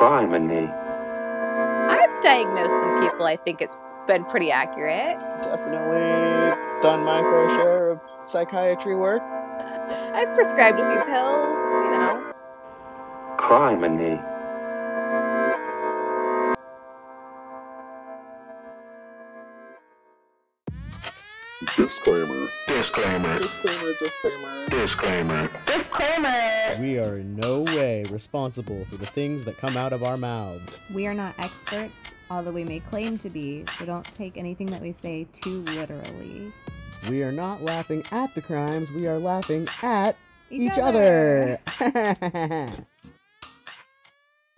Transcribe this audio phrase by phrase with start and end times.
[0.00, 0.66] Criminy.
[1.90, 3.26] I've diagnosed some people.
[3.26, 3.76] I think it's
[4.06, 5.18] been pretty accurate.
[5.42, 9.20] Definitely done my fair share of psychiatry work.
[10.14, 11.48] I've prescribed a few pills,
[11.84, 12.32] you know.
[13.36, 14.16] Criminy.
[14.16, 14.29] Disclaimer.
[23.00, 23.38] Disclaimer.
[23.38, 24.68] Disclaimer, disclaimer.
[24.68, 25.50] Disclaimer.
[25.64, 26.76] Disclaimer.
[26.82, 30.70] We are in no way responsible for the things that come out of our mouths.
[30.92, 31.94] We are not experts,
[32.30, 36.52] although we may claim to be, so don't take anything that we say too literally.
[37.08, 40.14] We are not laughing at the crimes, we are laughing at
[40.50, 41.58] each, other.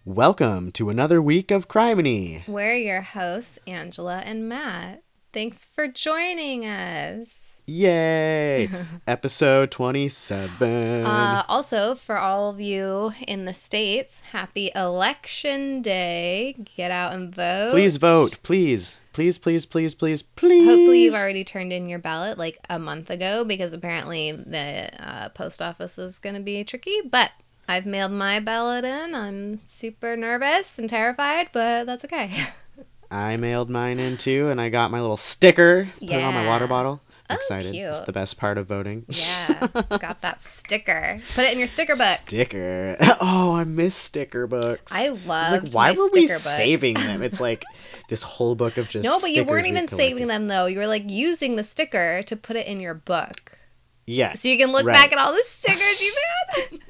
[0.05, 2.49] Welcome to another week of Criminy.
[2.49, 5.05] We're your hosts, Angela and Matt.
[5.33, 7.42] Thanks for joining us.
[7.73, 8.69] Yay!
[9.07, 11.07] Episode 27.
[11.07, 16.55] Uh, also, for all of you in the States, happy Election Day.
[16.77, 17.71] Get out and vote.
[17.73, 18.99] please vote, please.
[19.15, 20.67] Please, please, please, please, please.
[20.67, 25.31] Hopefully, you've already turned in your ballot like a month ago because apparently the uh,
[25.31, 26.99] post office is going to be tricky.
[27.11, 27.31] But
[27.67, 29.15] I've mailed my ballot in.
[29.15, 32.33] I'm super nervous and terrified, but that's okay.
[33.11, 35.89] I mailed mine in too, and I got my little sticker.
[36.01, 37.01] Put it on my water bottle.
[37.33, 37.75] Oh, excited.
[37.75, 39.05] It's the best part of voting.
[39.09, 39.67] yeah,
[39.99, 41.21] got that sticker.
[41.35, 42.17] Put it in your sticker book.
[42.27, 42.97] Sticker.
[43.21, 44.93] Oh, I miss sticker books.
[44.93, 45.65] I love.
[45.65, 46.37] like, why were we book.
[46.37, 47.23] saving them?
[47.23, 47.65] It's like
[48.09, 50.67] this whole book of just No, but you weren't we even saving them though.
[50.67, 53.59] You were like using the sticker to put it in your book.
[54.07, 54.95] Yes, So you can look Right.
[54.95, 56.15] back at all the stickers you've
[56.55, 56.81] had.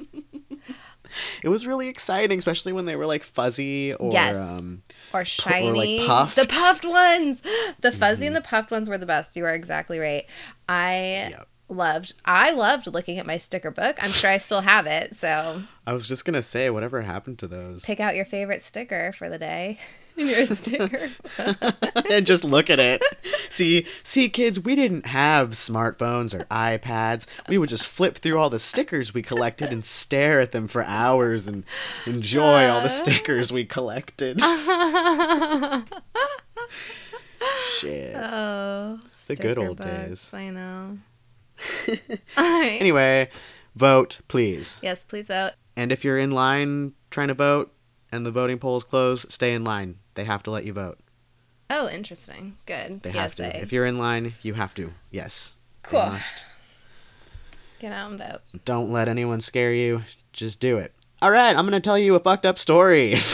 [1.43, 4.37] it was really exciting, especially when they were like fuzzy or Yes.
[4.37, 4.83] um,
[5.15, 6.07] or shiny.
[6.07, 6.37] puffed.
[6.37, 7.43] The puffed ones.
[7.81, 8.43] The fuzzy and mm-hmm.
[8.43, 9.35] the puffed ones were the best.
[9.37, 10.25] You are exactly right.
[10.69, 11.49] I Yep.
[11.69, 13.97] loved I loved looking at my sticker book.
[14.03, 15.17] I'm sure I still have it.
[15.17, 17.85] So I was just gonna say, whatever happened to those?
[17.85, 19.79] pick out your favorite sticker for the day.
[20.17, 21.11] Your sticker.
[22.11, 23.03] and just look at it.
[23.51, 27.27] See, see, kids, we didn't have smartphones or iPads.
[27.49, 30.85] We would just flip through all the stickers we collected and stare at them for
[30.85, 31.65] hours and
[32.07, 32.91] enjoy all the uh.
[32.91, 34.41] stickers we collected.
[37.79, 38.15] Shit.
[38.17, 40.35] oh, The good old books, days.
[40.35, 40.99] I know.
[42.37, 42.79] right.
[42.81, 43.31] Anyway,
[43.75, 44.79] vote, please.
[44.83, 45.53] Yes, please vote.
[45.77, 47.73] And if you're in line trying to vote
[48.13, 49.97] and the voting polls close, stay in line.
[50.15, 50.99] They have to let you vote.
[51.71, 52.59] Oh, interesting.
[52.67, 53.03] Good.
[53.03, 53.19] They PSA.
[53.19, 53.61] have to.
[53.63, 54.93] If you're in line, you have to.
[55.11, 55.57] Yes.
[55.83, 56.01] Cool.
[56.01, 56.45] must.
[57.81, 58.41] Get out and vote.
[58.65, 60.03] Don't let anyone scare you.
[60.33, 60.93] Just do it.
[61.21, 63.17] All right, I'm going to tell you a fucked up story.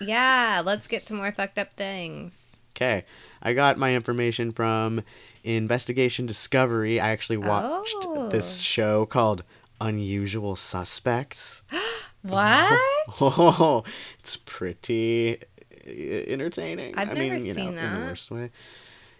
[0.00, 2.56] Yeah, let's get to more fucked up things.
[2.74, 3.04] okay.
[3.40, 5.02] I got my information from
[5.44, 6.98] Investigation Discovery.
[6.98, 8.28] I actually watched Oh.
[8.28, 9.44] this show called
[9.80, 11.62] Unusual Suspects.
[12.22, 12.78] What?
[13.20, 13.82] Oh,
[14.20, 15.38] it's pretty
[15.86, 16.94] uh, entertaining.
[16.96, 18.50] I've I never mean, you know, seen in the worst way.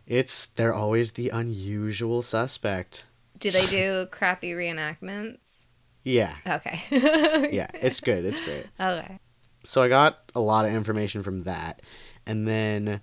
[0.06, 3.04] It's they're always the unusual suspect.
[3.38, 5.64] Do they do crappy reenactments?
[6.04, 6.36] Yeah.
[6.46, 6.80] Okay.
[7.52, 8.24] Yeah, it's good.
[8.24, 8.66] It's great.
[8.80, 9.18] Okay.
[9.64, 11.82] So I got a lot of information from that.
[12.26, 13.00] And then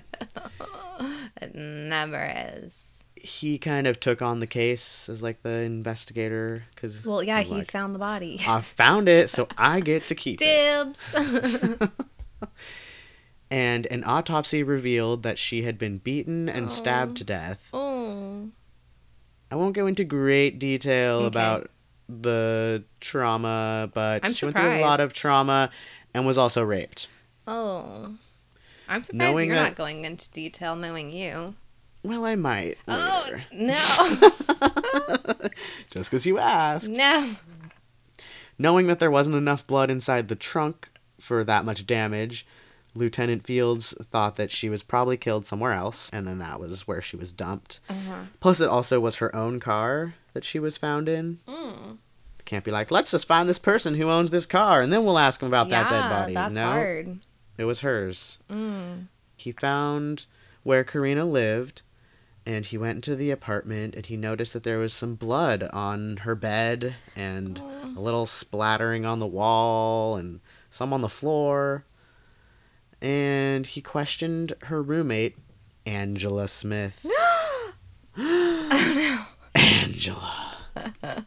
[1.41, 2.99] It never is.
[3.15, 7.55] He kind of took on the case as like the investigator because Well, yeah, he
[7.55, 8.39] like, found the body.
[8.45, 10.45] I found it, so I get to keep it.
[10.45, 11.89] Dibs.
[13.51, 16.67] And an autopsy revealed that she had been beaten and Oh.
[16.67, 17.69] stabbed to death.
[17.73, 18.49] oh.
[19.51, 21.27] I won't go into great detail Okay.
[21.27, 21.69] about
[22.09, 25.69] the trauma, but I'm she went through a lot of trauma
[26.13, 27.07] and was also raped.
[27.47, 28.15] Oh.
[28.87, 31.55] I'm surprised Knowing you're that- not going into detail knowing you.
[32.03, 32.77] Well, I might.
[32.87, 33.73] Oh, no.
[35.89, 36.87] Just because you asked.
[36.89, 37.31] no.
[38.59, 40.89] Knowing that there wasn't enough blood inside the trunk
[41.19, 42.45] for that much damage,
[42.95, 47.01] Lieutenant Fields thought that she was probably killed somewhere else, and then that was where
[47.01, 47.81] she was dumped.
[47.89, 48.23] Uh-huh.
[48.39, 51.39] Plus, it also was her own car that she was found in.
[51.47, 51.97] Mm.
[52.45, 55.19] Can't be like, let's just find this person who owns this car, and then we'll
[55.19, 56.33] ask him about that dead body.
[56.33, 57.19] That's no, hard.
[57.57, 58.37] it was hers.
[58.49, 59.07] Mm.
[59.35, 60.25] He found
[60.63, 61.81] where Karina lived,
[62.45, 66.17] and he went into the apartment, and he noticed that there was some blood on
[66.17, 70.39] her bed, and a little splattering on the wall, and
[70.69, 71.83] some on the floor.
[73.01, 75.35] And he questioned her roommate,
[75.85, 77.05] Angela Smith.
[77.05, 77.73] oh
[78.17, 79.21] no.
[79.61, 80.57] Angela.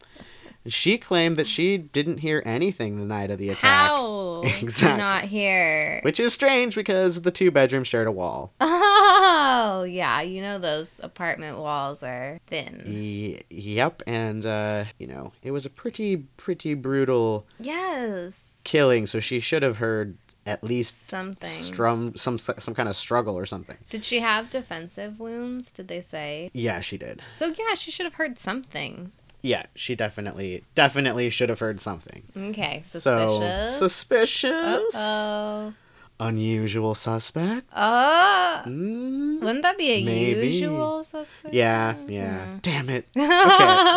[0.66, 3.88] She claimed that she didn't hear anything the night of the attack.
[3.88, 4.42] How?
[4.60, 4.98] Exactly.
[4.98, 6.00] Not here.
[6.02, 8.52] Which is strange because the two bedrooms shared a wall.
[8.60, 10.20] Oh, yeah.
[10.20, 13.42] You know those apartment walls are thin.
[13.50, 18.56] Yep, and uh, you know, it was a pretty pretty brutal Yes.
[18.64, 20.16] killing, so she should have heard
[20.46, 21.48] at least Something.
[21.48, 23.76] strum some some kind of struggle or something.
[23.90, 25.70] Did she have defensive wounds?
[25.70, 26.50] Did they say?
[26.54, 27.20] Yeah, she did.
[27.36, 29.12] So yeah, she should have heard something.
[29.42, 32.22] Yeah, she definitely definitely should have heard something.
[32.36, 33.78] Okay, So suspicious.
[33.78, 34.92] suspicious.
[34.94, 35.74] oh.
[36.20, 37.66] Unusual suspect.
[37.76, 38.62] Oh.
[38.66, 40.48] Mm, Wouldn't that be a Maybe.
[40.48, 41.54] usual suspect?
[41.54, 42.44] yeah, yeah.
[42.44, 42.56] Hmm.
[42.62, 43.06] Damn it.
[43.16, 43.26] Okay.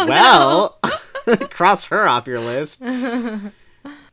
[0.08, 0.78] well,
[1.50, 2.82] cross her off your list.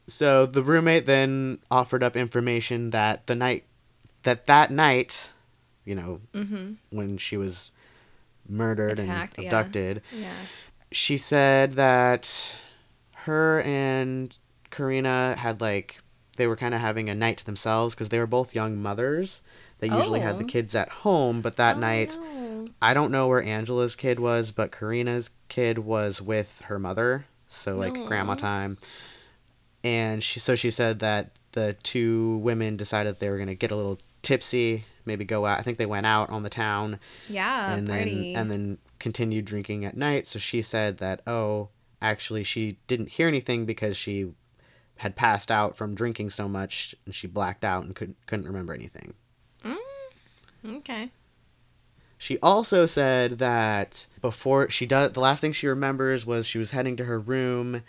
[0.08, 3.64] So the roommate then offered up information that the night
[4.24, 5.32] that that night,
[5.84, 6.72] you know, Mm-hmm.
[6.96, 7.70] when she was
[8.48, 10.32] murdered Attacked, and abducted, Yeah.
[10.90, 12.56] she said that
[13.24, 14.36] her and
[14.70, 16.00] Karina had like
[16.36, 19.42] they were kind of having a night to themselves because they were both young mothers.
[19.80, 20.48] They usually had the Oh.
[20.48, 22.68] kids at home, but that Oh, night no.
[22.80, 27.76] I don't know where Angela's kid was, but Karina's kid was with her mother, so
[27.76, 28.36] like grandma Aw.
[28.36, 28.78] time.
[29.88, 33.76] And she so she said that the two women decided they were gonna get a
[33.76, 35.58] little tipsy, maybe go out.
[35.58, 36.98] I think they went out on the town
[37.28, 38.32] Yeah, and party.
[38.34, 40.26] then and then continued drinking at night.
[40.26, 41.68] So she said that oh,
[42.02, 44.32] actually she didn't hear anything because she
[44.96, 48.74] had passed out from drinking so much and she blacked out and couldn't couldn't remember
[48.74, 49.14] anything.
[49.64, 49.76] Mm,
[50.78, 51.10] okay.
[52.20, 56.72] She also said that before she does, the last thing she remembers was she was
[56.72, 57.82] heading to her room,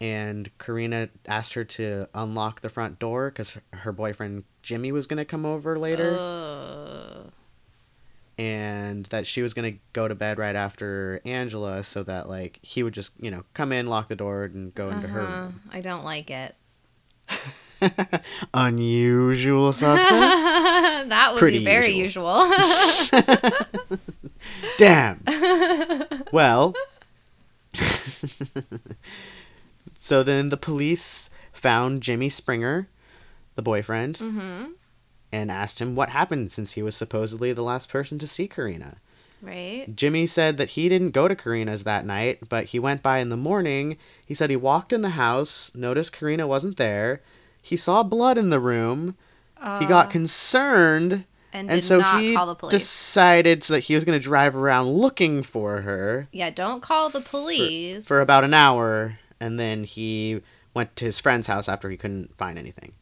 [0.00, 5.24] and Karina asked her to unlock the front door because her boyfriend Jimmy was gonna
[5.24, 7.30] come over later, Ugh.
[8.38, 12.82] and that she was gonna go to bed right after Angela, so that like he
[12.82, 15.42] would just you know come in, lock the door, and go into her Uh-huh.
[15.44, 15.60] room.
[15.70, 16.54] I don't like it.
[18.54, 20.10] Unusual suspect.
[20.10, 22.46] that would Pretty be very usual.
[22.48, 23.18] usual.
[24.78, 25.20] Damn.
[26.32, 26.74] well,
[30.04, 32.88] so then the police found Jimmy Springer,
[33.54, 34.72] the boyfriend, mm-hmm.
[35.32, 38.98] and asked him what happened since he was supposedly the last person to see Karina.
[39.40, 39.86] Right.
[39.96, 43.30] Jimmy said that he didn't go to Karina's that night, but he went by in
[43.30, 43.96] the morning.
[44.26, 47.22] He said he walked in the house, noticed Karina wasn't there.
[47.62, 49.16] He saw blood in the room.
[49.78, 51.24] he got Uh, concerned
[51.54, 52.72] and, and did so not he call the police.
[52.72, 57.08] decided so that he was going to drive around looking for her yeah, don't call
[57.08, 58.04] the police.
[58.04, 60.40] for about an hour and then he
[60.74, 62.92] went to his friend's house after he couldn't find anything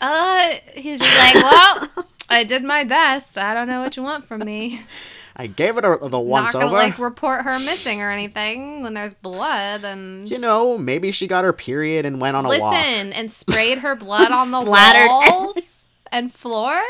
[0.00, 3.38] uh, he's just like, well, I did my best.
[3.38, 4.82] I don't know what you want from me.
[5.38, 8.82] i gave it a, the once Not gonna over like report her missing or anything
[8.82, 10.30] when there's blood and.
[10.30, 12.74] you know maybe she got her period and went on a Listen, walk
[13.18, 16.80] and sprayed her blood on the walls and floor.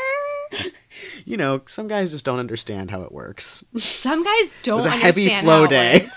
[1.25, 4.85] you know some guys just don't understand how it works Some guys don't It was
[4.85, 6.07] a understand heavy flow day.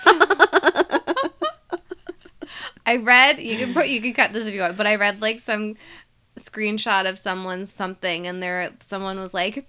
[2.91, 5.23] I read you can put you can cut this if you want, but I read
[5.23, 5.77] like some
[6.37, 9.67] screenshot of someone's something, and there someone was like.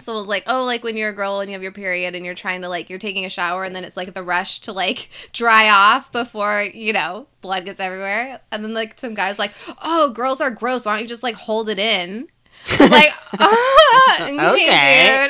[0.00, 2.24] Someone was like, oh, like when you're a girl and you have your period and
[2.24, 4.72] you're trying to like you're taking a shower and then it's like the rush to
[4.72, 9.52] like dry off before you know blood gets everywhere and then like some guys like,
[9.82, 10.86] oh, girls are gross.
[10.86, 12.28] Why don't you just like hold it in?
[12.80, 15.28] like, ah, okay,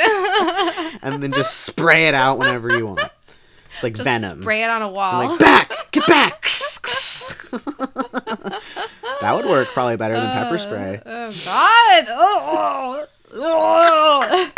[1.02, 3.10] and then just spray it out whenever you want
[3.80, 5.26] it's like Just venom Spray it on a wall.
[5.26, 6.46] like back get back
[9.20, 12.04] that would work probably better than pepper spray Oh God!
[12.08, 14.52] Oh, oh.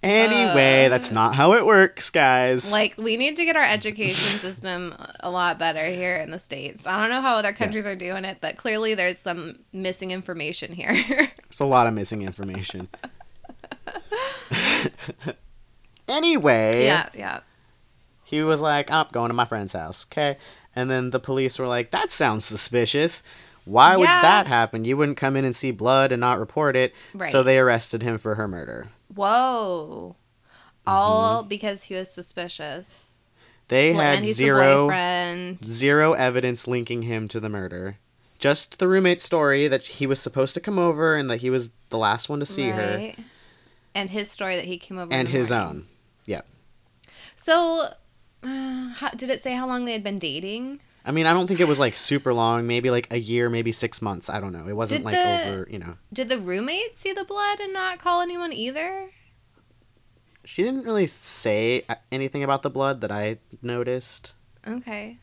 [0.00, 0.88] Anyway, Uh.
[0.90, 2.70] that's not how it works, guys.
[2.70, 6.86] Like we need to get our education system a lot better here in the states.
[6.86, 10.72] I don't know how other countries are doing it, but clearly there's some missing information
[10.72, 10.92] here.
[11.48, 12.88] There's a lot of missing information.
[16.08, 17.40] anyway, yeah, yeah.
[18.28, 20.36] He was like, "I'm going to my friend's house." Okay,
[20.76, 23.22] and then the police were like, "That sounds suspicious.
[23.64, 24.84] Why would that happen?
[24.84, 27.30] You wouldn't come in and see blood and not report it." Right.
[27.32, 28.88] So they arrested him for her murder.
[29.14, 30.16] Whoa.
[30.86, 30.90] Mm-hmm.
[30.96, 33.18] All because he was suspicious.
[33.68, 34.32] They Well, had the
[35.62, 37.98] zero evidence linking him to the murder.
[38.38, 41.68] Just the roommate story that he was supposed to come over and that he was
[41.90, 43.12] the last one to see her,
[43.94, 45.68] And his story that he came over and his morning.
[45.68, 45.86] own.
[46.26, 46.46] Yep.
[47.36, 47.92] So,
[48.42, 50.80] uh, how, did it say how long they had been dating?
[51.04, 52.66] I mean, I don't think it was like super long.
[52.66, 54.28] Maybe like a year, maybe six months.
[54.28, 54.66] I don't know.
[54.68, 55.66] It wasn't Did like the- over.
[55.70, 59.10] You know, Did the roommate see the blood and not call anyone either?
[60.44, 64.32] she didn't really say uh, anything about the blood that I noticed.
[64.66, 65.18] Okay.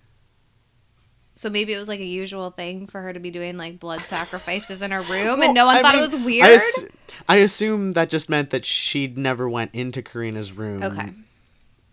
[1.35, 4.01] So maybe it was like a usual thing for her to be doing like blood
[4.01, 6.49] sacrifices in her room, Well, and no one I thought mean, it was I, weird.
[6.51, 6.85] ass-
[7.27, 10.83] I assume that just meant that she never went into Karina's room.
[10.83, 11.11] okay.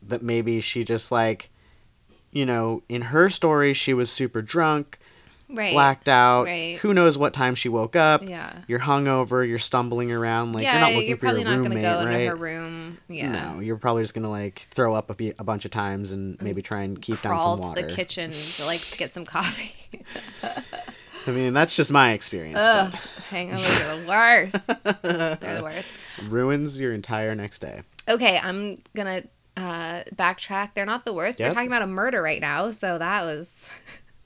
[0.06, 1.50] That maybe she just like,
[2.30, 4.98] you know, in her story she was super drunk,
[5.48, 5.72] Right.
[5.72, 6.44] blacked out.
[6.44, 6.78] right.
[6.78, 8.26] Who knows what time she woke up?
[8.26, 8.52] Yeah.
[8.66, 9.46] You're hungover.
[9.46, 10.54] You're stumbling around.
[10.54, 12.14] Like yeah, you're not looking for probably your not roommate, gonna go right?
[12.20, 12.98] into her room.
[13.08, 13.32] Yeah.
[13.32, 16.38] No, you're probably just gonna like throw up a, be- a bunch of times and
[16.38, 16.42] mm.
[16.42, 19.74] maybe try and keep down Crawl some to the kitchen to like get some coffee.
[21.26, 22.58] I mean, that's just my experience.
[22.60, 22.92] Ugh,
[23.30, 24.66] hangovers are the worst.
[25.40, 25.94] They're the worst.
[26.28, 27.82] ruins your entire next day.
[28.08, 29.22] Okay, I'm gonna
[29.56, 30.70] uh, backtrack.
[30.74, 31.38] They're not the worst.
[31.40, 31.50] Yep.
[31.50, 33.68] We're talking about a murder right now, so that was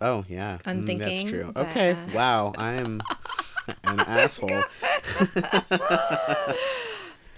[0.00, 1.50] Oh yeah, Mm, that's Unthinking, true.
[1.54, 3.00] but, Okay, uh, wow, I'm
[3.84, 4.50] an asshole.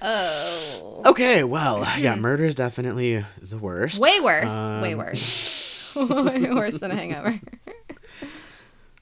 [0.02, 4.00] oh Okay, well, yeah, murder is definitely the worst.
[4.00, 4.50] way worse.
[4.50, 5.92] way Um, worse.
[5.96, 7.40] way worse than a hangover.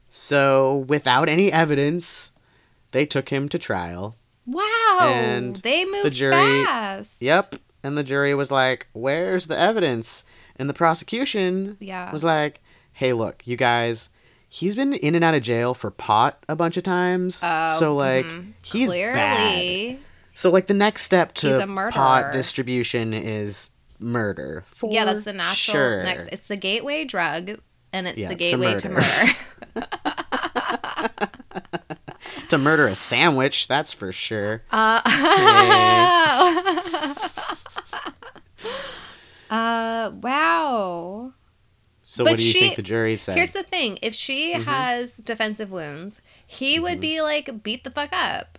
[0.08, 2.32] So, without any evidence,
[2.92, 4.16] they took him to trial.
[4.46, 4.98] Wow.
[5.02, 6.32] And they moved the jury-
[6.64, 7.20] fast.
[7.20, 10.24] Yep, and the jury was like, "Where's the evidence?"
[10.56, 12.10] And the prosecution Yeah.
[12.12, 12.60] was like,
[12.92, 14.10] "Hey, look, you guys."
[14.48, 17.40] He's been in and out of jail for pot a bunch of times.
[17.42, 18.52] Oh, so like mhm.
[18.62, 19.98] he's bad.
[20.34, 24.64] So like the next step to pot distribution is murder.
[24.66, 26.02] For yeah, that's the natural sure.
[26.04, 26.28] next.
[26.32, 27.58] It's the gateway drug,
[27.92, 29.34] and it's Yeah, the gateway to murder.
[29.74, 29.86] murder.
[32.48, 34.62] to murder a sandwich, that's for sure.
[34.70, 35.00] Uh,
[39.50, 41.32] uh, wow.
[42.02, 43.36] So But what do you she- think the jury said?
[43.36, 44.62] Here's the thing: if she Mm-hmm.
[44.62, 48.58] has defensive wounds, he would be like beat the fuck up.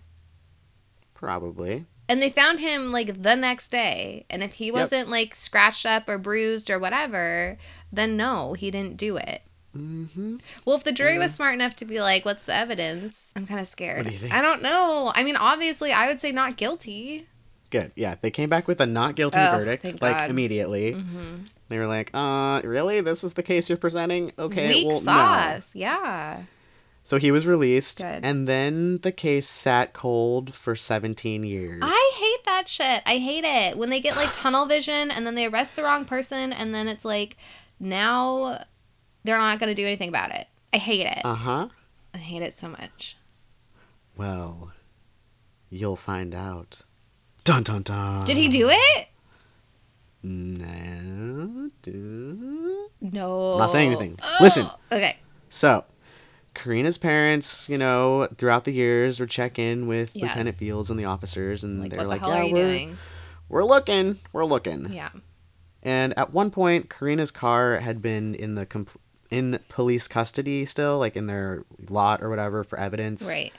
[1.14, 1.86] Probably.
[2.10, 6.08] And they found him like the next day, and if he wasn't like scratched up
[6.08, 7.58] or bruised or whatever,
[7.92, 9.42] then no, he didn't do it.
[9.78, 10.36] Mm-hmm.
[10.64, 13.60] Well, if the jury was smart enough to be like, "What's the evidence?" I'm kind
[13.60, 13.98] of scared.
[13.98, 14.32] What do you think?
[14.34, 15.12] I don't know.
[15.14, 17.26] I mean, obviously, I would say not guilty.
[17.70, 17.92] Good.
[17.96, 20.30] Yeah, they came back with a not guilty Oh, verdict, like God.
[20.30, 20.92] immediately.
[20.92, 21.36] hmm
[21.68, 23.00] They were like, "Uh, really?
[23.02, 24.32] This is the case you're presenting?
[24.38, 25.74] Okay, Weak well, no." sauce.
[25.74, 26.42] Yeah.
[27.04, 28.22] So he was released, Good.
[28.22, 31.80] and then the case sat cold for 17 years.
[31.82, 33.02] I hate that shit.
[33.06, 36.04] I hate it when they get like tunnel vision and then they arrest the wrong
[36.04, 37.36] person and then it's like
[37.80, 38.62] now
[39.28, 40.46] they're not going to do anything about it.
[40.72, 41.20] I hate it.
[41.22, 41.68] Uh huh.
[42.14, 43.18] I hate it so much.
[44.16, 44.72] Well,
[45.68, 46.82] you'll find out.
[47.44, 48.26] Dun dun dun.
[48.26, 49.08] Did he do it?
[50.22, 51.70] No.
[51.82, 52.88] Do...
[53.02, 53.52] No.
[53.52, 54.18] I'm not saying anything.
[54.40, 54.66] Listen.
[54.90, 55.16] Okay.
[55.50, 55.84] So,
[56.54, 60.30] Karina's parents, you know, throughout the years were check in with Yes.
[60.30, 62.98] Lieutenant Fields and the officers, and Like, they're like, the "Yeah, we're doing?
[63.48, 65.10] we're looking, we're looking." Yeah.
[65.82, 68.96] And at one point, Karina's car had been in the compl-
[69.30, 73.26] in police custody still, like in their lot or whatever for evidence.
[73.28, 73.52] Right.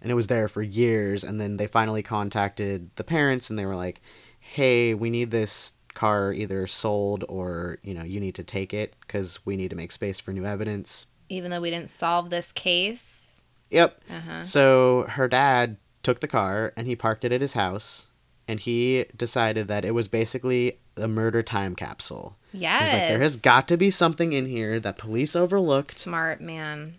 [0.00, 1.24] And it was there for years.
[1.24, 4.00] And then they finally contacted the parents, and they were like,
[4.38, 8.94] "Hey, we need this car either sold or you know you need to take it
[9.00, 12.52] because we need to make space for new evidence." Even though we didn't solve this
[12.52, 13.30] case.
[13.70, 14.00] Yep.
[14.08, 14.44] Uh huh.
[14.44, 18.08] So her dad took the car and he parked it at his house,
[18.46, 22.36] and he decided that it was basically a murder time capsule.
[22.52, 22.92] Yes.
[22.92, 25.92] Like, there has got to be something in here that police overlooked.
[25.92, 26.94] Smart man.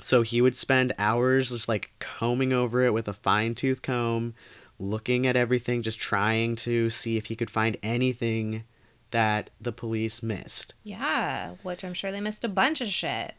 [0.00, 4.34] So he would spend hours just like combing over it with a fine tooth comb,
[4.78, 8.64] looking at everything, just trying to see if he could find anything
[9.12, 10.74] that the police missed.
[10.82, 11.54] Yeah.
[11.62, 13.34] Which I'm sure they missed a bunch of shit.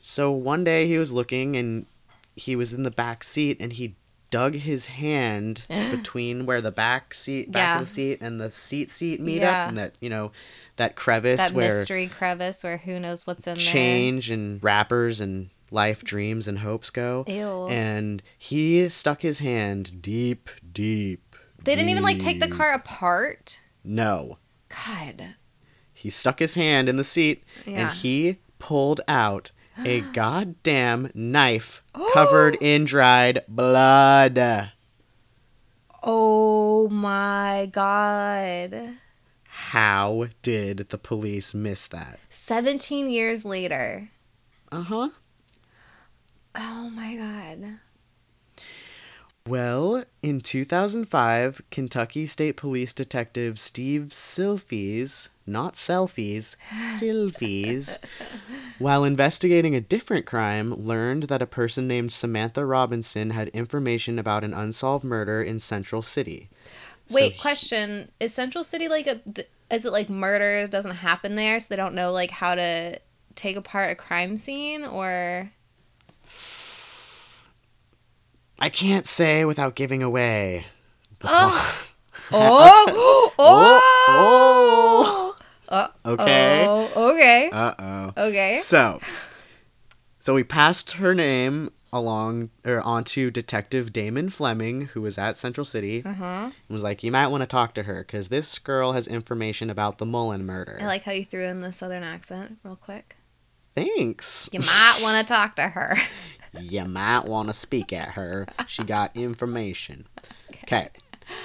[0.00, 1.86] So one day he was looking and
[2.34, 3.94] he was in the back seat and he
[4.32, 7.80] dug his hand between where the back seat, back Yeah.
[7.82, 9.62] of the seat, and the seat seat meet Yeah.
[9.64, 10.32] up, and that you know,
[10.76, 13.62] that crevice that where mystery crevice where who knows what's in there.
[13.62, 17.24] change and wrappers and life dreams and hopes go.
[17.28, 17.68] Ew.
[17.68, 21.36] And he stuck his hand deep, deep.
[21.64, 23.60] they didn't even like take the car apart.
[23.84, 24.38] No.
[24.68, 25.34] God.
[25.94, 27.88] He stuck his hand in the seat Yeah.
[27.88, 34.72] and he pulled out a goddamn knife covered in dried blood.
[36.02, 38.96] Oh my god.
[39.48, 42.18] How did the police miss that?
[42.28, 44.10] 17 years later.
[44.70, 45.08] Uh huh.
[46.54, 47.78] Oh my god.
[49.46, 56.56] Well, in 2005, Kentucky State Police Detective Steve Silfies, not selfies,
[56.96, 57.98] Silfies,
[58.78, 64.44] while investigating a different crime, learned that a person named Samantha Robinson had information about
[64.44, 66.48] an unsolved murder in Central City.
[67.08, 68.12] So Wait, he- question.
[68.20, 71.76] Is Central City like a th- is it like murder doesn't happen there so they
[71.76, 73.00] don't know like how to
[73.34, 75.50] take apart a crime scene or
[78.62, 80.66] I can't say without giving away.
[81.24, 81.88] Oh.
[82.30, 82.32] plot.
[82.32, 83.32] Oh.
[83.38, 85.36] Oh,
[85.68, 86.64] Uh, Okay.
[86.68, 87.48] Oh, okay.
[87.50, 88.12] Uh oh.
[88.28, 88.58] Okay.
[88.62, 89.00] So,
[90.20, 95.64] so we passed her name along or onto Detective Damon Fleming, who was at Central
[95.64, 96.24] City, Uh-huh.
[96.52, 99.70] and was like, "You might want to talk to her because this girl has information
[99.70, 103.16] about the Mullen murder." I like how you threw in the southern accent real quick.
[103.74, 104.50] Thanks.
[104.52, 105.96] You might want to talk to her.
[106.58, 108.46] You might want to speak at her.
[108.66, 110.06] She got information.
[110.64, 110.88] Okay.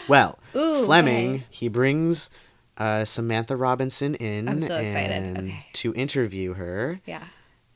[0.08, 1.46] Well, Ooh, Fleming, okay.
[1.50, 2.30] he brings
[2.78, 5.38] uh, Samantha Robinson in I'm so excited.
[5.38, 5.66] Okay.
[5.74, 7.00] to interview her.
[7.06, 7.24] Yeah.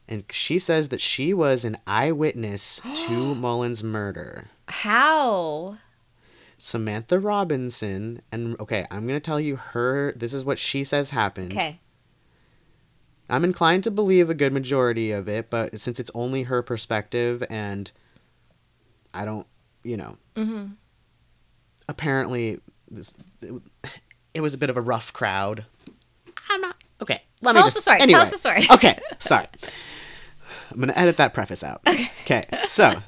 [0.07, 4.47] And she says that she was an eyewitness to Mullen's murder.
[4.67, 5.77] How?
[6.57, 11.09] Samantha Robinson, and okay, I'm going to tell you her, this is what she says
[11.09, 11.53] happened.
[11.53, 11.79] Okay.
[13.29, 17.43] I'm inclined to believe a good majority of it, but since it's only her perspective
[17.49, 17.91] and
[19.13, 19.47] I don't,
[19.83, 20.75] you know, Mhm.
[21.87, 23.13] apparently this,
[24.33, 25.65] it, was a bit of a rough crowd.
[26.49, 26.75] I'm not.
[27.01, 27.85] Okay, let me Tell us just.
[27.85, 28.07] the story.
[28.07, 28.65] Tell us the story.
[28.71, 29.47] okay, sorry.
[30.71, 31.81] I'm gonna edit that preface out.
[32.23, 33.01] Okay, so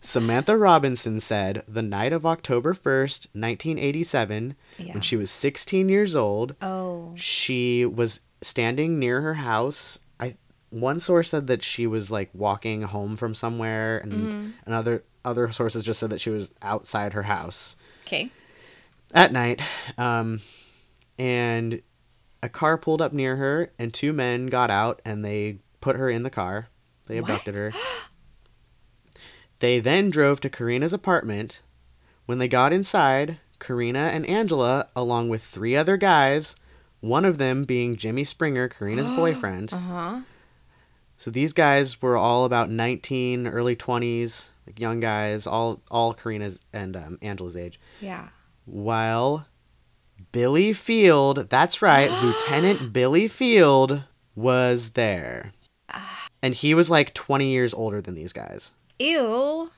[0.00, 4.92] Samantha Robinson said the night of October 1st, 1987, Yeah.
[4.94, 7.12] when she was 16 years old, Oh.
[7.16, 9.98] she was standing near her house.
[10.20, 10.36] I
[10.70, 14.50] one source said that she was like walking home from somewhere, and Mm-hmm.
[14.66, 17.76] another other sources just said that she was outside her house
[18.06, 18.30] Okay.
[19.14, 19.62] at night.
[19.96, 20.40] Um,
[21.18, 21.80] and
[22.42, 26.08] a car pulled up near her, and two men got out and they put her
[26.10, 26.68] in the car.
[27.06, 27.60] They abducted What?
[27.60, 27.72] her.
[29.60, 31.62] They then drove to Karina's apartment.
[32.26, 36.56] When they got inside, Karina and Angela, along with three other guys,
[37.02, 39.72] one of them being Jimmy Springer, Karina's boyfriend.
[39.74, 40.20] Uh huh.
[41.18, 46.58] So these guys were all about 19, early 20s, like young guys, all all Karina's
[46.72, 47.78] and um, Angela's age.
[48.00, 48.28] Yeah.
[48.64, 49.46] While
[50.32, 55.52] Billy Field, that's right, Lieutenant Billy Field was there.
[56.44, 58.72] And he was like 20 years older than these guys.
[58.98, 59.70] Ew.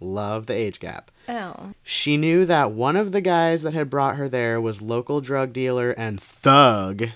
[0.00, 1.10] Love the age gap.
[1.28, 1.72] Oh.
[1.82, 5.52] She knew that one of the guys that had brought her there was local drug
[5.52, 7.08] dealer and thug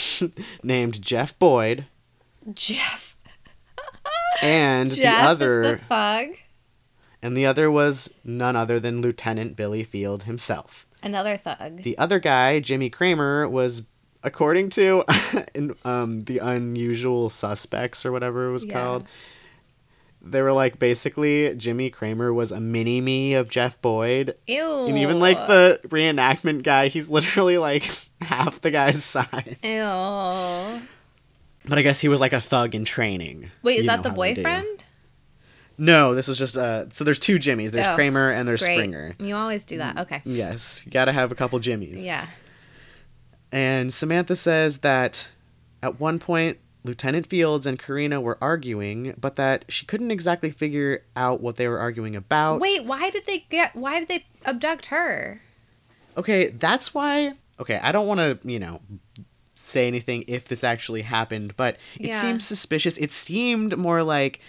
[0.62, 1.86] named Jeff Boyd,
[2.54, 3.16] Jeff.
[4.42, 6.28] and Jeff the other the thug.
[7.22, 10.86] and the other was none other than Lieutenant Billy Field himself.
[11.02, 11.82] Another thug.
[11.82, 13.82] The other guy, Jimmy Kramer, was
[14.22, 15.04] according to
[15.54, 18.72] in, um, the unusual suspects or whatever it was Yeah.
[18.72, 19.06] called.
[20.24, 24.36] They were like basically Jimmy Kramer was a mini me of Jeff Boyd.
[24.46, 24.86] Ew.
[24.86, 29.58] And even like the reenactment guy, he's literally like half the guy's size.
[29.64, 30.82] Ew.
[31.68, 33.50] But I guess he was like a thug in training.
[33.62, 34.42] Wait, is You that the how they do.
[34.42, 34.84] boyfriend?
[35.78, 37.70] No, this was just uh so there's two Jimmys.
[37.72, 38.76] There's Oh, Kramer and there's Great.
[38.76, 39.16] Springer.
[39.18, 39.98] You always do that.
[39.98, 40.22] Okay.
[40.24, 42.04] Yes, you got to have a couple Jimmys.
[42.04, 42.26] Yeah.
[43.50, 45.28] And Samantha says that
[45.82, 51.04] at one point, Lieutenant Fields and Karina were arguing, but that she couldn't exactly figure
[51.14, 52.60] out what they were arguing about.
[52.60, 53.76] Wait, why did they get?
[53.76, 55.40] Why did they abduct her?
[56.16, 57.34] Okay, that's why.
[57.60, 58.80] Okay, I don't want to, you know,
[59.54, 62.20] say anything if this actually happened, but it Yeah.
[62.20, 62.96] seemed suspicious.
[62.96, 64.40] It seemed more like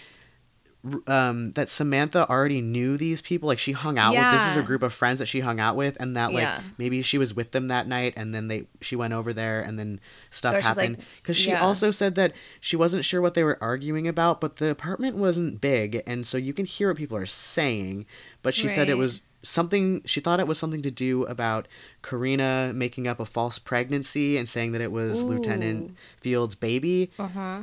[1.06, 4.62] um that Samantha already knew these people like she hung out with this is a
[4.62, 6.60] group of friends that she hung out with and that like Yeah.
[6.76, 9.78] maybe she was with them that night and then they she went over there and
[9.78, 9.98] then
[10.30, 11.62] stuff Or like- happened cuz she yeah.
[11.62, 15.60] also said that she wasn't sure what they were arguing about but the apartment wasn't
[15.60, 18.04] big and so you can hear what people are saying
[18.42, 21.66] but she said it was something she thought it was something to do about
[22.02, 25.26] Karina making up a false pregnancy and saying that it was Ooh.
[25.28, 27.62] Lieutenant Field's baby Uh huh.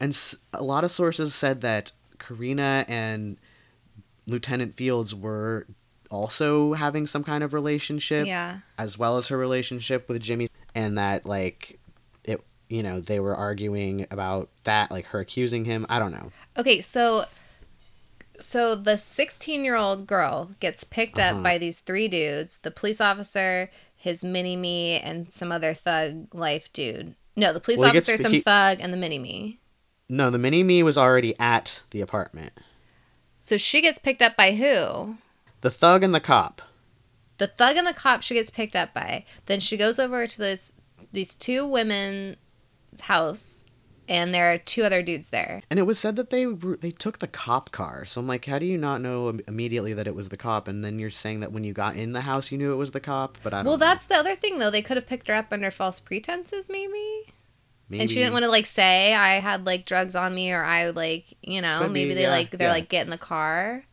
[0.00, 1.92] and a lot of sources said that
[2.26, 3.36] Karina and
[4.26, 5.66] Lieutenant Fields were
[6.10, 8.58] also having some kind of relationship Yeah.
[8.78, 11.78] as well as her relationship with Jimmy and that like
[12.24, 16.30] it you know they were arguing about that like her accusing him I don't know
[16.56, 17.24] Okay, so
[18.40, 21.36] so the 16-year-old girl gets picked Uh-huh.
[21.38, 26.34] up by these three dudes, the police officer, his mini me and some other thug
[26.34, 27.14] life dude.
[27.36, 29.60] No, the police Well, he gets- officer, some he- thug and the mini me.
[30.08, 32.52] No the mini me was already at the apartment
[33.40, 35.16] So she gets picked up by who?
[35.60, 36.60] the thug and the cop
[37.38, 39.24] The thug and the cop she gets picked up by.
[39.46, 40.72] Then she goes over to this
[41.12, 42.36] these two women's
[43.02, 43.64] house
[44.06, 45.62] and there are two other dudes there.
[45.70, 48.44] and it was said that they were, they took the cop car so I'm like
[48.44, 51.40] how do you not know immediately that it was the cop and then you're saying
[51.40, 53.58] that when you got in the house you knew it was the cop but I
[53.58, 53.86] don't Well, know.
[53.86, 54.70] that's the other thing though.
[54.70, 57.32] They could have picked her up under false pretenses maybe.
[57.90, 60.90] And she didn't want to like say I had like drugs on me or I
[60.90, 62.72] like you know Could be, maybe they yeah, like they're yeah.
[62.72, 63.84] like get in the car.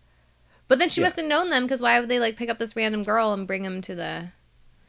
[0.68, 1.08] But then she Yeah.
[1.08, 3.46] must have known them because why would they like pick up this random girl and
[3.46, 4.30] bring him to the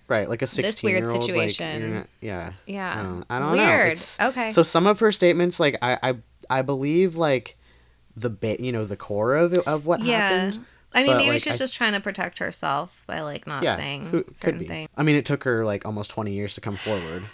[0.08, 1.22] Right, like a This sixteen weird year old.
[1.24, 1.82] situation.
[1.82, 2.52] Like, not- yeah.
[2.66, 3.66] yeah I don't, I don't know.
[3.66, 6.14] weird It's- okay So some of her statements, like I, I,
[6.58, 7.56] I believe, like
[8.16, 10.28] the bit, you know, the core of it, of what yeah.
[10.28, 10.64] happened.
[10.94, 13.62] I mean, but, maybe like, she's I- just trying to protect herself by like not
[13.62, 14.66] Yeah, saying who, certain be.
[14.66, 14.88] things.
[14.96, 17.24] I mean, it took her like almost twenty years to come forward.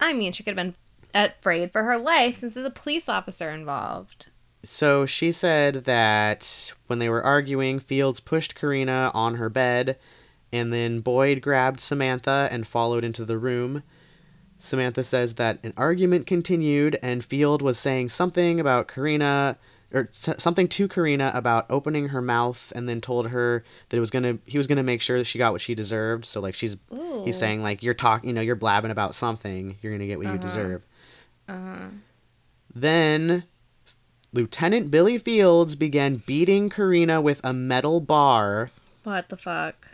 [0.00, 0.74] I mean, she could have been
[1.14, 4.26] afraid for her life since there's a police officer involved.
[4.62, 9.96] So she said that when they were arguing, Fields pushed Karina on her bed,
[10.52, 13.82] and then Boyd grabbed Samantha and followed into the room.
[14.58, 19.56] Samantha says that an argument continued, and Field was saying something about Karina,
[19.92, 24.10] or something to Karina about opening her mouth, and then told her that it was
[24.10, 26.26] gonna, he was gonna make sure that she got what she deserved.
[26.26, 27.22] So like she's, Ooh.
[27.24, 30.26] he's saying like you're talking, you know, you're blabbing about something, you're gonna get what
[30.26, 30.42] you Uh-huh.
[30.42, 30.82] deserve.
[31.50, 31.88] Uh-huh.
[32.74, 33.44] Then
[34.32, 38.70] Lieutenant Billy Fields began beating Karina with a metal bar
[39.02, 39.88] What the fuck?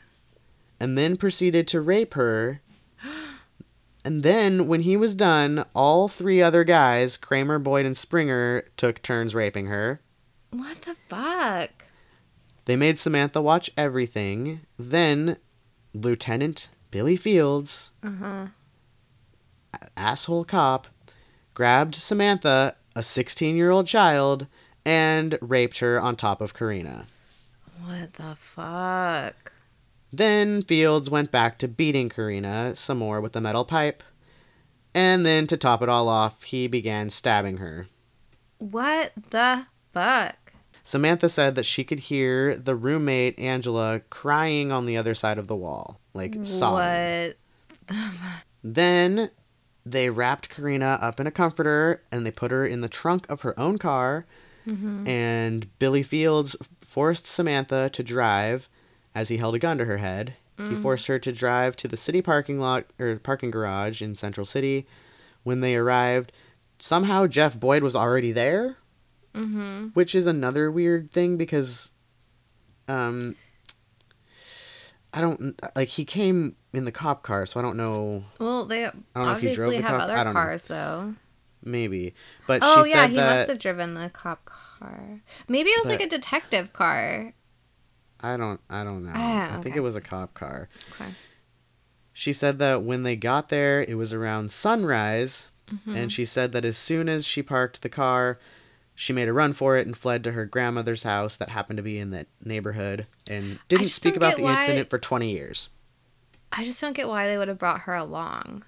[0.79, 2.61] and then proceeded to rape her.
[4.05, 9.03] And then, when he was done, all three other guys, Kramer, Boyd, and Springer, took
[9.03, 10.01] turns raping her.
[10.51, 11.71] What the fuck?
[12.66, 14.61] They made Samantha watch everything.
[14.79, 15.38] Then,
[15.92, 18.47] Lieutenant Billy Fields, Uh-huh.
[19.97, 20.87] asshole cop,
[21.57, 24.47] grabbed Samantha, a 16 year old child,
[24.85, 27.07] and raped her on top of Karina.
[27.83, 29.53] What the fuck?
[30.12, 34.03] Then Fields went back to beating Karina some more with the metal pipe.
[34.95, 37.88] And then to top it all off, he began stabbing her.
[38.59, 40.53] What the fuck?
[40.85, 45.49] Samantha said that she could hear the roommate, Angela, crying on the other side of
[45.49, 47.35] the wall, like sobbing.
[47.88, 47.97] What?
[48.62, 49.31] Then
[49.88, 53.42] they wrapped Karina up in a comforter and they put her in the trunk of
[53.42, 54.27] her own car.
[54.66, 55.07] Mm-hmm.
[55.07, 58.68] And Billy Fields forced Samantha to drive
[59.14, 60.35] as he held a gun to her head.
[60.59, 64.46] He forced her to drive to the city parking lot or parking garage in Central
[64.46, 64.87] City.
[65.44, 66.33] When they arrived,
[66.79, 68.77] somehow Jeff Boyd was already there,
[69.35, 69.88] Mm-hmm.
[69.88, 71.92] which is another weird thing because
[72.88, 73.37] um
[75.12, 78.83] I don't like he came in the cop car, so I don't know Well, they
[78.83, 78.89] know
[79.33, 80.33] if he drove obviously the have cop- I other don't know.
[80.33, 81.15] cars, though.
[81.65, 82.15] maybe.
[82.47, 85.21] But she said, Oh she yeah, he that must have driven the cop car.
[85.49, 87.33] Maybe it was like a detective car.
[88.21, 89.12] I don't I don't know.
[89.15, 90.69] Ah, I think it was a cop car.
[91.01, 91.11] Okay.
[92.12, 95.97] She said that when they got there, it was around sunrise, Mm-hmm.
[95.97, 98.39] and she said that as soon as she parked the car,
[98.95, 101.83] she made a run for it and fled to her grandmother's house that happened to
[101.83, 105.69] be in that neighborhood and didn't speak about the why- incident for 20 years.
[106.57, 108.64] I just don't get why they would have brought her along.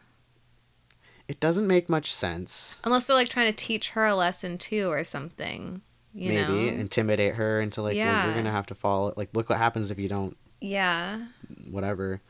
[1.27, 2.79] It doesn't make much sense.
[2.85, 5.83] Unless they're like trying to teach her a lesson too or something.
[6.15, 6.59] You Maybe know?
[6.81, 8.27] intimidate her into like, well, Yeah.
[8.27, 9.13] you're gonna have to follow.
[9.17, 10.37] Like, look what happens if you don't.
[10.61, 11.21] Yeah.
[11.71, 12.21] Whatever.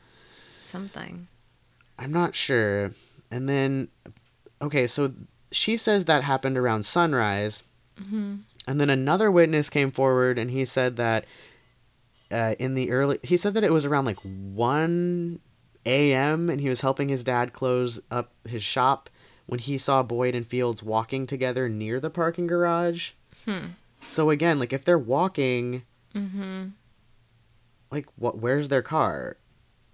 [0.59, 1.27] Something.
[1.97, 2.91] I'm not sure.
[3.31, 3.87] And then,
[4.61, 5.13] okay, so
[5.51, 7.63] she says that happened around sunrise.
[7.99, 8.35] Mm-hmm.
[8.67, 11.25] And then another witness came forward and he said that
[12.31, 15.39] uh, in the early, he said that it was around like 1
[15.89, 16.49] a.m.
[16.49, 19.09] and he was helping his dad close up his shop
[19.47, 23.11] when he saw Boyd and Fields walking together near the parking garage.
[23.45, 23.67] Hmm.
[24.07, 25.83] So again, like if they're walking,
[26.15, 26.67] Mm-hmm.
[27.91, 28.37] like what?
[28.39, 29.37] Where's their car?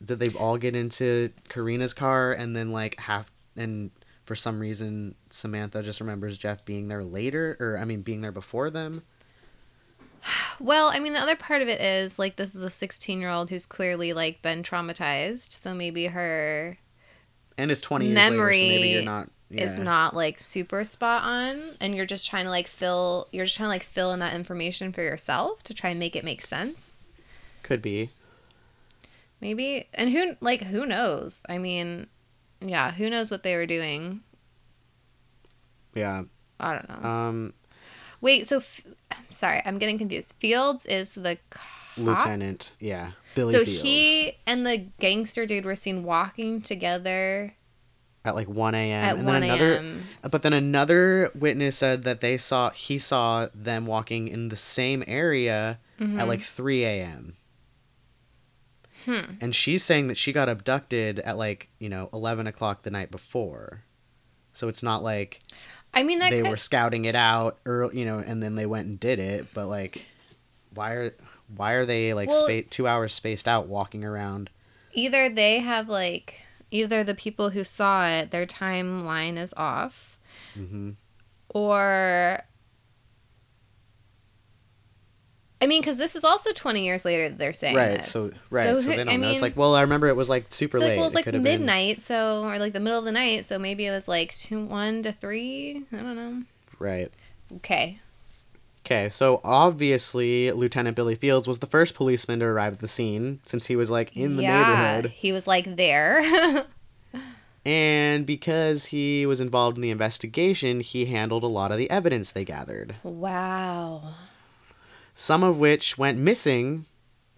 [0.03, 3.91] Did they all get into Karina's car and then like half and
[4.25, 8.31] for some reason Samantha just remembers Jeff being there later, or I mean being there
[8.31, 9.03] before them?
[10.59, 13.29] Well, I mean, the other part of it is like this is a 16 year
[13.29, 16.77] old who's clearly like been traumatized, so maybe her
[17.57, 19.29] And it's twenty years later, so maybe Memory you're not.
[19.51, 23.55] is not like super spot on, and you're just trying to like fill, you're just
[23.57, 26.41] trying to like fill in that information for yourself to try and make it make
[26.41, 27.05] sense.
[27.61, 28.09] Could be.
[29.41, 31.41] Maybe, and who like who knows?
[31.47, 32.07] I mean,
[32.61, 34.21] yeah, who knows what they were doing?
[35.93, 36.23] Yeah.
[36.59, 37.09] I don't know.
[37.09, 37.53] Um,
[38.21, 40.33] Wait, so f- I'm sorry, I'm getting confused.
[40.39, 41.63] Fields is the cop?
[41.97, 42.73] Lieutenant.
[42.79, 43.11] Yeah.
[43.35, 43.81] Billy so Fields.
[43.81, 47.55] he and the gangster dude were seen walking together
[48.25, 49.03] at like 1 a.m.
[49.03, 50.03] at and 1 then another a.m.
[50.29, 55.03] but then another witness said that they saw he saw them walking in the same
[55.07, 57.35] area at like 3 a.m.
[59.05, 59.35] Hmm.
[59.39, 63.11] And she's saying that she got abducted at like, you know, 11 o'clock the night
[63.11, 63.83] before.
[64.51, 65.39] So it's not like
[65.95, 68.87] I mean, they could, were scouting it out early, you know, and then they went
[68.87, 69.47] and did it.
[69.53, 70.05] But like,
[70.73, 71.15] why are
[71.55, 74.49] why are they like Well- spa- two hours spaced out walking around?
[74.93, 80.17] either they have like either the people who saw it, their timeline is off,
[80.53, 80.91] hmm
[81.49, 82.41] or
[85.61, 87.97] I mean, because this is also 20 years later that they're saying Right.
[87.97, 88.11] this.
[88.11, 88.65] So right.
[88.65, 89.29] So, who- they don't I know.
[89.31, 90.97] it's like, well, I remember it was like super like, late.
[90.97, 93.45] well, It like could have been- midnight, so or like the middle of the night,
[93.45, 95.85] so maybe it was like two, one to three.
[95.93, 96.43] I don't know.
[96.77, 97.09] Right.
[97.57, 97.99] Okay.
[98.85, 103.39] Okay, so obviously Lieutenant Billy Fields was the first policeman to arrive at the scene
[103.45, 105.05] since he was like in the neighborhood.
[105.11, 106.65] He was like there.
[107.65, 112.31] And because he was involved in the investigation, he handled a lot of the evidence
[112.31, 112.93] they gathered.
[113.03, 114.13] wow.
[115.15, 116.85] Some of which went missing,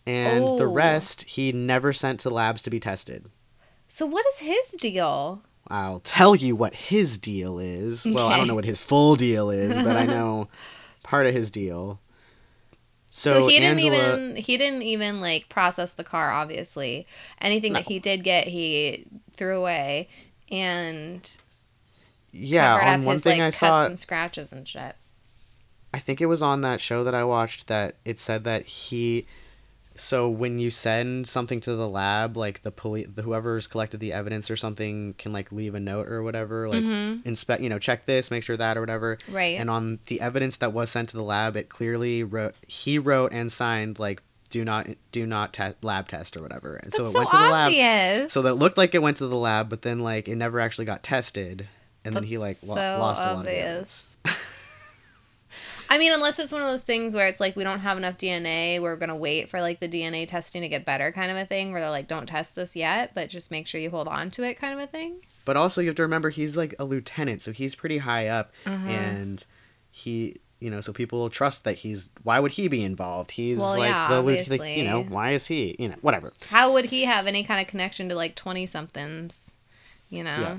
[0.05, 0.71] and the Oh.
[0.73, 3.25] rest he never sent to labs to be tested.
[3.87, 5.43] So what is his deal?
[5.69, 8.05] I'll tell you what his deal is.
[8.05, 10.47] Well, I don't know what his full deal is, but I know
[11.03, 11.99] part of his deal.
[13.11, 16.31] So, So, he didn't Angela, even he didn't even like process the car.
[16.31, 17.05] Obviously,
[17.41, 20.07] anything that he did get, he threw away
[20.51, 21.29] and
[22.31, 24.95] yeah, on one his thing like I cuts saw, and scratches and shit.
[25.93, 29.25] I think it was on that show that I watched that it said that he
[29.99, 34.51] so when you send something to the lab like the police whoever's collected the evidence
[34.51, 37.27] or something can like leave a note or whatever like Mm-hmm.
[37.27, 39.57] inspect you know check this make sure that or whatever Right.
[39.59, 43.31] and on the evidence that was sent to the lab it clearly wrote he wrote
[43.31, 44.21] and signed like
[44.51, 47.29] do not do not te- lab test or whatever and so That's it so went
[47.31, 48.33] to the lab obvious.
[48.33, 50.59] so that it looked like it went to the lab but then like it never
[50.59, 51.67] actually got tested
[52.05, 54.15] and then he like lo- so lost a lot of evidence
[55.89, 58.17] I mean, unless it's one of those things where it's like we don't have enough
[58.17, 61.45] DNA, we're gonna wait for like the DNA testing to get better, kind of a
[61.45, 61.71] thing.
[61.71, 64.43] Where they're like, don't test this yet, but just make sure you hold on to
[64.43, 65.17] it, kind of a thing.
[65.45, 68.51] But also, you have to remember he's like a lieutenant, so he's pretty high up,
[68.65, 68.87] Mm-hmm.
[68.89, 69.45] and
[69.89, 72.09] he, you know, so people will trust that he's.
[72.23, 73.31] Why would he be involved?
[73.31, 74.77] He's Well, like yeah, the lieutenant.
[74.77, 75.75] You know, why is he?
[75.79, 76.33] You know, whatever.
[76.49, 79.53] How would he have any kind of connection to like twenty somethings?
[80.09, 80.39] You know.
[80.39, 80.57] Yeah.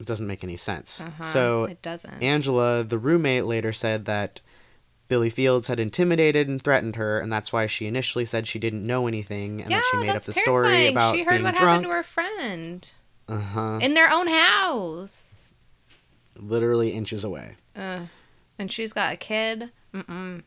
[0.00, 1.02] It doesn't make any sense.
[1.02, 1.22] Uh-huh.
[1.22, 2.22] So it doesn't.
[2.22, 4.40] Angela, the roommate, later said that
[5.08, 8.82] Billy Fields had intimidated and threatened her, and that's why she initially said she didn't
[8.84, 10.92] know anything, and yeah, that she made up the story terrifying.
[10.96, 11.68] about she heard being what drunk.
[11.68, 12.92] happened to her friend
[13.28, 13.78] Uh huh.
[13.82, 15.48] in their own house.
[16.36, 17.56] Literally inches away.
[17.76, 18.06] Uh,
[18.58, 19.70] and she's got a kid.
[19.92, 20.42] Mm-mm.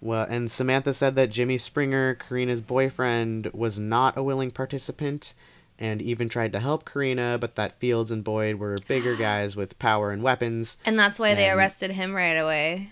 [0.00, 5.34] Well, and Samantha said that Jimmy Springer, Karina's boyfriend, was not a willing participant
[5.78, 9.78] and even tried to help Karina, but that Fields and Boyd were bigger guys with
[9.78, 10.76] power and weapons.
[10.84, 12.90] And that's why they arrested him right away.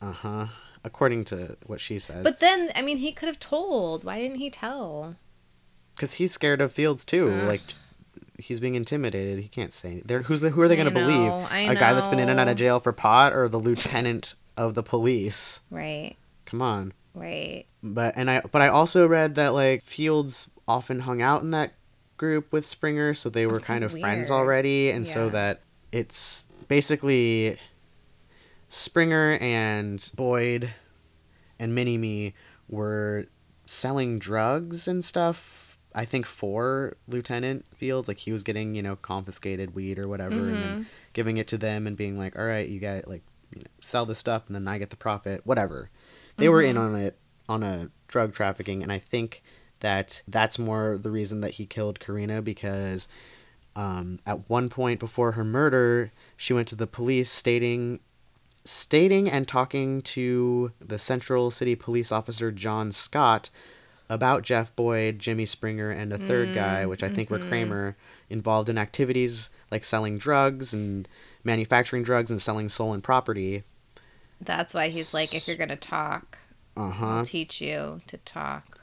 [0.00, 0.46] Uh huh.
[0.84, 2.22] According to what she says.
[2.22, 4.04] But then, I mean, he could have told.
[4.04, 5.16] Why didn't he tell?
[5.96, 7.26] Because he's scared of Fields too.
[7.26, 7.62] Like,
[8.38, 9.38] he's being intimidated.
[9.42, 10.02] He can't say.
[10.04, 11.16] They're, who's the, who are they going to believe?
[11.28, 13.58] know, I A guy that's been in and out of jail for pot or the
[13.60, 15.62] lieutenant of the police?
[15.70, 16.92] Right, Come on.
[17.14, 17.64] right.
[17.82, 21.72] But and I but I also read that like Fields often hung out in that
[22.16, 25.60] group with Springer, so they were That's kind of friends already, and so that
[25.92, 27.58] it's basically
[28.68, 30.72] Springer and Boyd
[31.58, 32.34] and Mini Me
[32.68, 33.26] were
[33.66, 35.78] selling drugs and stuff.
[35.94, 40.34] I think for Lieutenant Fields, like he was getting you know confiscated weed or whatever,
[40.34, 40.60] and Mm-hmm.
[40.62, 43.22] then giving it to them and being like, "All right, you got like
[43.54, 45.90] you know, sell this stuff, and then I get the profit, whatever."
[46.36, 46.94] They were in Mm-hmm.
[46.94, 49.42] on it on a drug trafficking, and I think
[49.84, 53.06] that that's more the reason that he killed Karina because
[53.76, 58.00] um, at one point before her murder, she went to the police stating
[58.64, 63.50] stating and talking to the Central City police officer John Scott
[64.08, 67.94] about Jeff Boyd, Jimmy Springer, and a third guy, which I think were Kramer,
[68.30, 71.06] involved in activities like selling drugs and
[71.44, 73.64] manufacturing drugs and selling stolen property.
[74.40, 76.38] That's why he's like, if you're gonna talk,
[76.74, 77.06] Uh huh.
[77.06, 78.73] I'll teach you to talk.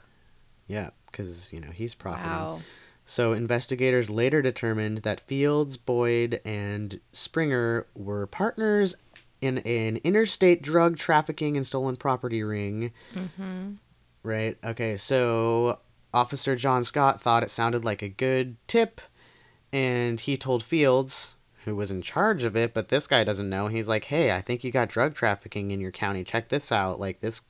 [0.72, 2.30] Yeah, because you know he's profiting.
[2.30, 2.60] Wow.
[3.04, 8.94] So investigators later determined that Fields, Boyd, and Springer were partners
[9.42, 12.92] in an interstate drug trafficking and stolen property ring.
[13.14, 13.72] Mm-hmm.
[14.22, 14.56] Right.
[14.64, 14.96] Okay.
[14.96, 15.80] So
[16.14, 19.02] Officer John Scott thought it sounded like a good tip,
[19.74, 23.66] and he told Fields, who was in charge of it, but this guy doesn't know.
[23.66, 26.24] He's like, "Hey, I think you got drug trafficking in your county.
[26.24, 26.98] Check this out.
[26.98, 27.42] Like this,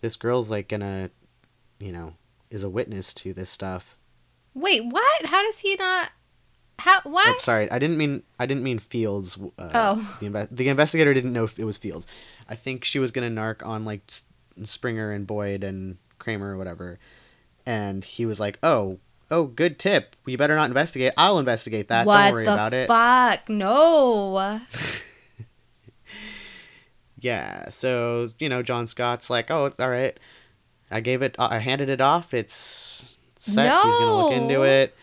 [0.00, 1.10] this girl's like gonna,
[1.78, 2.14] you know,
[2.54, 3.96] is a witness to this stuff."
[4.54, 5.26] Wait, what?
[5.26, 6.10] How does he not?
[6.78, 7.00] How?
[7.02, 7.28] What?
[7.28, 9.36] Oh, sorry, I didn't mean I didn't mean Fields.
[9.58, 10.16] Uh, Oh.
[10.20, 12.06] the, inve- the investigator didn't know if it was Fields.
[12.48, 14.24] I think she was gonna narc on like S-
[14.64, 16.98] Springer and Boyd and Kramer or whatever,
[17.66, 18.98] and he was like, "Oh,
[19.30, 20.16] oh, good tip.
[20.26, 21.12] You better not investigate.
[21.16, 22.06] I'll investigate that.
[22.06, 23.48] what Don't worry about it." fuck?
[23.48, 24.60] No.
[27.20, 27.70] Yeah.
[27.70, 30.18] So you know, John Scott's like, "Oh, it's all right.
[30.94, 31.34] I gave it.
[31.38, 32.32] Uh, I handed it off.
[32.32, 33.82] It's set.
[33.82, 34.96] He's gonna look into it."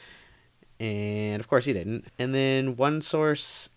[0.79, 2.05] And of course, he didn't.
[2.17, 3.69] And then one source,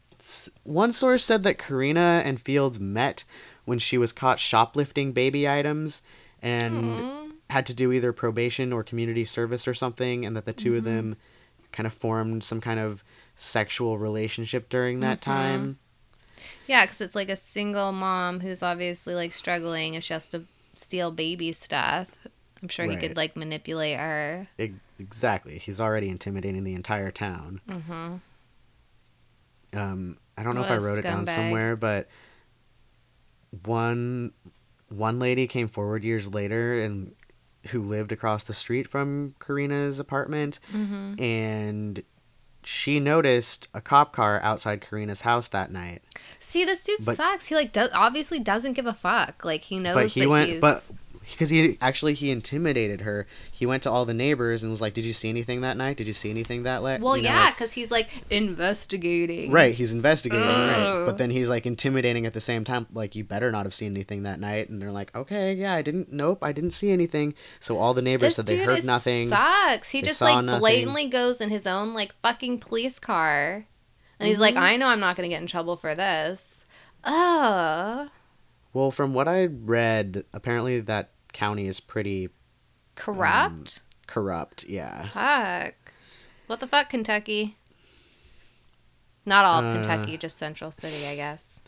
[0.62, 3.24] one source said that Karina and Fields met
[3.64, 6.00] when she was caught shoplifting baby items,
[6.40, 10.76] and had to do either probation or community service or something, and that the 2
[10.76, 10.94] of mm-hmm.
[10.94, 11.16] them
[11.72, 13.02] kind of formed some kind of
[13.36, 15.30] sexual relationship during that mm-hmm.
[15.30, 15.78] time.
[16.66, 20.44] Yeah, because it's like a single mom who's obviously like struggling and she has to
[20.78, 22.08] steal baby stuff.
[22.62, 24.48] I'm sure he could like manipulate her.
[24.98, 25.58] Exactly.
[25.58, 27.60] He's already intimidating the entire town.
[27.68, 28.14] Mm-hmm.
[29.78, 32.08] Um, I don't know What if I wrote it down somewhere, but
[33.64, 34.32] one
[34.88, 37.14] one lady came forward years later and
[37.68, 41.22] who lived across the street from Karina's apartment, Mm-hmm.
[41.22, 42.02] and
[42.64, 46.02] she noticed a cop car outside Karina's house that night.
[46.40, 47.46] See, this dude But- sucks.
[47.46, 49.44] He like does obviously doesn't give a fuck.
[49.44, 50.60] Like he knows but he that went, he's.
[50.60, 50.82] but
[51.30, 53.26] because he actually he intimidated her.
[53.50, 55.96] He went to all the neighbors and was like, "Did you see anything that night?
[55.96, 59.50] Did you see anything that night?" well, You know, yeah, like- because he's like investigating.
[59.50, 61.04] Right, he's investigating, right.
[61.06, 63.92] But then he's like intimidating at the same time, like you better not have seen
[63.92, 64.68] anything that night.
[64.68, 67.34] And they're like, okay, yeah, I didn't, nope, I didn't see anything.
[67.60, 69.28] So all the neighbors This said they heard nothing.
[69.28, 69.90] sucks.
[69.90, 70.60] He just like nothing.
[70.60, 73.66] blatantly goes in his own like fucking police car,
[74.18, 74.42] and he's Mm-hmm.
[74.42, 76.64] like, "I know I'm not gonna get in trouble for this."
[77.04, 78.08] Ugh.
[78.72, 82.30] Well, from what I read, apparently that county is pretty
[82.94, 83.80] Corrupt.
[84.06, 84.64] corrupt.
[84.64, 85.74] Yeah, Fuck.
[86.46, 87.56] What the fuck, Kentucky?
[89.26, 91.60] Not all of Uh, Kentucky, just Central City, I guess.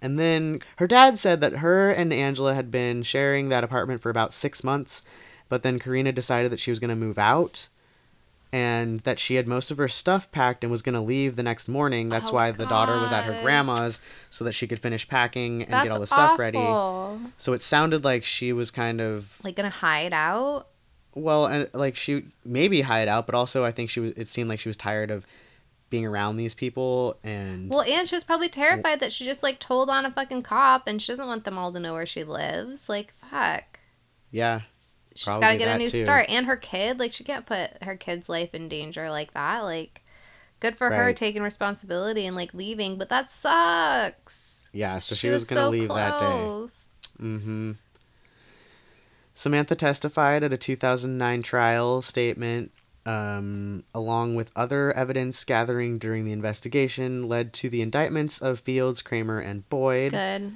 [0.00, 4.10] and then her dad said that her and Angela had been sharing that apartment for
[4.10, 5.02] about six months,
[5.48, 7.68] but then Karina decided that she was going to move out.
[8.56, 11.42] And that she had most of her stuff packed and was going to leave the
[11.42, 12.08] next morning.
[12.08, 15.06] That's Oh, why the daughter was at her oh, grandma's so that she could finish
[15.06, 16.58] packing and That's get all the stuff ready.
[17.36, 20.68] So it sounded like she was kind of Like gonna hide out.
[21.14, 24.12] well, and like she maybe hide out, but also I think she was.
[24.16, 25.26] It seemed like she was tired of
[25.90, 29.88] being around these people, and Well, and she's probably terrified that she just like told
[29.90, 32.88] on a fucking cop, and she doesn't want them all to know where she lives.
[32.88, 33.78] Like, fuck.
[34.30, 34.62] yeah,
[35.18, 36.02] She's got to get a new too.
[36.02, 36.98] start, and her kid.
[36.98, 39.60] Like, she can't put her kid's life in danger like that.
[39.60, 40.02] Like,
[40.60, 44.68] good for her taking responsibility and like leaving, but that sucks.
[44.72, 44.98] yeah.
[44.98, 46.24] So she, was, gonna leave that day.
[47.20, 47.72] Mm-hmm.
[49.34, 52.72] Samantha testified at a 2009 trial statement,
[53.04, 59.02] um, along with other evidence gathering during the investigation, led to the indictments of Fields,
[59.02, 60.12] Kramer, and Boyd.
[60.12, 60.54] Good.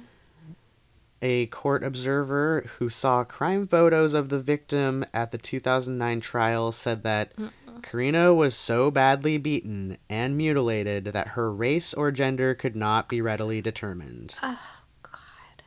[1.21, 7.03] A court observer who saw crime photos of the victim at the 2009 trial said
[7.03, 7.33] that
[7.83, 13.21] Karina was so badly beaten and mutilated that her race or gender could not be
[13.21, 14.35] readily determined.
[14.41, 15.63] Oh God.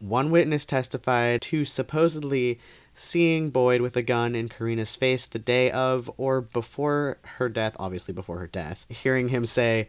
[0.00, 2.58] One witness testified to supposedly
[2.94, 7.76] seeing Boyd with a gun in Karina's face the day of or before her death,
[7.78, 9.86] obviously before her death, hearing him say,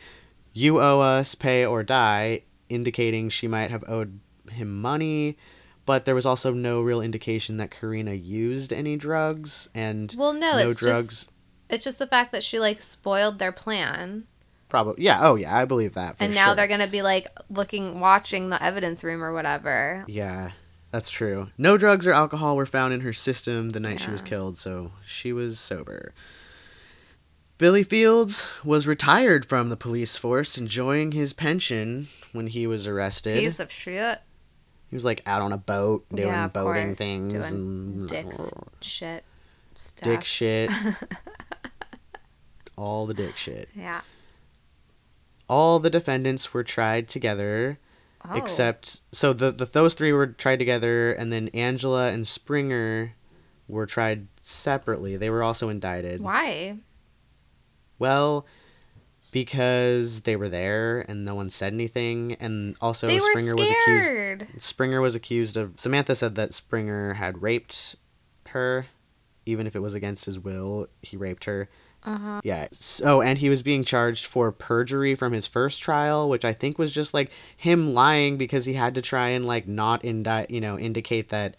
[0.54, 5.38] You owe us, pay or die, indicating she might have owed him money.
[5.86, 10.58] But there was also no real indication that Karina used any drugs and Well, no,
[10.58, 11.10] no it's drugs.
[11.10, 11.32] just
[11.70, 14.26] it's just the fact that she like spoiled their plan,
[14.72, 15.20] Probably, yeah.
[15.28, 15.54] Oh, yeah.
[15.54, 16.16] I believe that.
[16.22, 16.56] And now sure.
[16.56, 20.06] they're gonna be like looking, watching the evidence room or whatever.
[20.08, 20.52] Yeah,
[20.92, 21.50] that's true.
[21.58, 24.94] No drugs or alcohol were found in her system the night she was killed, so
[25.06, 26.14] she was sober.
[27.58, 33.40] Billy Fields was retired from the police force, enjoying his pension when he was arrested.
[33.40, 34.20] Piece of shit.
[34.90, 38.26] he was like out on a boat doing yeah, boating course, things doing and dick
[38.82, 39.24] shit
[39.76, 40.04] stuff.
[40.04, 40.70] dick shit.
[42.78, 43.70] All the dick shit.
[43.76, 44.02] Yeah.
[45.48, 47.80] All the defendants were tried together.
[48.24, 48.36] Oh.
[48.36, 53.16] except so the, the those three were tried together and then angela and springer
[53.68, 56.78] were tried separately they were also indicted why?
[57.98, 58.46] well
[59.32, 64.44] because they were there and no one said anything and also they springer was accused
[64.62, 67.96] springer was accused of samantha said that springer had raped
[68.50, 68.88] her
[69.46, 71.70] even if it was against his will he raped her
[72.04, 72.42] Uh huh.
[72.44, 72.68] yeah.
[72.72, 76.80] So, and he was being charged for perjury from his first trial, which I think
[76.80, 80.62] was just like him lying because he had to try and like not indict, you
[80.62, 81.56] know, indicate that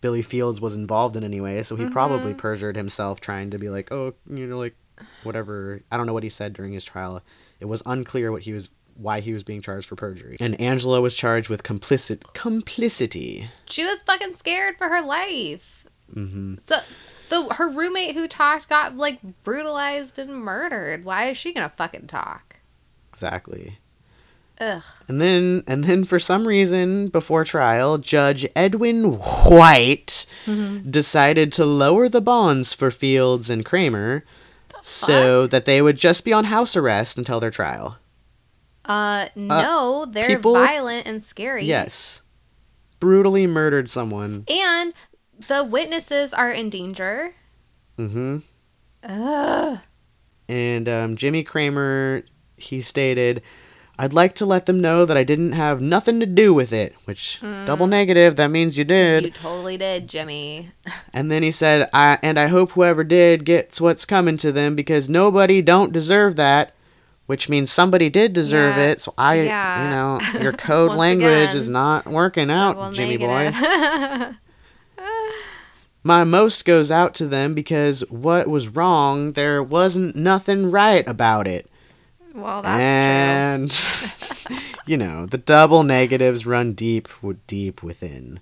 [0.00, 1.62] Billy Fields was involved in any way.
[1.64, 4.76] So he probably perjured himself trying to be like, oh, you know, like
[5.22, 5.82] whatever.
[5.90, 7.22] I don't know what he said during his trial.
[7.60, 10.36] It was unclear what he was why he was being charged for perjury.
[10.38, 13.48] And Angela was charged with complicit complicity.
[13.64, 15.86] She was fucking scared for her life.
[16.12, 16.80] hmm So
[17.30, 21.04] the her roommate who talked got like brutalized and murdered.
[21.04, 22.56] Why is she gonna fucking talk?
[23.10, 23.78] Exactly.
[24.60, 24.82] Ugh.
[25.08, 30.26] And then, and then, for some reason, before trial, Judge Edwin White
[30.88, 34.24] decided to lower the bonds for Fields and Kramer,
[34.82, 37.98] so that they would just be on house arrest until their trial.
[38.84, 41.64] Uh, no, they're people- violent and scary.
[41.64, 42.22] Yes,
[43.00, 44.44] brutally murdered someone.
[44.48, 44.92] And
[45.48, 47.34] the witnesses are in danger.
[47.98, 48.36] Mm hmm
[49.04, 49.78] Ugh.
[50.48, 52.22] And um, Jimmy Kramer,
[52.56, 53.42] he stated,
[54.02, 56.94] "I'd like to let them know that I didn't have nothing to do with it."
[57.04, 57.90] Which double mm.
[57.90, 58.34] negative.
[58.34, 59.22] That means you did.
[59.22, 60.72] You totally did, Jimmy.
[61.14, 64.74] And then he said, I and I hope whoever did gets what's coming to them
[64.74, 66.74] because nobody don't deserve that.
[67.26, 68.90] Which means somebody did deserve Yeah.
[68.90, 69.00] it.
[69.00, 69.84] So I Yeah.
[69.84, 73.52] you know, your code language again, is not working out, Double Jimmy boy.
[76.04, 81.46] My most goes out to them because what was wrong, there wasn't nothing right about
[81.46, 81.70] it.
[82.34, 87.08] Well, that's and you know, the double negatives run deep
[87.46, 88.40] deep within.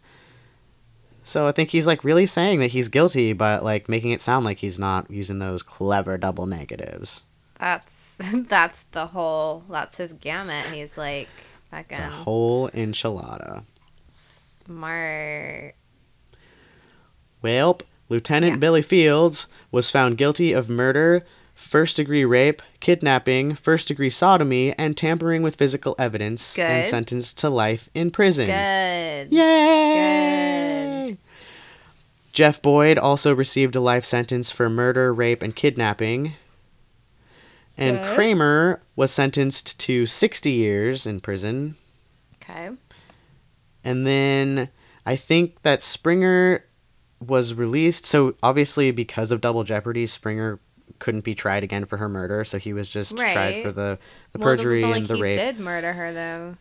[1.23, 4.45] So I think he's like really saying that he's guilty, but like making it sound
[4.45, 7.25] like he's not using those clever double negatives.
[7.59, 8.15] That's
[8.49, 9.65] that's the whole.
[9.71, 10.67] That's his gamut.
[10.67, 11.29] He's like
[11.71, 13.65] fucking The whole enchilada.
[14.11, 15.75] smart.
[17.43, 17.79] Well,
[18.09, 18.59] Lieutenant Yeah.
[18.59, 21.25] Billy Fields was found guilty of murder,
[21.61, 27.51] first degree rape, kidnapping, first degree sodomy, and tampering with physical evidence, and sentenced to
[27.51, 28.47] life in prison.
[28.47, 29.33] Good.
[29.33, 31.11] Yay!
[31.11, 31.19] Good.
[32.33, 36.35] Jeff Boyd also received a life sentence for murder, rape, and kidnapping.
[37.77, 38.09] And Good.
[38.09, 41.77] Kramer was sentenced to 60 years in prison.
[42.43, 42.71] Okay.
[43.85, 44.69] And then
[45.07, 46.65] I think that Springer
[47.25, 48.07] was released.
[48.07, 50.59] So obviously, because of double jeopardy, Springer
[51.01, 52.45] couldn't be tried again for her murder.
[52.45, 53.99] So he was just tried for the,
[54.33, 55.35] the well, perjury and like the he rape.
[55.37, 56.55] did murder her though.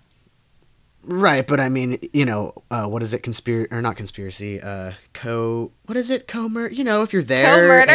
[1.04, 3.24] Right, but I mean, you know, uh, what is it?
[3.24, 4.60] Conspiracy or not conspiracy?
[4.62, 5.72] Uh, co.
[5.86, 6.28] What is it?
[6.28, 6.76] Co murder.
[6.76, 7.94] You know, if you're there, Co-murder.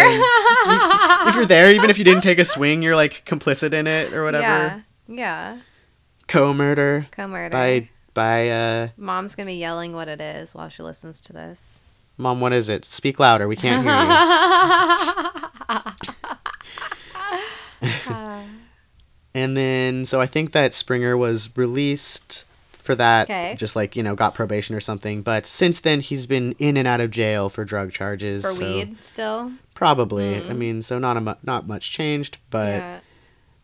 [1.28, 4.14] if you're there, even if you didn't take a swing, you're like complicit in it
[4.14, 4.42] or whatever.
[4.44, 4.80] Yeah.
[5.06, 5.58] Yeah.
[6.28, 7.52] Co murder Co-murder.
[7.52, 11.80] by by uh, Mom's gonna be yelling what it is while she listens to this.
[12.16, 12.40] mom.
[12.40, 12.86] What is it?
[12.86, 13.46] Speak louder.
[13.46, 13.92] We can't hear
[15.84, 15.90] you.
[19.34, 23.56] And then, so I think that Springer was released for that, Okay.
[23.58, 25.22] just like you know, got probation or something.
[25.22, 28.42] But since then, he's been in and out of jail for drug charges.
[28.42, 29.52] For so- weed still.
[29.74, 30.36] Probably.
[30.36, 30.56] I mm.
[30.56, 32.98] mean, so not a mu- not much changed, but yeah.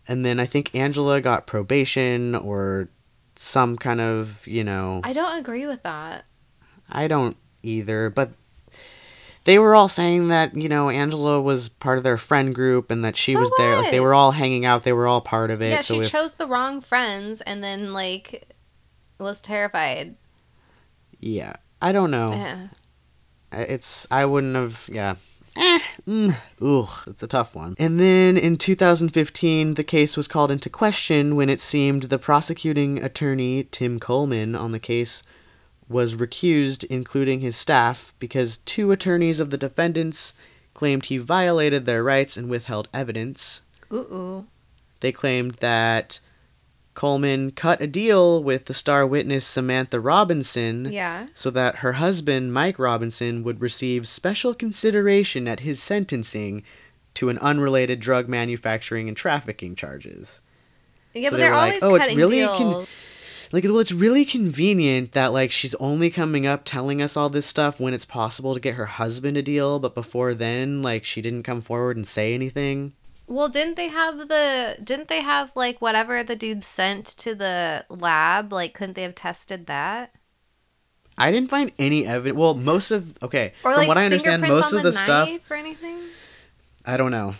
[0.08, 2.88] and then I think Angela got probation or
[3.36, 6.24] some kind of, you know, I don't agree with that.
[6.90, 8.32] I don't either, but
[9.44, 13.04] they were all saying that, you know, Angela was part of their friend group and
[13.04, 13.76] that she So was there.
[13.76, 15.70] Like they were all hanging out, they were all part of it.
[15.70, 18.48] yeah, so she if chose the wrong friends and then like
[19.18, 20.16] was terrified.
[21.18, 22.32] yeah, I don't know.
[22.32, 22.66] Yeah.
[23.52, 25.16] It's I wouldn't have yeah.
[25.56, 27.74] Eh, mm, ugh, it's a tough one.
[27.78, 33.02] And then in 2015, the case was called into question when it seemed the prosecuting
[33.02, 35.24] attorney, Tim Coleman, on the case
[35.90, 40.32] was recused, including his staff, because two attorneys of the defendants
[40.72, 43.60] claimed he violated their rights and withheld evidence.
[43.92, 44.46] Ooh.
[45.00, 46.20] They claimed that
[46.94, 51.26] Coleman cut a deal with the star witness Samantha Robinson Yeah.
[51.34, 56.62] so that her husband, Mike Robinson, would receive special consideration at his sentencing
[57.14, 60.40] to an unrelated drug manufacturing and trafficking charges.
[61.14, 62.58] Yeah, So but they they're were like, always "Oh, it's really deals.
[62.58, 62.86] con-
[63.52, 67.46] Like, well, it's really convenient that like she's only coming up telling us all this
[67.46, 71.20] stuff when it's possible to get her husband a deal, but before then, like, she
[71.20, 72.92] didn't come forward and say anything.
[73.26, 77.84] Well, didn't they have the didn't they have like whatever the dude sent to the
[77.88, 78.52] lab?
[78.52, 80.12] Like couldn't they have tested that?
[81.16, 82.36] I didn't find any evidence.
[82.36, 85.28] Well, most of okay, Or from like what I understand, most on of the, stuff
[85.28, 85.98] knife or anything?
[86.84, 87.36] I don't know.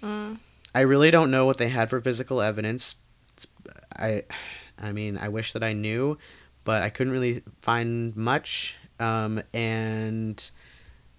[0.00, 0.38] Mm.
[0.74, 2.94] I really don't know what they had for physical evidence.
[3.34, 3.48] It's,
[3.96, 4.22] I,
[4.80, 6.18] I mean, I wish that I knew,
[6.64, 8.76] but I couldn't really find much.
[8.98, 10.50] Um, and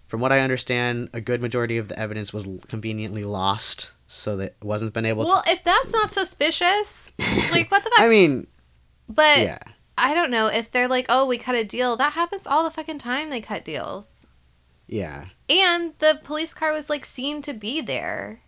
[0.07, 4.55] from what I understand, a good majority of the evidence was conveniently lost, so that
[4.61, 5.51] it wasn't been able to Well, to.
[5.51, 7.09] if that's not suspicious,
[7.51, 7.99] like what the fuck?
[8.01, 8.47] I mean,
[9.07, 9.59] but yeah,
[9.97, 11.95] I don't know if they're like, oh, we cut a deal.
[11.97, 13.29] That happens all the fucking time.
[13.29, 14.25] They cut deals,
[14.87, 15.25] yeah.
[15.49, 18.41] and the police car was like seen to be there,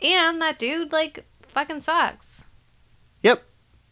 [0.00, 2.44] and that dude like fucking sucks.
[3.22, 3.42] Yep.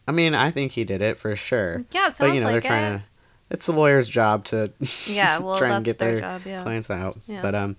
[0.07, 1.85] I mean, I think he did it for sure.
[1.91, 2.97] Yeah, it sounds but you know, like they're trying it.
[2.99, 3.03] to.
[3.51, 4.71] It's the lawyer's job to
[5.07, 6.41] Yeah, well, try and get their their job.
[6.45, 6.63] Yeah.
[6.63, 7.17] clients out.
[7.27, 7.41] Yeah.
[7.41, 7.77] But um,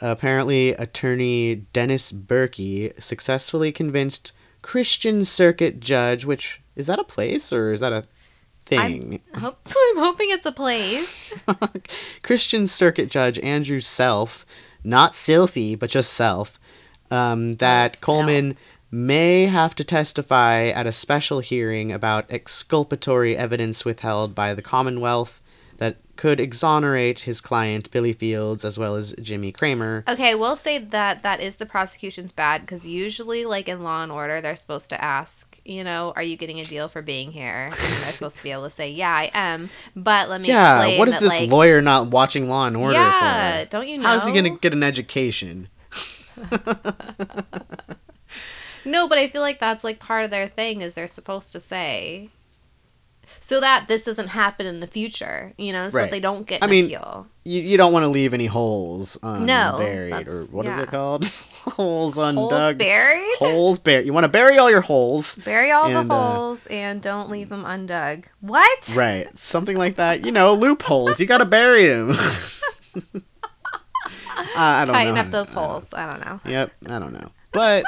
[0.00, 4.32] apparently, attorney Dennis Berkey successfully convinced
[4.62, 8.04] Christian Circuit Judge, which is that a place or is that a
[8.66, 9.20] thing?
[9.34, 11.34] Hope, I'm hoping it's a place.
[12.22, 14.46] Christian Circuit Judge Andrew Self,
[14.84, 16.58] not Sylphie, but just Self,
[17.10, 18.00] um, that.
[18.00, 18.56] Coleman
[18.90, 25.40] may have to testify at a special hearing about exculpatory evidence withheld by the Commonwealth
[25.78, 30.04] that could exonerate his client Billy Fields as well as Jimmy Kramer.
[30.06, 34.12] Okay, we'll say that that is the prosecution's bad because usually, like in Law and
[34.12, 37.64] Order, they're supposed to ask, you know, are you getting a deal for being here?
[37.70, 37.72] And
[38.02, 39.70] they're supposed to be able to say, yeah, I am.
[39.96, 42.94] But let me Yeah, what is that, this like, lawyer not watching Law and Order
[42.94, 43.70] Yeah, for?
[43.70, 44.08] don't you know?
[44.08, 45.68] How's he going to get an education?
[48.84, 51.60] No, but I feel like that's like part of their thing is they're supposed to
[51.60, 52.30] say,
[53.40, 56.04] so that this doesn't happen in the future, you know, so Right.
[56.04, 57.26] that they don't get I an mean, appeal.
[57.44, 60.82] You, you don't want to leave any holes No, unburied, that's- or what is yeah.
[60.82, 61.24] it called?
[61.62, 62.34] holes undug.
[62.50, 63.36] Holes buried.
[63.38, 64.06] holes buried.
[64.06, 65.36] You want to bury all your holes.
[65.36, 68.24] Bury all And, the uh, holes and don't leave them undug.
[68.40, 68.92] What?
[68.94, 69.26] Right.
[69.38, 70.24] Something like that.
[70.26, 71.20] You know, loopholes.
[71.20, 72.10] You got to bury them.
[74.56, 75.88] I don't Tighten know up those holes.
[75.94, 76.40] I don't know.
[76.44, 76.72] Yep.
[76.88, 77.30] I don't know.
[77.52, 77.84] But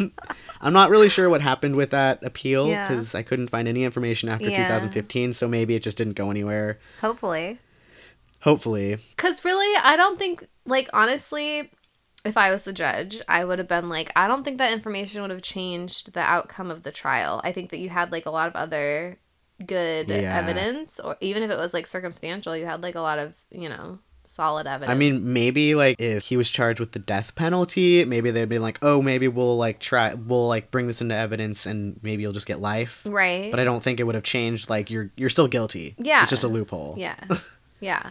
[0.60, 2.88] I'm not really sure what happened with that appeal Yeah.
[2.88, 4.56] because I couldn't find any information after Yeah.
[4.68, 5.32] 2015.
[5.32, 6.78] So maybe it just didn't go anywhere.
[7.00, 7.58] Hopefully.
[8.40, 8.96] Hopefully.
[9.16, 11.70] Because really, I don't think, like, honestly,
[12.24, 15.22] if I was the judge, I would have been like, I don't think that information
[15.22, 17.40] would have changed the outcome of the trial.
[17.44, 19.18] I think that you had, like, a lot of other
[19.64, 20.36] good Yeah.
[20.38, 23.68] evidence, or even if it was, like, circumstantial, you had, like, a lot of, you
[23.68, 24.90] know, solid evidence.
[24.90, 28.58] I mean, maybe like if he was charged with the death penalty, maybe they'd be
[28.58, 32.32] like, "Oh, maybe we'll like try, we'll like bring this into evidence, and maybe you'll
[32.32, 33.50] just get life." right?
[33.50, 34.68] But I don't think it would have changed.
[34.70, 35.94] Like you're you're still guilty.
[35.98, 36.22] Yeah.
[36.22, 36.94] it's just a loophole.
[36.98, 37.16] yeah.
[37.78, 38.08] Yeah.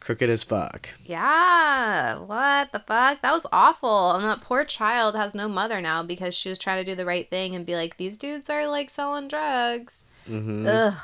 [0.00, 0.88] crooked as fuck.
[1.04, 2.18] Yeah.
[2.20, 3.20] What the fuck?
[3.20, 4.12] That was awful.
[4.12, 7.04] And that poor child has no mother now because she was trying to do the
[7.04, 10.04] right thing and be like, these dudes are like selling drugs.
[10.28, 10.66] Mm-hmm.
[10.66, 10.94] Ugh.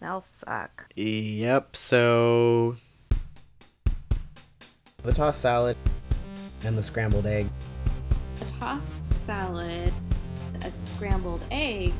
[0.00, 0.86] That'll suck.
[0.96, 1.76] Yep.
[1.76, 2.76] So
[5.08, 5.74] the tossed salad
[6.64, 7.48] and the scrambled egg.
[8.42, 9.90] A tossed salad,
[10.62, 11.94] a scrambled egg,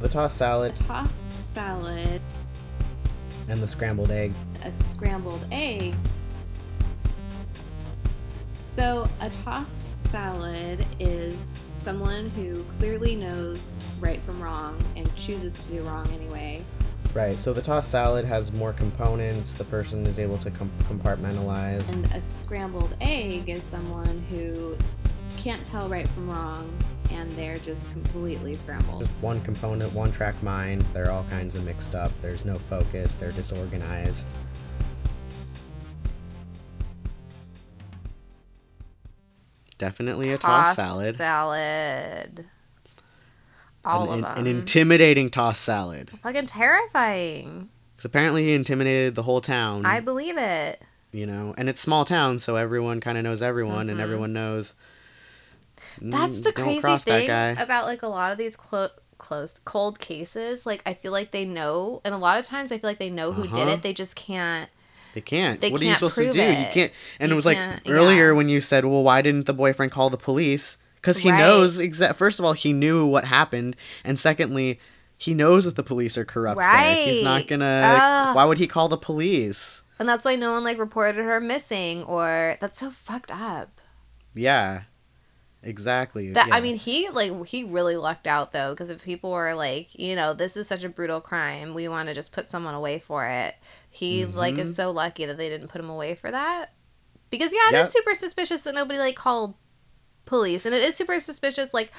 [0.00, 2.20] The tossed a salad tossed salad,
[3.48, 4.32] and the scrambled egg.
[4.64, 5.94] a scrambled egg.
[8.54, 13.68] So, a tossed salad is someone who clearly knows
[14.00, 16.64] right from wrong and chooses to do wrong anyway.
[17.14, 17.36] Right.
[17.36, 19.54] So the tossed salad has more components.
[19.54, 21.86] The person is able to com- compartmentalize.
[21.90, 24.76] And a scrambled egg is someone who
[25.36, 26.72] can't tell right from wrong
[27.10, 29.00] and they're just completely scrambled.
[29.00, 30.82] Just one component, one track mind.
[30.94, 32.12] They're all kinds of mixed up.
[32.22, 33.16] There's no focus.
[33.16, 34.26] They're disorganized.
[39.76, 41.16] Definitely a tossed salad.
[41.16, 42.46] salad.
[43.84, 46.10] All an, of an intimidating tossed salad.
[46.22, 47.68] Fucking terrifying.
[47.96, 49.84] Because apparently he intimidated the whole town.
[49.86, 50.80] I believe it.
[51.14, 54.02] you know, and it's small town, so everyone kind of knows everyone, and Mhm.
[54.02, 54.74] everyone knows.
[56.00, 60.64] That's "Mm, the crazy thing about like a lot of these clo- closed cold cases.
[60.64, 63.10] Like I feel like they know, and a lot of times I feel like they
[63.10, 63.70] know who did Uh-huh.
[63.72, 63.82] it.
[63.82, 64.70] They just can't.
[65.14, 65.60] They can't.
[65.60, 66.40] They what are you supposed to do?
[66.40, 66.92] You can't.
[67.20, 68.36] And You it was like earlier yeah.
[68.36, 71.38] when you said, "Well, why didn't the boyfriend call the police?" Because he Right.
[71.38, 72.16] knows exact.
[72.16, 74.78] First of all, he knew what happened, and secondly,
[75.18, 76.60] he knows that the police are corrupt.
[76.60, 76.94] There.
[76.94, 77.98] He's not gonna.
[78.00, 78.36] Ugh.
[78.36, 79.82] Why would he call the police?
[79.98, 83.80] And that's why no one like reported her missing or that's so fucked up.
[84.34, 84.82] Yeah.
[85.64, 86.32] Exactly.
[86.32, 86.56] That yeah.
[86.56, 90.16] I mean, he like he really lucked out though, because if people were like, you
[90.16, 93.26] know, this is such a brutal crime, we want to just put someone away for
[93.26, 93.54] it.
[93.90, 94.76] He like is Mhm.
[94.76, 96.72] so lucky that they didn't put him away for that.
[97.30, 98.04] Because yeah, it is Yep.
[98.04, 99.54] super suspicious that nobody like called
[100.32, 101.90] police, and it is super suspicious like.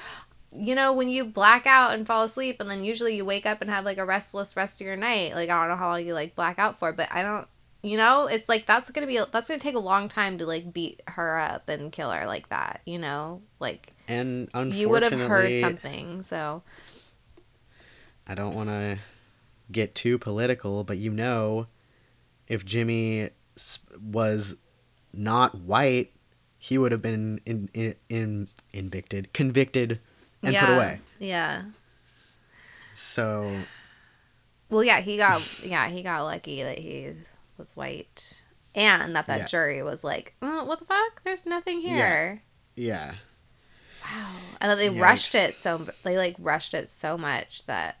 [0.56, 3.60] You know, when you black out and fall asleep, and then usually you wake up
[3.60, 5.34] and have like a restless rest of your night.
[5.34, 7.48] Like I don't know how long you like black out for, but I don't.
[7.82, 10.72] You know, it's like that's gonna be that's gonna take a long time to like
[10.72, 12.82] beat her up and kill her like that.
[12.86, 16.22] You know, like and unfortunately, you would have heard something.
[16.22, 16.62] So
[18.28, 18.98] I don't want to
[19.72, 21.66] get too political, but you know,
[22.46, 23.30] if Jimmy
[24.00, 24.56] was
[25.12, 26.12] not white,
[26.64, 30.00] he would have been in, in, in invicted, convicted,
[30.42, 31.00] and put away.
[31.18, 31.64] Yeah.
[32.94, 33.66] So
[34.70, 37.12] Well, yeah, he got yeah he got lucky that he
[37.58, 38.42] was white,
[38.74, 39.46] and that that Yeah.
[39.46, 41.22] jury was like, oh, what the fuck?
[41.22, 42.42] There's nothing here.
[42.76, 43.16] yeah,
[44.02, 44.30] Wow.
[44.62, 47.98] And then they rushed it so they like rushed it so much that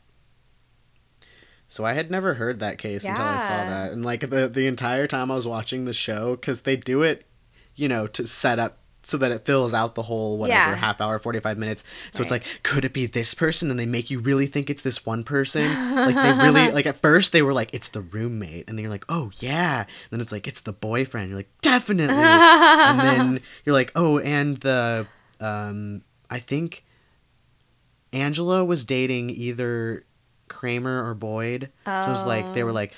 [1.68, 4.66] so I had never heard that case until I saw that, and like the the
[4.66, 7.26] entire time I was watching the show, because they do it,
[7.76, 8.78] you know, to set up.
[9.06, 10.76] So that it fills out the whole whatever Yeah.
[10.76, 11.84] half hour, forty five minutes.
[12.12, 13.70] So it's like, could it be this person?
[13.70, 15.68] And they make you really think it's this one person.
[15.94, 18.90] like they really like at first they were like it's the roommate and then you're
[18.90, 23.74] like oh yeah then it's like it's the boyfriend you're like definitely and then you're
[23.74, 25.06] like oh and the
[25.38, 26.82] um i think
[28.12, 30.04] angela was dating either
[30.48, 32.94] kramer or boyd so it was like they were like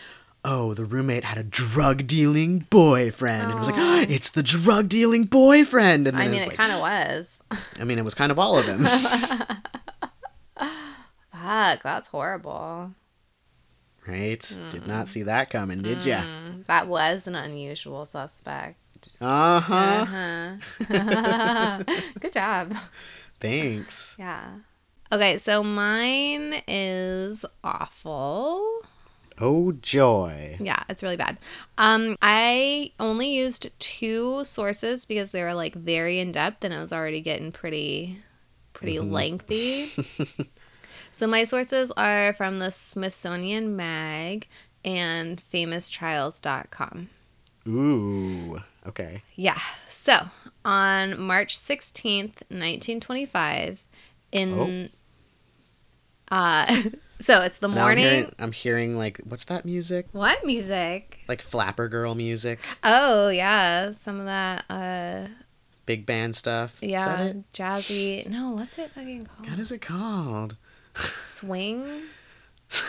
[0.49, 4.05] oh the roommate had a drug dealing boyfriend and it was like Oh.
[4.09, 7.43] it's the drug dealing boyfriend and then I mean was it like, kind of was.
[7.81, 8.85] i mean it was kind of all of them
[11.33, 12.93] Fuck, that's horrible.
[14.07, 18.79] right did not see that coming did ya Mm, that was an unusual suspect.
[19.21, 20.07] uh-huh
[20.89, 21.83] Uh-huh.
[22.21, 22.75] Good job.
[23.41, 24.45] thanks Yeah.
[25.13, 28.81] Okay, so mine is awful.
[29.39, 30.57] Oh joy.
[30.61, 31.39] Yeah, it's really bad.
[31.77, 36.79] Um, I only used two sources because they were like very in depth, and it
[36.79, 38.23] was already getting pretty,
[38.73, 39.91] pretty lengthy.
[41.13, 44.47] so my sources are from the Smithsonian Mag
[44.85, 47.11] and FamousTrials.com.
[47.69, 48.63] Ooh.
[48.87, 49.23] Okay.
[49.35, 49.59] Yeah.
[49.89, 50.17] So
[50.65, 53.83] on March 16th, 1925,
[54.33, 54.91] in
[56.31, 56.83] uh
[57.21, 60.07] so it's the Now I'm morning hearing, I'm hearing like what's that music?
[60.13, 61.21] what music?
[61.29, 65.29] Like flapper girl music, Oh yeah, some of that uh
[65.87, 66.83] big band stuff.
[66.83, 67.53] Is yeah, that it?
[67.53, 68.29] jazzy.
[68.29, 69.59] No, what's it fucking called?
[69.59, 70.57] is it called?
[70.95, 72.03] Swing?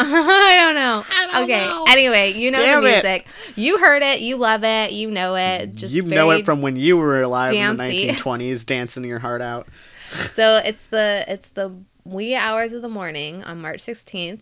[0.02, 1.04] I don't know.
[1.30, 1.66] don't okay.
[1.66, 1.84] know.
[1.88, 3.04] Anyway, you know Damn the it.
[3.04, 3.26] music.
[3.54, 4.20] You heard it.
[4.20, 4.92] You love it.
[4.92, 5.74] You know it.
[5.74, 9.42] Just you know it from when you were alive in the 1920s, dancing your heart
[9.42, 9.68] out.
[10.08, 14.40] So it's the it's the wee hours of the morning on March 16th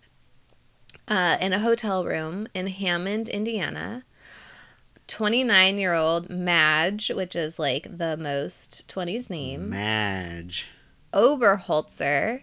[1.08, 4.04] uh, in a hotel room in Hammond, Indiana.
[5.08, 10.68] 29 year old Madge, which is like the most 20s name, Madge.
[11.12, 12.42] Oberholtzer.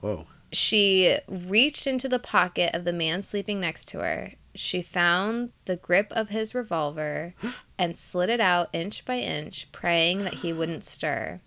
[0.00, 0.26] Whoa.
[0.52, 4.32] She reached into the pocket of the man sleeping next to her.
[4.54, 7.34] She found the grip of his revolver
[7.78, 11.40] and slid it out inch by inch, praying that he wouldn't stir.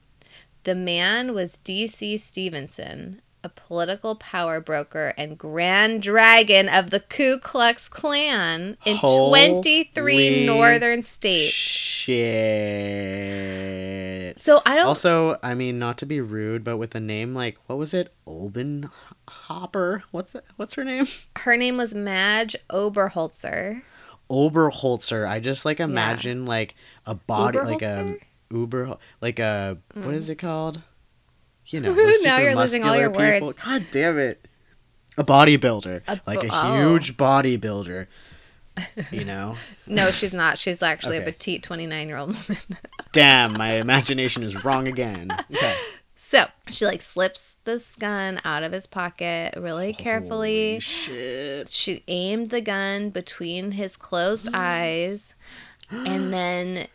[0.65, 2.17] The man was D.C.
[2.17, 9.61] Stephenson, a political power broker and grand dragon of the Ku Klux Klan in Holy
[9.61, 11.53] 23 northern states.
[11.53, 12.15] Shit.
[14.39, 14.87] So I don't.
[14.87, 18.11] Also, I mean, not to be rude, but with a name like what was it,
[18.25, 18.89] Oben
[19.29, 20.01] Hopper?
[20.09, 20.45] What's that?
[20.55, 21.05] What's her name?
[21.37, 23.83] her name was Madge Oberholtzer.
[24.31, 25.29] Oberholtzer.
[25.29, 26.73] I just like imagine like
[27.05, 28.19] a body, like a Oberholtzer?
[28.51, 30.31] Uber, like a what is mm.
[30.31, 30.81] it called?
[31.67, 31.93] You know,
[32.23, 33.47] Now you're losing all your people.
[33.47, 33.57] words.
[33.57, 34.47] God damn it!
[35.17, 36.77] A bodybuilder, A like a oh.
[36.77, 38.07] huge bodybuilder.
[39.11, 39.55] You know,
[39.87, 40.57] No, she's not.
[40.57, 42.61] She's actually a petite 29 year old woman.
[43.13, 45.29] damn, my imagination is wrong again.
[45.51, 45.75] Okay.
[46.15, 50.79] So she like slips this gun out of his pocket really carefully.
[50.79, 55.35] She aimed the gun between his closed eyes,
[55.89, 56.87] and then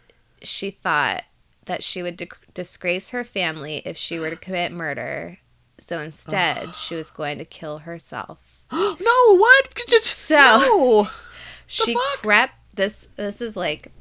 [0.42, 1.24] she thought
[1.66, 5.38] that she would dic disgrace her family if she were to commit murder.
[5.78, 8.60] So instead, she was going to kill herself.
[8.72, 9.74] no, what?
[9.88, 11.08] Just So- no.
[11.66, 13.92] she crept this this is like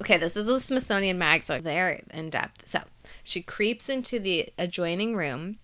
[0.00, 2.80] okay this is the smithsonian mag so they're in depth so
[3.24, 5.58] she creeps into the adjoining room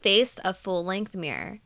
[0.00, 1.58] faced a full-length mirror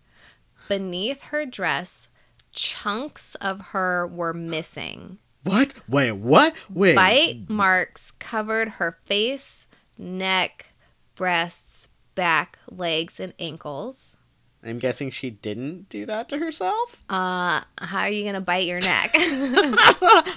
[0.69, 2.09] beneath her dress
[2.53, 5.19] chunks of her were missing.
[5.45, 5.75] What?
[5.89, 6.55] Wait, what?
[6.71, 6.95] Wait.
[6.95, 9.67] Bite marks covered her face,
[9.99, 10.67] neck,
[11.15, 14.17] breasts, back, legs, and ankles.
[14.65, 17.05] I'm guessing she didn't do that to herself?
[17.09, 19.11] Uh, how are you gonna bite your neck?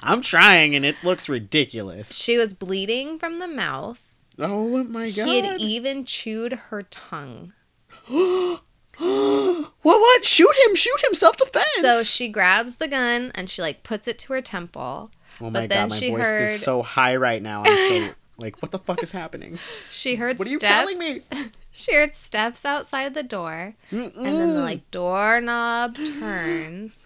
[0.01, 2.11] I'm trying and it looks ridiculous.
[2.11, 4.01] she was bleeding from the mouth.
[4.39, 5.27] Oh my god.
[5.27, 7.53] She had even chewed her tongue.
[8.99, 10.25] what what?
[10.25, 11.65] Shoot him, shoot him, self defense.
[11.81, 15.11] So she grabs the gun and she like puts it to her temple.
[15.41, 17.63] Oh my but then god, my she voice heard- is so high right now.
[17.65, 19.59] I'm so like what the fuck is happening?
[19.91, 21.21] She heard What are you telling me?
[21.77, 27.05] She heard steps outside the door, and then the like doorknob turns.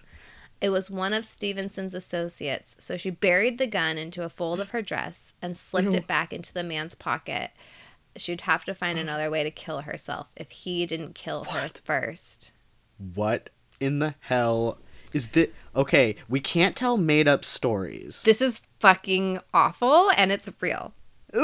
[0.62, 4.70] It was one of Stephenson's associates, so she buried the gun into a fold of
[4.70, 5.96] her dress and slipped Ew.
[5.98, 7.50] it back into the man's pocket.
[8.20, 12.52] She'd have to find another way to kill herself if he didn't kill her first.
[12.98, 13.50] What
[13.80, 14.78] in the hell
[15.14, 15.48] is this?
[15.76, 18.24] Okay, we can't tell made up stories.
[18.24, 20.94] This is fucking awful, and it's real.
[21.34, 21.40] Are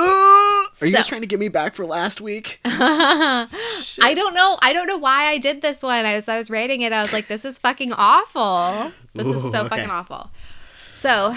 [0.81, 2.59] you So- just trying to get me back for last week?
[2.65, 3.47] I
[4.15, 4.57] don't know.
[4.61, 6.05] I don't know why I did this one.
[6.05, 6.91] I was I was rating it.
[6.91, 8.91] I was like, this is fucking awful.
[9.13, 9.69] This is so okay.
[9.69, 10.31] fucking awful.
[10.95, 11.35] So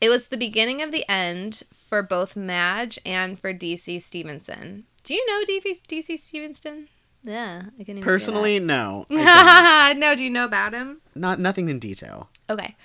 [0.00, 4.84] it was the beginning of the end for both Madge and for DC Stephenson.
[5.04, 6.88] Do you know DC, DC Stephenson?
[7.24, 9.06] Yeah, I can Personally, no.
[9.10, 11.00] No, do you know about him?
[11.18, 11.38] don't.
[11.40, 12.28] Nothing in detail.
[12.48, 12.76] Okay.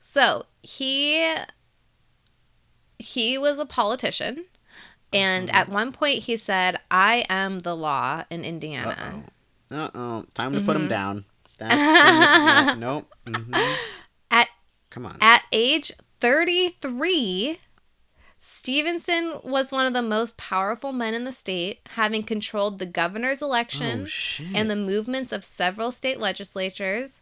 [0.00, 1.34] So he
[2.98, 4.44] he was a politician.
[5.12, 5.56] And Mm-hmm.
[5.56, 9.24] at one point he said, I am the law in Indiana.
[9.70, 10.24] Uh oh.
[10.34, 10.82] Time to put Mm-hmm.
[10.84, 11.24] him down.
[11.58, 13.06] That's nope.
[13.26, 13.74] mhm.
[14.30, 14.48] At
[14.90, 15.18] Come on.
[15.20, 17.58] At age 33,
[18.38, 23.42] Stephenson was one of the most powerful men in the state, having controlled the governor's
[23.42, 27.20] election oh and the movements of several state legislatures,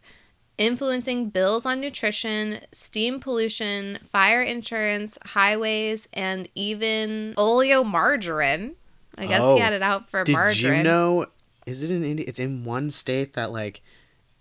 [0.57, 8.75] influencing bills on nutrition, steam pollution, fire insurance, highways, and even oleomargarine.
[9.17, 9.55] I guess Oh.
[9.55, 10.77] he had it out for Did margarine.
[10.77, 11.25] you know?
[11.65, 12.25] Is it in India?
[12.27, 13.81] It's in one state that like,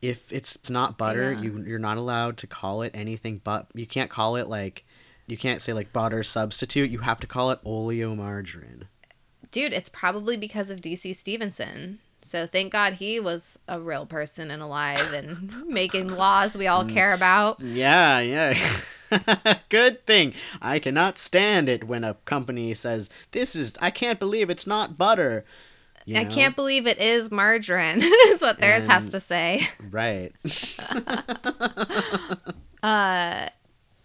[0.03, 1.41] if it's, it's not butter, Yeah.
[1.43, 3.67] you you're not allowed to call it anything but.
[3.75, 4.85] You can't call it like,
[5.27, 6.91] you can't say like butter substitute.
[6.91, 8.85] You have to call it oleomargarine.
[9.51, 11.99] Dude, it's probably because of DC Stephenson.
[12.21, 16.71] So thank God he was a real person and alive and making laws we Mm.
[16.73, 17.61] all care about.
[17.61, 18.59] Yeah, yeah.
[19.71, 20.35] Good thing.
[20.61, 24.99] I cannot stand it when a company says, "This is I can't believe it's not
[24.99, 25.45] butter."
[26.09, 26.31] You I know?
[26.31, 29.69] can't believe it is margarine, is what theirs has to say.
[29.91, 30.33] Right.
[32.81, 33.49] Uh,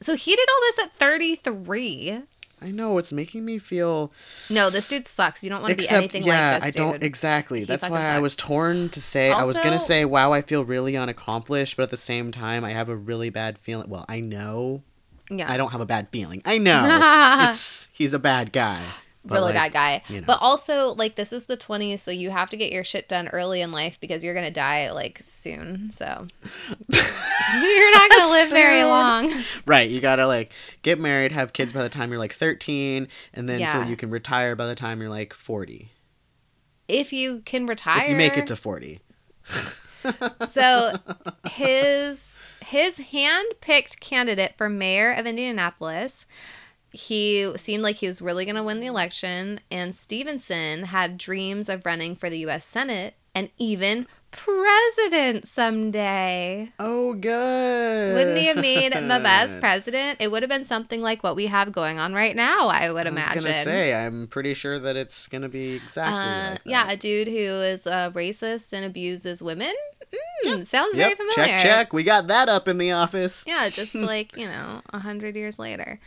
[0.02, 2.24] so he did all this at 33.
[2.60, 4.12] I know it's making me feel
[4.50, 5.44] No, this dude sucks.
[5.44, 6.92] You don't want to be anything yeah, like this I dude.
[6.92, 7.60] don't exactly.
[7.60, 10.42] He That's why I was torn to say I was going to say wow, I
[10.42, 13.90] feel really unaccomplished, but at the same time I have a really bad feeling.
[13.90, 14.82] Well, I know
[15.30, 15.52] yeah.
[15.52, 16.42] I don't have a bad feeling.
[16.46, 17.48] I know.
[17.52, 18.82] it's he's a bad guy.
[19.26, 20.04] But, really like, bad guy.
[20.14, 20.28] you know.
[20.28, 23.28] But also, like, this is the 20s, so you have to get your shit done
[23.30, 25.92] early in life because you're going to die, like, soon.
[25.92, 26.06] So
[26.90, 29.32] you're not going to live very long.
[29.66, 30.52] Right, you gotta like
[30.82, 34.10] get married, have kids by the time you're like 13, and then so you can
[34.10, 35.90] retire by the time you're like 40.
[36.88, 38.04] If you can retire.
[38.04, 39.00] If you make it to 40.
[40.50, 40.98] So
[41.50, 46.26] his his hand-picked candidate for mayor of Indianapolis,
[46.94, 51.68] he seemed like he was really going to win the election and Stephenson had dreams
[51.68, 56.72] of running for the US Senate and even president someday.
[56.80, 58.14] Oh, good.
[58.16, 60.22] Wouldn't he have made the best president?
[60.22, 63.08] It would have been something like what we have going on right now, I would
[63.08, 63.42] I was imagine.
[63.44, 67.28] gonna say, I'm pretty sure that it's gonna be exactly Uh, like yeah, a dude
[67.28, 69.74] who is uh, racist and abuses women.
[70.46, 71.36] Mm, Sounds very familiar.
[71.36, 71.94] check, check.
[71.94, 73.44] We got that up in the office.
[73.48, 76.00] Yeah, just like, you know, a hundred years later.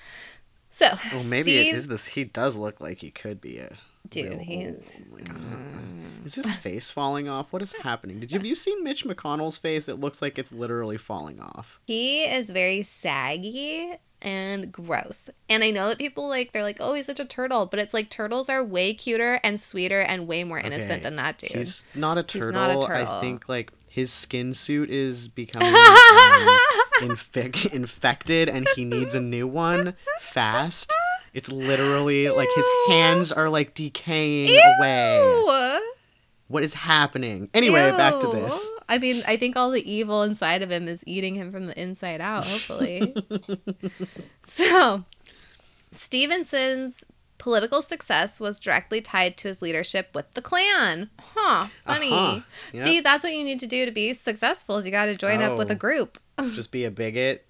[0.79, 2.05] So, Oh, maybe Steve, it is this.
[2.07, 3.77] He does look like he could be a.
[4.11, 6.25] Dude, real- he's- Oh my.
[6.27, 7.51] Is his face falling off?
[7.53, 8.21] What is happening?
[8.21, 9.89] Did you have you seen Mitch McConnell's face?
[9.89, 11.81] It looks like it's literally falling off.
[11.87, 15.31] he is very saggy and gross.
[15.49, 17.65] And I know that people like, they're like, oh, he's such a turtle.
[17.67, 21.17] But it's like turtles are way cuter and sweeter and way more innocent Okay, than
[21.17, 21.53] that dude.
[21.53, 22.53] He's not a turtle.
[22.53, 23.15] not a turtle.
[23.15, 26.59] I think like his skin suit is becoming um,
[27.37, 30.93] infic- infected, and he needs a new one fast.
[31.33, 34.63] It's literally like his hands are like decaying Ew.
[34.79, 35.81] away.
[36.49, 37.51] What is happening?
[37.55, 38.71] Anyway, back to this.
[38.89, 41.79] I mean, I think all the evil inside of him is eating him from the
[41.81, 43.15] inside out, hopefully.
[44.45, 45.03] so,
[45.91, 47.05] Stephenson's
[47.39, 51.11] political success was directly tied to his leadership with the Klan.
[51.21, 52.13] Huh, funny.
[52.13, 52.41] Uh-huh.
[52.73, 52.87] Yep.
[52.87, 55.43] See, that's what you need to do to be successful is you got to join
[55.43, 55.73] up with Oh.
[55.73, 56.19] a group.
[56.55, 57.45] Just be a bigot.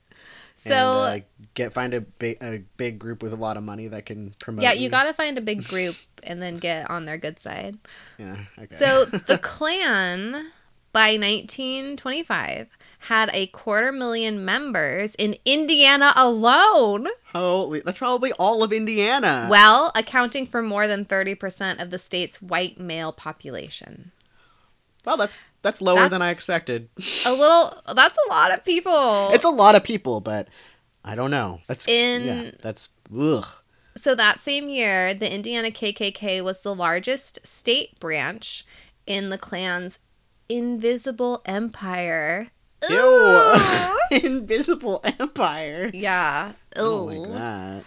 [0.59, 0.71] So,
[1.05, 4.07] and, uh, get find a big a big group with a lot of money that
[4.07, 4.63] can promote.
[4.63, 7.77] yeah, you got to find a big group and then get on their good side.
[8.19, 8.37] Yeah.
[8.59, 8.75] Okay.
[8.75, 10.51] So the Klan
[10.93, 12.69] by 1925
[13.09, 17.09] had a quarter million members in Indiana alone.
[17.33, 19.49] holy, that's probably all of Indiana.
[19.51, 24.13] Well, accounting for more than 30% of the state's white male population.
[25.05, 26.89] Well, that's that's lower than I expected.
[27.25, 29.31] A little, that's a lot of people.
[29.33, 30.49] It's a lot of people, but
[31.05, 31.61] I don't know.
[31.69, 33.47] That's In- yeah, that's ugh.
[33.97, 38.67] so that same year, the Indiana KKK was the largest state branch
[39.07, 40.01] in the Klan's
[40.49, 42.49] invisible empire.
[42.91, 44.19] Ew.
[44.23, 45.91] Invisible Empire.
[45.93, 46.53] yeah.
[46.77, 47.83] I like that.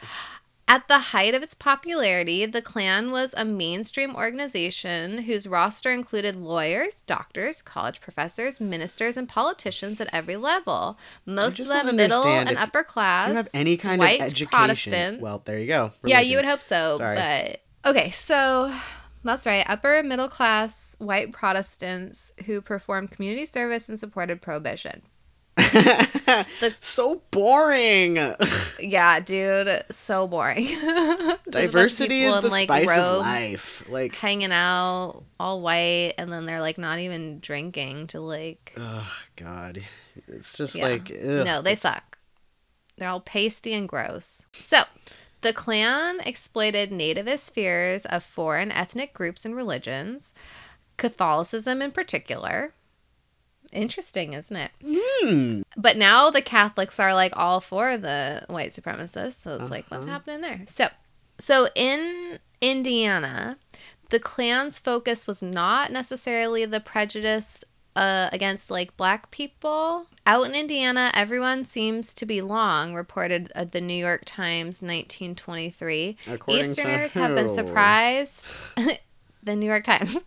[0.68, 6.36] At the height of its popularity, the Klan was a mainstream organization whose roster included
[6.36, 11.00] lawyers, doctors, college professors, ministers, and politicians at every level.
[11.26, 13.32] Most of them middle and upper class.
[13.32, 14.47] Have any kind white of education.
[14.50, 15.22] Protestant.
[15.22, 15.91] Well, there you go.
[16.04, 17.00] yeah, you would hope so.
[17.00, 17.16] Sorry.
[17.16, 18.72] But okay, so
[19.24, 19.66] that's right.
[19.68, 25.02] Upper middle class white Protestants who performed community service and supported prohibition.
[26.80, 28.18] so boring.
[28.80, 30.66] Yeah, dude, so boring.
[30.68, 33.84] Just a bunch of Diversity is in, the like, spice of life.
[33.90, 39.12] Like, hanging out all white and then they're like not even drinking to like oh
[39.36, 39.82] god,
[40.28, 40.84] it's just Yeah.
[40.88, 42.18] like ugh, no they it's- suck
[42.98, 44.80] they're all pasty and gross so
[45.42, 50.34] the klan exploited nativist fears of foreign ethnic groups and religions
[50.98, 52.74] catholicism in particular
[53.72, 55.62] interesting isn't it Hmm.
[55.78, 60.04] but now the Catholics are like all for the white supremacists, so it's like what's
[60.06, 60.12] Uh-huh.
[60.14, 60.62] happening there?
[60.68, 60.88] So,
[61.38, 63.58] so in Indiana,
[64.10, 67.64] the Klan's focus was not necessarily the prejudice
[67.96, 70.06] uh, against like black people.
[70.26, 72.94] Out in Indiana, everyone seems to belong.
[72.94, 76.18] Reported uh, the New York Times, 1923.
[76.28, 78.46] According Easterners have been surprised.
[79.44, 80.18] the New York Times.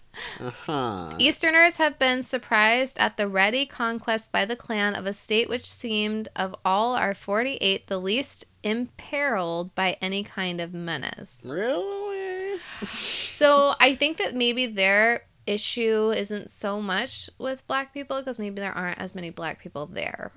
[0.40, 1.14] Uh-huh.
[1.18, 5.70] Easterners have been surprised at the ready conquest by the Klan of a state which
[5.70, 11.46] seemed, of all our 48, the least imperiled by any kind of menace.
[11.48, 12.58] Really?
[12.86, 18.60] So I think that maybe their issue isn't so much with black people because maybe
[18.60, 20.32] there aren't as many black people there.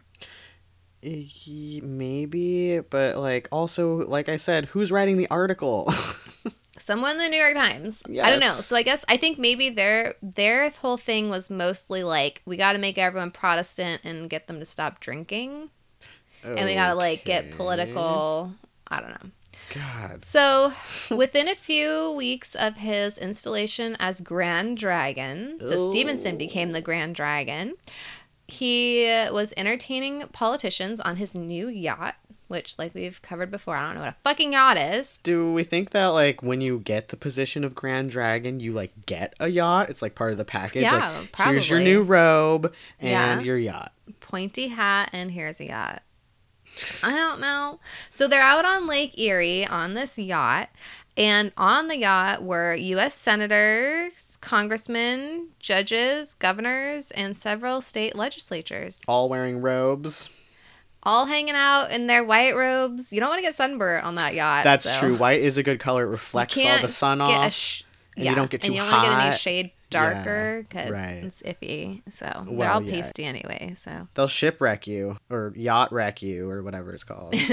[1.03, 5.91] Maybe, but like also, like I said, who's writing the article?
[6.78, 8.01] Someone in the New York Times.
[8.08, 8.51] I don't know.
[8.51, 12.74] So I guess I think maybe their their whole thing was mostly like we got
[12.74, 15.70] to make everyone Protestant and get them to stop drinking,
[16.43, 18.51] and we got to like get political.
[18.88, 19.32] I don't know.
[19.74, 20.24] God.
[20.26, 20.74] So,
[21.16, 27.16] within a few weeks of his installation as Grand Dragon, so Stephenson became the Grand
[27.16, 27.74] Dragon.
[28.47, 32.16] He was entertaining politicians on his new yacht,
[32.47, 35.18] which, like we've covered before, I don't know what a fucking yacht is.
[35.24, 38.91] Do we think that like when you get the position of Grand Dragon, you like
[39.07, 39.89] get a yacht?
[39.89, 40.84] It's like part of the package.
[40.84, 43.39] Yeah, like, Here's your new robe and Yeah.
[43.39, 43.93] your yacht.
[44.20, 46.03] Pointy hat, and here's a yacht.
[47.03, 47.80] I don't know.
[48.11, 50.69] So they're out on Lake Erie on this yacht,
[51.17, 53.13] and on the yacht were U.S.
[53.15, 60.30] senators, congressmen, judges, governors, and several state legislatures, All wearing robes.
[61.03, 63.13] all hanging out in their white robes.
[63.13, 64.63] You don't want to get sunburnt on that yacht.
[64.63, 65.15] That's so true.
[65.15, 66.03] White is a good color.
[66.03, 67.53] It reflects all the sun off.
[67.53, 67.84] sh-
[68.17, 71.23] and you don't get and too you don't wanna get any shade darker because right.
[71.23, 72.01] it's iffy.
[72.13, 73.01] So they're all yeah.
[73.01, 73.75] pasty anyway.
[73.77, 77.36] So They'll shipwreck you or yacht wreck you or whatever it's called.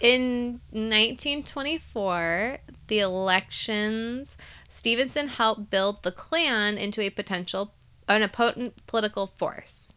[0.00, 2.58] In 1924,
[2.88, 4.36] the elections,
[4.68, 7.72] Stephenson helped build the Klan into a potential,
[8.08, 9.92] an a potent political force.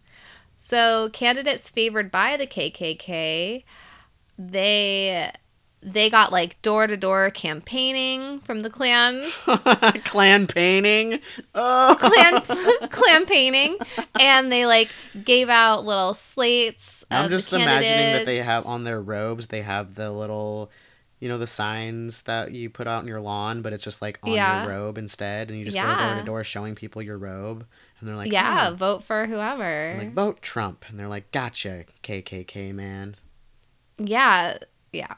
[0.58, 3.64] So candidates favored by the KKK,
[4.38, 5.32] they
[5.86, 9.30] they got like door to door campaigning from the Klan.
[10.04, 11.20] Clan painting.
[11.54, 11.96] Oh.
[12.90, 13.78] Clan painting,
[14.20, 14.90] and they like
[15.24, 17.06] gave out little slates.
[17.12, 20.72] I'm just imagining that they have on their robes, they have the little,
[21.20, 24.18] you know, the signs that you put out on your lawn, but it's just like
[24.24, 24.64] on Yeah.
[24.64, 27.64] your robe instead, and you just go door to door showing people your robe,
[28.00, 29.96] and they're like, yeah, "Oh." vote for whoever.
[30.00, 33.16] Like vote Trump, and they're like, gotcha, KKK man.
[34.00, 34.58] Yeah,
[34.92, 35.14] yeah.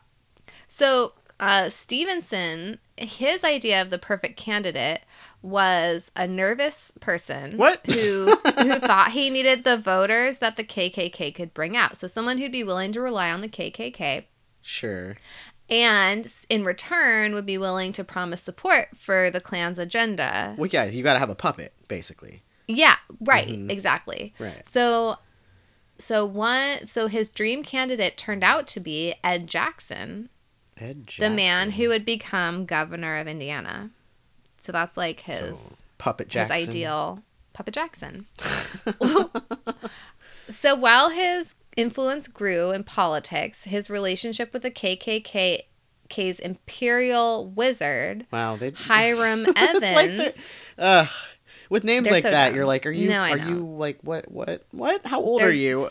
[0.78, 5.02] So uh, Stephenson, his idea of the perfect candidate
[5.42, 7.84] was a nervous person What?
[7.86, 8.26] who
[8.60, 11.98] who thought he needed the voters that the KKK could bring out.
[11.98, 14.26] So someone who'd be willing to rely on the KKK.
[14.62, 15.16] Sure.
[15.70, 20.54] and in return would be willing to promise support for the Klan's agenda.
[20.58, 22.44] Well, yeah, you got to have a puppet, basically.
[22.68, 23.72] Yeah, right, Mhm.
[23.72, 24.34] exactly.
[24.40, 24.68] Right.
[24.68, 25.16] So
[25.98, 30.30] so one so his dream candidate turned out to be Ed Jackson,
[30.80, 33.92] Ed the man who would become governor of Indiana.
[34.62, 37.24] So that's like his So, Puppet his ideal
[37.54, 38.28] Puppet Jackson.
[40.50, 45.64] so while his influence grew in politics, his relationship with the KKK
[46.10, 50.38] KKK's imperial wizard Wow, they Hiram like Evans.
[50.78, 51.10] Ugh.
[51.70, 52.56] With names They're like so that, dumb.
[52.56, 53.48] you're like, are you No, I are know.
[53.50, 55.06] you like what what what?
[55.06, 55.88] How old They're are you?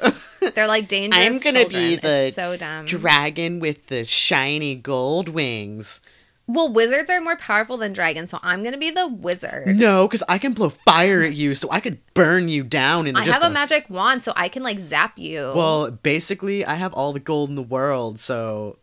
[0.54, 1.22] They're like dangerous.
[1.26, 2.86] I'm gonna be the It's so dumb.
[2.86, 6.00] Dragon with the shiny gold wings.
[6.46, 9.76] well, wizards are more powerful than dragons, so I'm gonna be the wizard.
[9.76, 13.16] No, because I can blow fire at you, so I could burn you down in
[13.16, 15.52] I have a magic wand, so I can like zap you.
[15.54, 18.78] Well, basically, I have all the gold in the world, so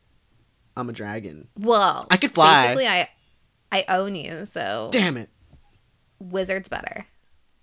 [0.76, 1.48] I'm a dragon.
[1.58, 2.68] well, I could fly.
[2.76, 3.10] Basically, I
[3.72, 5.30] I own you, so Damn it!
[6.32, 7.06] Wizard's better.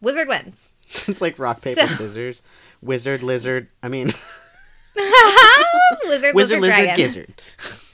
[0.00, 0.56] Wizard wins.
[1.08, 2.42] it's like rock paper So- scissors.
[2.82, 3.68] Wizard, lizard.
[3.82, 4.06] I mean,
[4.96, 7.42] Wizard, wizard, lizard, lizard, gizzard.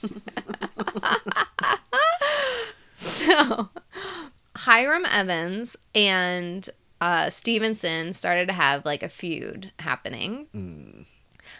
[2.91, 3.69] So,
[4.55, 6.67] Hiram Evans and
[6.99, 10.47] uh, Stephenson started to have like a feud happening.
[10.55, 11.05] Mm.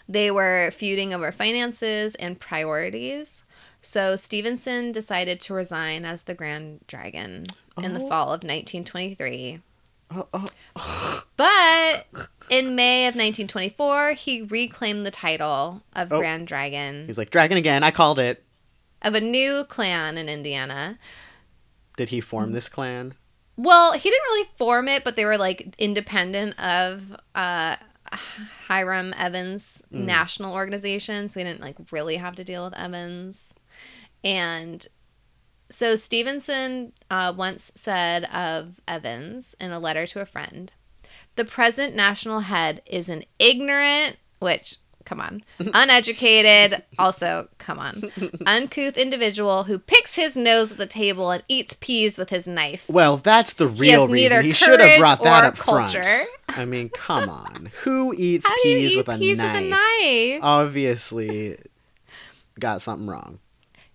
[0.10, 3.44] They were feuding over finances and priorities.
[3.82, 7.46] So, Stephenson decided to resign as the Grand Dragon
[7.84, 8.08] in the Oh.
[8.10, 9.62] fall of 1923.
[10.10, 11.24] Oh, oh.
[11.36, 12.08] But
[12.50, 16.20] in May of 1924, he reclaimed the title of Oh.
[16.20, 17.84] Grand Dragon He's like dragon again.
[17.84, 18.44] I called it.
[19.02, 20.98] of a new Klan in Indiana.
[21.98, 23.14] Did he form this Klan?
[23.58, 27.76] Well, he didn't really form it, but they were like independent of uh,
[28.68, 30.06] Hiram Evans' Mm.
[30.06, 33.54] national organization, so he didn't like really have to deal with Evans.
[34.24, 34.88] And
[35.70, 40.72] so Stephenson uh, once said of Evans in a letter to a friend,
[41.36, 45.42] "The present national head is an ignorant, which." Come on.
[45.74, 48.12] Uneducated, also, come on.
[48.46, 52.84] Uncouth individual who picks his nose at the table and eats peas with his knife.
[52.90, 54.44] Well, that's the real neither reason.
[54.44, 55.96] He should have brought that up front.
[56.50, 57.72] I mean, come on.
[57.84, 59.54] Who eats How do you peas eat with a peas knife?
[59.54, 60.40] with a knife?
[60.44, 61.58] Obviously,
[62.60, 63.40] got something wrong.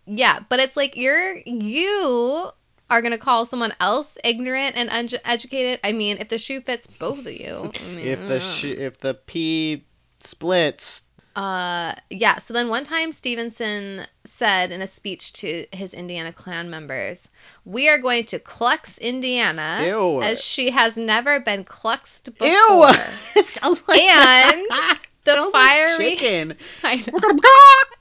[0.07, 2.51] Yeah, but it's like you're you
[2.91, 5.81] are gonna call someone else ignorant and uneducated.
[5.83, 7.71] I mean, if the shoe fits both of you.
[7.75, 9.85] I mean, If the sh- if the pea
[10.21, 12.39] splits, uh, yeah.
[12.39, 17.29] So then one time Stephenson said in a speech to his Indiana Klan members,
[17.65, 20.21] "We are going to clux Indiana Ew.
[20.21, 22.85] as she has never been cluxed before." ew,
[23.37, 24.67] it sounds like And
[25.25, 26.57] the Sounds like fiery chicken.
[26.83, 27.05] I know.
[27.13, 27.41] We're gonna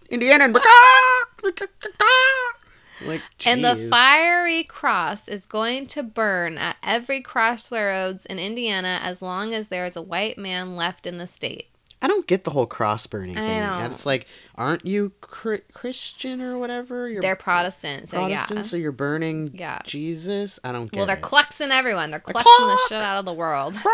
[0.09, 0.53] Indiana and
[3.07, 9.21] like And the fiery cross is going to burn at every crossroads in Indiana as
[9.21, 11.67] long as there is a white man left in the state.
[12.03, 13.91] I don't get the whole cross burning I thing.
[13.91, 17.07] It's like, aren't you Chri- Christian or whatever?
[17.07, 18.63] You're They're Protestant, so Protestant, yeah.
[18.63, 19.79] so you're burning Yeah.
[19.85, 20.59] Jesus.
[20.63, 21.21] I don't get Well, they're it.
[21.21, 22.09] cluxing everyone.
[22.09, 23.75] They're cluxing the shit out of the world.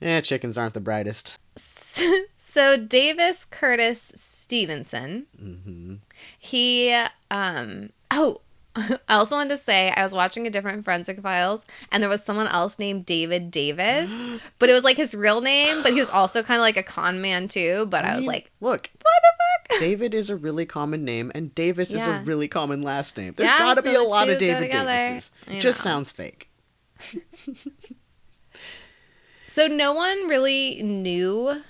[0.00, 1.38] yeah, chickens aren't the brightest.
[2.38, 5.94] so Davis Curtis Stephenson, Mm-hmm.
[6.38, 6.92] he
[7.30, 8.40] um oh
[8.76, 12.22] I also wanted to say I was watching a different forensic files and there was
[12.22, 14.08] someone else named David Davis,
[14.60, 16.82] but it was like his real name, but he was also kind of like a
[16.84, 17.86] con man too.
[17.86, 19.80] But I was like, look, what the fuck?
[19.80, 23.34] David is a really common name, and Davis is a really common last name.
[23.36, 24.70] There's Yeah, got to so be a lot of David.
[24.70, 25.30] Davises.
[25.48, 25.90] It just know.
[25.90, 26.48] sounds fake.
[29.48, 31.62] So no one really knew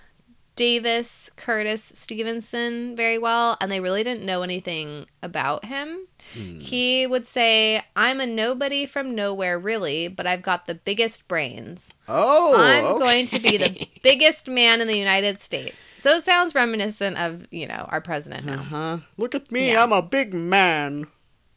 [0.57, 6.09] Davis Curtis Stephenson very well, and they really didn't know anything about him.
[6.35, 6.59] Hmm.
[6.59, 11.91] He would say, I'm a nobody from nowhere, really, but I've got the biggest brains.
[12.09, 15.93] Oh, I'm going to be the biggest man in the United States.
[15.99, 18.61] So it sounds reminiscent of, you know, our president now.
[18.61, 18.99] Uh-huh.
[19.17, 19.85] Look at me, Yeah.
[19.85, 21.07] I'm a big man.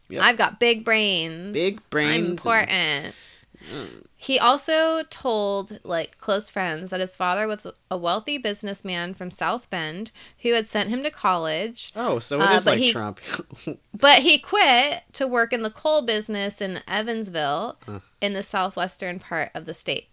[0.10, 0.22] Yep.
[0.22, 1.54] I've got big brains.
[1.54, 2.46] Big brains.
[2.46, 3.14] I'm and-
[3.62, 4.10] important.
[4.18, 9.70] He also told like close friends that his father was a wealthy businessman from South
[9.70, 13.20] Bend who had sent him to college, Oh, so it Uh, is like he- Trump.
[13.98, 18.00] but he quit to work in the coal business in Evansville Huh.
[18.20, 20.08] in the southwestern part of the state.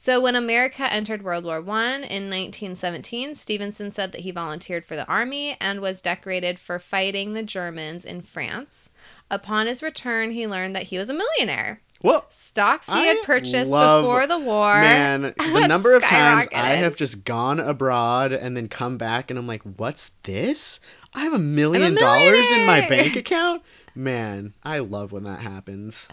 [0.00, 4.94] So when America entered World War One in 1917, Stephenson said that he volunteered for
[4.94, 8.90] the army and was decorated for fighting the Germans in France.
[9.28, 11.80] Upon his return, he learned that he was a millionaire.
[12.00, 12.24] Whoa.
[12.30, 14.74] Stocks he I had purchased love- before the war.
[14.74, 19.38] Man, the number of times I have just gone abroad and then come back and
[19.38, 20.78] I'm like, what's this?
[21.14, 23.62] I have a million dollars in my bank account?
[23.94, 26.08] Man, I love when that happens.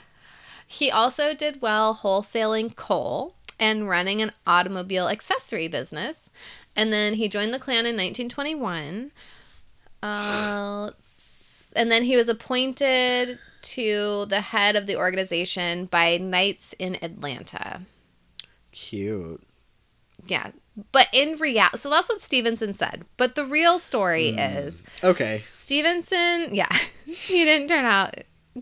[0.66, 6.30] He also did well wholesaling coal and running an automobile accessory business.
[6.76, 9.12] And then he joined the Klan in 1921.
[10.02, 10.90] Uh,
[11.76, 17.82] and then he was appointed to the head of the organization by Knights in Atlanta.
[18.72, 19.44] Cute.
[20.28, 20.52] Yeah.
[20.92, 23.06] But in reality, so that's what Stephenson said.
[23.18, 24.40] But the real story hmm.
[24.40, 25.44] is Okay.
[25.48, 26.72] Stephenson, yeah,
[27.06, 28.16] he didn't turn out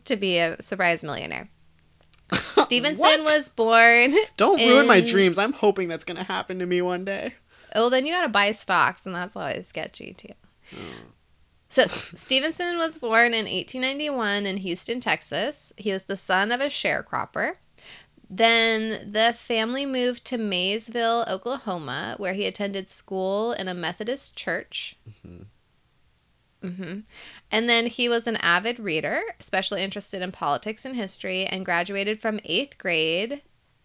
[0.06, 1.49] to be a surprise millionaire.
[2.64, 4.16] Stephenson was born.
[4.38, 5.38] Don't ruin my dreams.
[5.38, 7.36] I'm hoping that's going to happen to me one day.
[7.76, 10.34] Oh, then you got to buy stocks, and that's always sketchy too.
[10.74, 10.78] Oh.
[11.74, 15.74] So Stephenson was born in 1891 in Houston, Texas.
[15.76, 17.56] He was the son of a sharecropper.
[18.30, 24.98] Then the family moved to Maysville, Oklahoma, where he attended school in a Methodist church.
[26.62, 27.00] hmm
[27.50, 32.22] And then he was an avid reader, especially interested in politics and history, and graduated
[32.22, 33.42] from eighth grade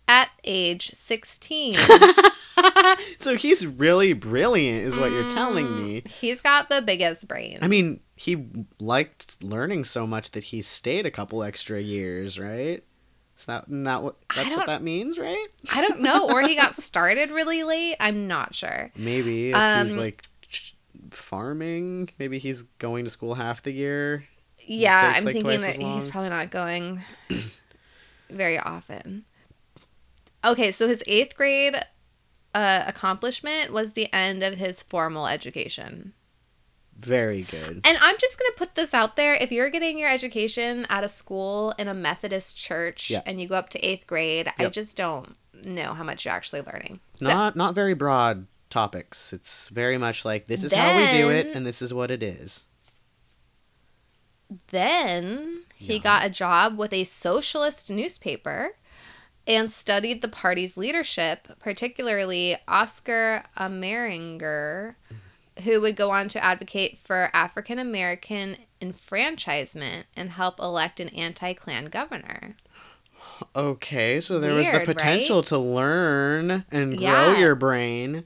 [0.09, 1.76] at age 16.
[3.18, 6.02] so he's really brilliant, is what you're telling me.
[6.09, 7.59] He's got the biggest brain.
[7.62, 8.46] I mean, he
[8.80, 12.82] liked learning so much that he stayed a couple extra years, right?
[13.38, 15.46] Is that not what that's what that means, right?
[15.72, 16.28] I don't know.
[16.28, 17.94] Or he got started really late.
[18.00, 18.90] I'm not sure.
[18.96, 20.24] Maybe if he's Um, like
[21.11, 24.24] farming, maybe he's going to school half the year.
[24.66, 27.02] Yeah, takes, I'm like, thinking that he's probably not going
[28.30, 29.24] very often.
[30.45, 31.76] Okay, so his eighth grade
[32.55, 36.12] uh, accomplishment was the end of his formal education.
[36.99, 37.80] Very good.
[37.84, 39.34] And I'm just going to put this out there.
[39.34, 43.22] If you're getting your education at a school in a Methodist church Yeah.
[43.24, 46.62] and you go up to eighth grade, I just don't know how much you're actually
[46.62, 46.99] learning.
[47.16, 49.32] So- Not not very broad topics.
[49.32, 52.22] It's very much like this is how we do it and this is what it
[52.22, 52.64] is.
[54.68, 56.03] Then he Yeah.
[56.03, 58.76] got a job with a socialist newspaper
[59.49, 64.94] and studied the party's leadership, particularly Oscar Ameringer,
[65.64, 71.55] who would go on to advocate for African American enfranchisement and help elect an anti
[71.55, 72.55] Klan governor.
[73.57, 75.44] Okay, so there was the potential right?
[75.46, 77.38] to learn and grow Yeah.
[77.38, 78.24] your brain.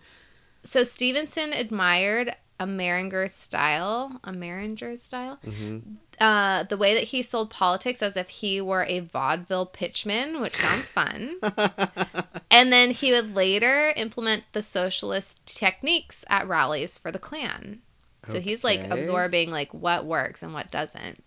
[0.64, 5.79] So Stephenson admired Ameringer's style, Ameringer's style, hmm
[6.23, 10.55] uh, the way that he sold politics as if he were a vaudeville pitchman, which
[10.55, 11.35] sounds fun.
[12.51, 17.81] and then he would later implement the socialist techniques at rallies for the Klan.
[18.29, 21.25] So he's like absorbing like what works and what doesn't.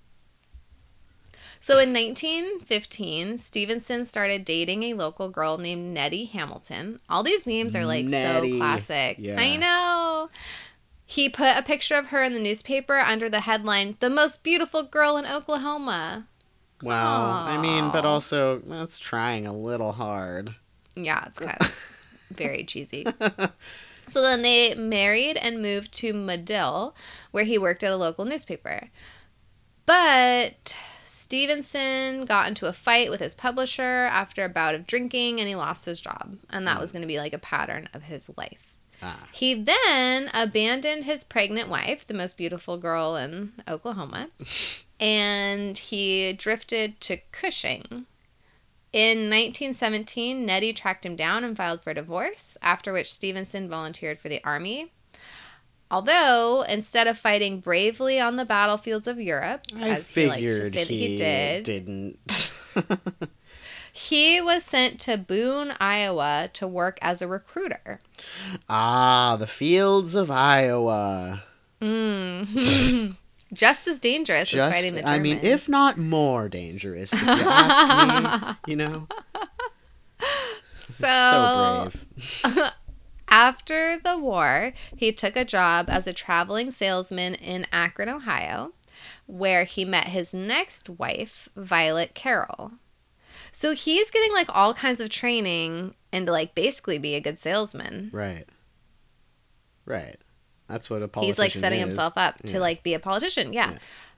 [1.59, 7.01] So in 1915, Stephenson started dating a local girl named Nettie Hamilton.
[7.09, 8.51] All these names are like Nettie.
[8.53, 9.17] so classic.
[9.19, 9.35] Yeah.
[9.37, 10.29] I know.
[11.05, 14.83] He put a picture of her in the newspaper under the headline, The Most Beautiful
[14.83, 16.27] Girl in Oklahoma.
[16.81, 20.55] Well, I mean, but also that's trying a little hard.
[20.95, 23.05] Yeah, it's kind of very cheesy.
[24.07, 26.93] So then they married and moved to Madill,
[27.31, 28.89] where he worked at a local newspaper.
[29.85, 35.49] But Stephenson got into a fight with his publisher after a bout of drinking and
[35.49, 36.37] he lost his job.
[36.49, 36.81] And that hmm.
[36.81, 38.74] was going to be like a pattern of his life.
[39.01, 39.27] Ah.
[39.31, 44.29] He then abandoned his pregnant wife, the most beautiful girl in Oklahoma,
[44.99, 48.05] and he drifted to Cushing.
[48.93, 54.29] In 1917, Nettie tracked him down and filed for divorce, after which Stephenson volunteered for
[54.29, 54.93] the army.
[55.91, 60.53] Although, instead of fighting bravely on the battlefields of Europe, I as he liked to
[60.53, 62.53] say that he, he did, didn't.
[63.95, 68.01] he was sent to Boone, Iowa to work as a recruiter.
[68.67, 71.43] ah, the fields of Iowa.
[71.81, 73.15] Mm.
[73.53, 77.27] Just as dangerous as Just, fighting the I mean, if not more dangerous, if you
[77.29, 78.71] ask me.
[78.71, 79.07] You know,
[80.73, 81.89] so, so
[82.43, 82.71] brave.
[83.29, 88.73] after the war, he took a job as a traveling salesman in Akron, Ohio,
[89.25, 92.73] where he met his next wife, Violet Carroll.
[93.57, 97.39] So he's getting like all kinds of training and to like basically be a good
[97.39, 98.09] salesman.
[98.11, 98.43] Right.
[99.85, 100.17] Right.
[100.67, 101.83] That's what a politician He's like setting is.
[101.85, 102.59] himself up to Yeah.
[102.59, 103.53] like be a politician.
[103.53, 103.71] Yeah.
[103.71, 103.77] Yeah.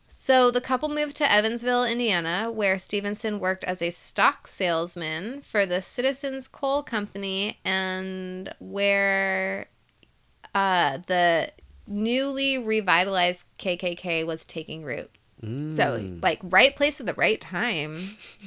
[0.10, 5.68] So the couple moved to Evansville, Indiana, where Stephenson worked as a stock salesman for
[5.68, 9.68] the Citizens Coal Company and where
[10.56, 11.52] uh, the
[11.86, 15.12] newly revitalized KKK was taking root.
[15.42, 15.48] So,
[16.00, 16.22] mm.
[16.24, 17.96] like, right place at the right time.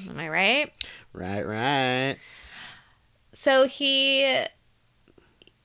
[0.09, 0.73] Am I right?
[1.13, 2.17] Right, right.
[3.33, 4.43] So he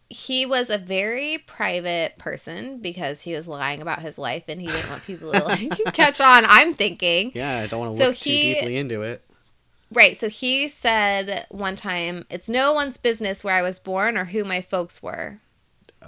[0.07, 4.67] he was a very private person because he was lying about his life and he
[4.67, 6.45] didn't want people to like catch on.
[6.47, 7.31] I'm thinking.
[7.33, 9.23] Yeah, I don't want to So look he- too deeply into it.
[9.91, 10.17] Right.
[10.17, 14.43] So he said one time, "It's no one's business where I was born or who
[14.43, 15.39] my folks were."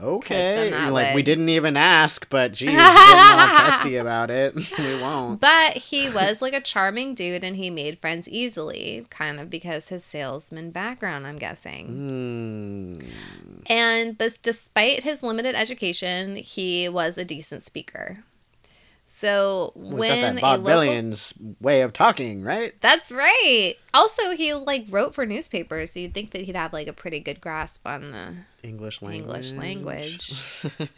[0.02, 4.56] Okay, like we didn't even ask, but geez, getting all testy about it.
[4.78, 5.42] we won't.
[5.42, 9.90] But he was like a charming dude and he made friends easily, kind of because
[9.90, 11.88] his salesman background, I'm guessing.
[11.88, 13.64] Hmm.
[13.70, 18.24] And but despite his limited education, he was a decent speaker.
[19.10, 22.80] So when that that a Bob local Billions way of talking, right?
[22.82, 23.74] That's right.
[23.94, 27.22] Also, he like wrote for newspapers, so you'd think that he'd have like a pretty
[27.22, 28.36] good grasp on the.
[28.68, 29.52] English language.
[29.52, 30.66] English language.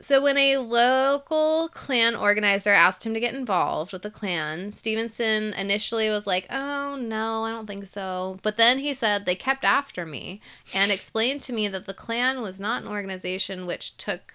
[0.00, 5.52] So when a local Klan organizer asked him to get involved with the Klan, Stephenson
[5.54, 9.64] initially was like, "Oh no, I don't think so." But then he said they kept
[9.64, 10.40] after me
[10.74, 14.34] and explained to me that the Klan was not an organization which took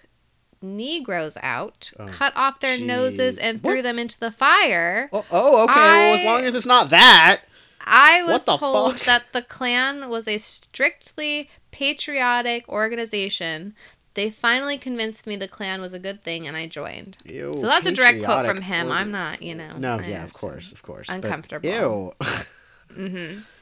[0.62, 3.42] Negroes out, Oh, cut off their noses, jeez.
[3.42, 5.10] and threw them into the fire.
[5.12, 5.74] oh, oh, okay.
[5.74, 7.42] well, as long as it's not that.
[7.80, 9.04] I What was told fuck?
[9.04, 13.74] that the Klan was a strictly patriotic organization.
[14.14, 17.18] They finally convinced me the Klan was a good thing, and I joined.
[17.24, 18.86] Ew, So that's a direct quote from him.
[18.88, 19.76] organ- I'm not, you know.
[19.78, 21.08] No, yeah, of course, of course.
[21.08, 22.14] Uncomfortable.
[22.18, 22.46] but.
[22.98, 23.42] Ew.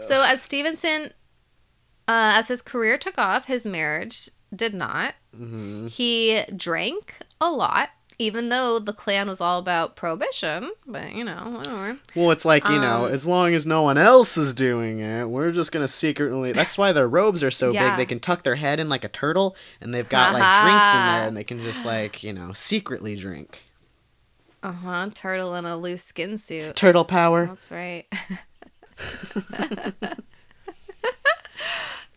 [0.00, 1.12] So as Stephenson,
[2.08, 5.14] uh, as his career took off, his marriage did not.
[5.34, 5.88] Mhm.
[5.90, 10.70] He drank a lot, even though the Klan was all about prohibition.
[10.86, 11.98] But you know, whatever.
[12.14, 15.24] Well, it's like you know, Um, as long as no one else is doing it,
[15.28, 16.52] we're just gonna secretly.
[16.52, 17.90] That's why their robes are so Yeah.
[17.90, 17.96] big.
[17.98, 21.00] They can tuck their head in like a turtle, and they've got like drinks in
[21.06, 23.62] there, and they can just like you know secretly drink.
[24.62, 25.10] Uh huh.
[25.14, 26.76] Turtle in a loose skin suit.
[26.76, 27.46] Turtle power.
[27.46, 28.06] That's right.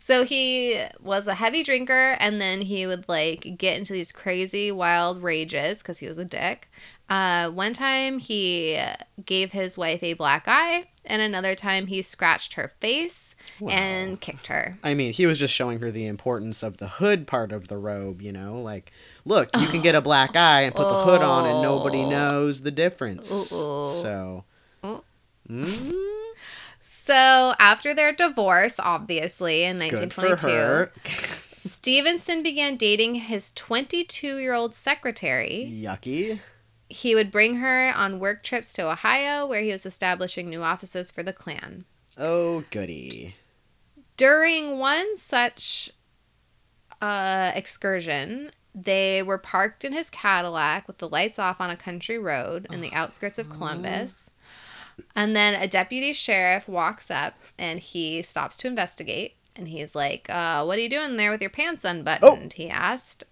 [0.07, 4.71] so he was a heavy drinker and then he would like get into these crazy
[4.71, 6.71] wild rages because he was a dick.
[7.09, 8.79] Uh, one time he
[9.25, 13.33] gave his wife a black eye, and another time he scratched her face
[13.69, 14.77] and kicked her.
[14.83, 17.77] I mean, he was just showing her the importance of the hood part of the
[17.77, 18.61] robe, you know?
[18.61, 18.91] Like,
[19.25, 22.09] look, you can get a black eye and put the hood on and nobody Oh.
[22.09, 23.27] knows the difference.
[23.29, 24.43] So.
[24.83, 25.03] Oh.
[27.07, 30.91] So after their divorce, obviously in good for 1922, her.
[31.55, 35.71] Stephenson began dating his 22 year old secretary.
[35.73, 36.39] Yucky.
[36.89, 41.09] He would bring her on work trips to Ohio, where he was establishing new offices
[41.09, 41.85] for the Klan.
[42.17, 43.35] Oh, goody.
[44.17, 45.89] During one such
[47.01, 52.17] uh, excursion, they were parked in his Cadillac with the lights off on a country
[52.17, 54.29] road in the outskirts of Columbus.
[55.15, 59.35] And then a deputy sheriff walks up and he stops to investigate.
[59.55, 62.53] And he's like, uh, What are you doing there with your pants unbuttoned?
[62.53, 63.23] He asked.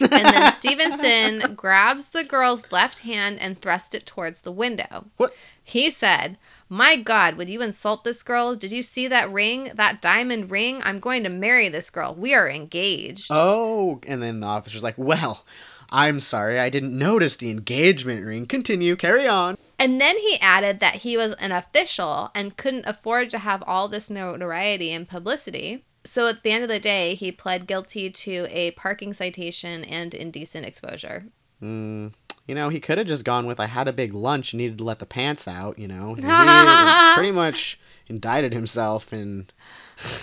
[0.00, 5.06] and then Stephenson grabs the girl's left hand and thrusts it towards the window.
[5.16, 5.34] What?
[5.62, 6.38] He said,
[6.68, 8.54] My God, would you insult this girl?
[8.54, 9.70] Did you see that ring?
[9.74, 10.80] That diamond ring?
[10.84, 12.14] I'm going to marry this girl.
[12.14, 13.26] We are engaged.
[13.30, 15.44] Oh, and then the officer's like, well,
[15.90, 18.46] I'm sorry, I didn't notice the engagement ring.
[18.46, 19.56] Continue, carry on.
[19.78, 23.88] And then he added that he was an official and couldn't afford to have all
[23.88, 25.84] this notoriety and publicity.
[26.04, 30.14] So at the end of the day, he pled guilty to a parking citation and
[30.14, 31.26] indecent exposure.
[31.62, 32.12] Mm,
[32.46, 34.84] you know, he could have just gone with, I had a big lunch, needed to
[34.84, 36.14] let the pants out, you know.
[36.18, 37.78] He pretty much
[38.08, 39.52] indicted himself and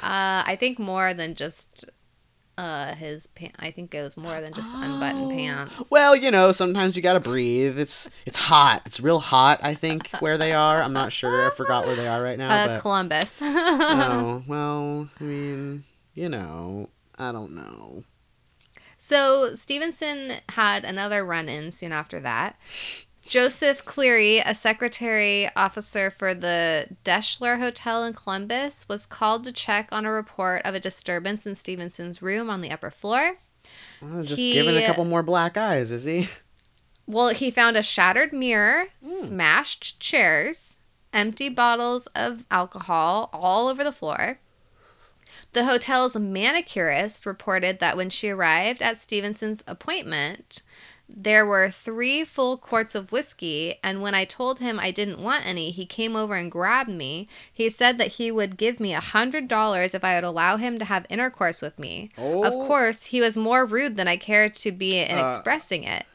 [0.01, 1.85] Uh, I think more than just
[2.57, 3.55] uh, his pants.
[3.59, 5.89] I think it was more than just unbuttoned pants.
[5.89, 7.77] Well, you know, sometimes you gotta breathe.
[7.79, 8.81] It's it's hot.
[8.85, 9.59] It's real hot.
[9.63, 10.81] I think where they are.
[10.81, 11.47] I'm not sure.
[11.47, 12.49] I forgot where they are right now.
[12.49, 13.37] Uh, but Columbus.
[13.41, 15.09] oh well.
[15.19, 15.83] I mean,
[16.13, 18.03] you know, I don't know.
[18.97, 22.57] So Stephenson had another run in soon after that.
[23.25, 29.89] Joseph Cleary, a secretary officer for the Deschler Hotel in Columbus, was called to check
[29.91, 33.37] on a report of a disturbance in Stephenson's room on the upper floor.
[34.01, 36.27] Just He- giving a couple more black eyes, is he?
[37.07, 39.25] Well, he found a shattered mirror, hmm.
[39.25, 40.79] smashed chairs,
[41.13, 44.39] empty bottles of alcohol all over the floor.
[45.53, 50.63] The hotel's manicurist reported that when she arrived at Stephenson's appointment,
[51.07, 55.45] there were three full quarts of whiskey, and when I told him I didn't want
[55.45, 57.27] any, he came over and grabbed me.
[57.53, 60.79] He said that he would give me a hundred dollars if I would allow him
[60.79, 62.09] to have intercourse with me.
[62.17, 62.65] Of Oh.
[62.67, 65.35] course, he was more rude than I cared to be in Uh.
[65.35, 66.05] expressing it.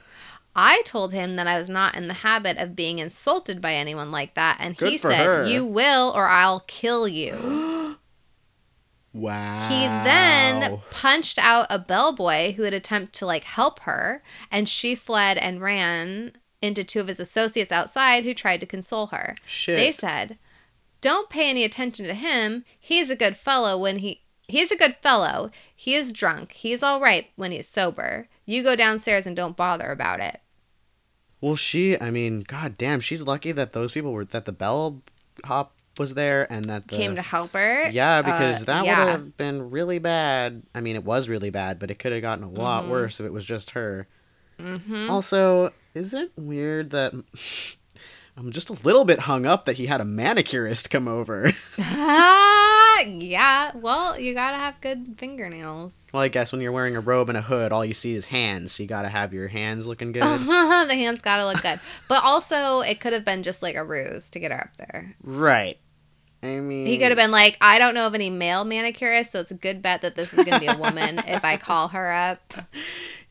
[0.56, 4.10] I told him that I was not in the habit of being insulted by anyone
[4.10, 5.44] like that, and he Good for said, her.
[5.46, 7.96] "You will, or I'll kill you."
[9.12, 9.68] Wow.
[9.68, 14.94] He then punched out a bellboy who had attempted to like help her, and she
[14.94, 16.32] fled and ran
[16.62, 19.34] into two of his associates outside who tried to console her.
[19.46, 19.76] Shit.
[19.76, 20.38] They said,
[21.00, 22.64] "Don't pay any attention to him.
[22.78, 25.50] He's a good fellow when he he's a good fellow.
[25.74, 26.52] He is drunk.
[26.52, 28.28] He's all right when he's sober.
[28.46, 30.40] You go downstairs and don't bother about it."
[31.40, 35.72] Well, she, I mean, god damn, she's lucky that those people were, that the bellhop
[36.00, 36.96] was there and that the.
[36.96, 37.88] Came to help her.
[37.90, 39.04] Yeah, because Uh, that yeah.
[39.04, 40.64] would have been really bad.
[40.74, 42.90] I mean, it was really bad, but it could have gotten a lot Mm-hmm.
[42.92, 44.08] worse if it was just her.
[44.58, 45.08] Mhm.
[45.08, 47.12] Also, is it weird that
[48.36, 51.52] I'm just a little bit hung up that he had a manicurist come over?
[53.06, 53.72] yeah.
[53.74, 55.98] Well, you gotta have good fingernails.
[56.12, 58.26] well, I guess when you're wearing a robe and a hood, all you see is
[58.26, 60.22] hands, so you gotta have your hands looking good.
[60.22, 61.80] the hands gotta look good.
[62.08, 65.14] But also, it could have been just like a ruse to get her up there.
[65.22, 65.78] right.
[66.42, 69.40] I mean, He could have been like, I don't know of any male manicurists, so
[69.40, 72.10] it's a good bet that this is gonna be a woman if I call her
[72.12, 72.54] up.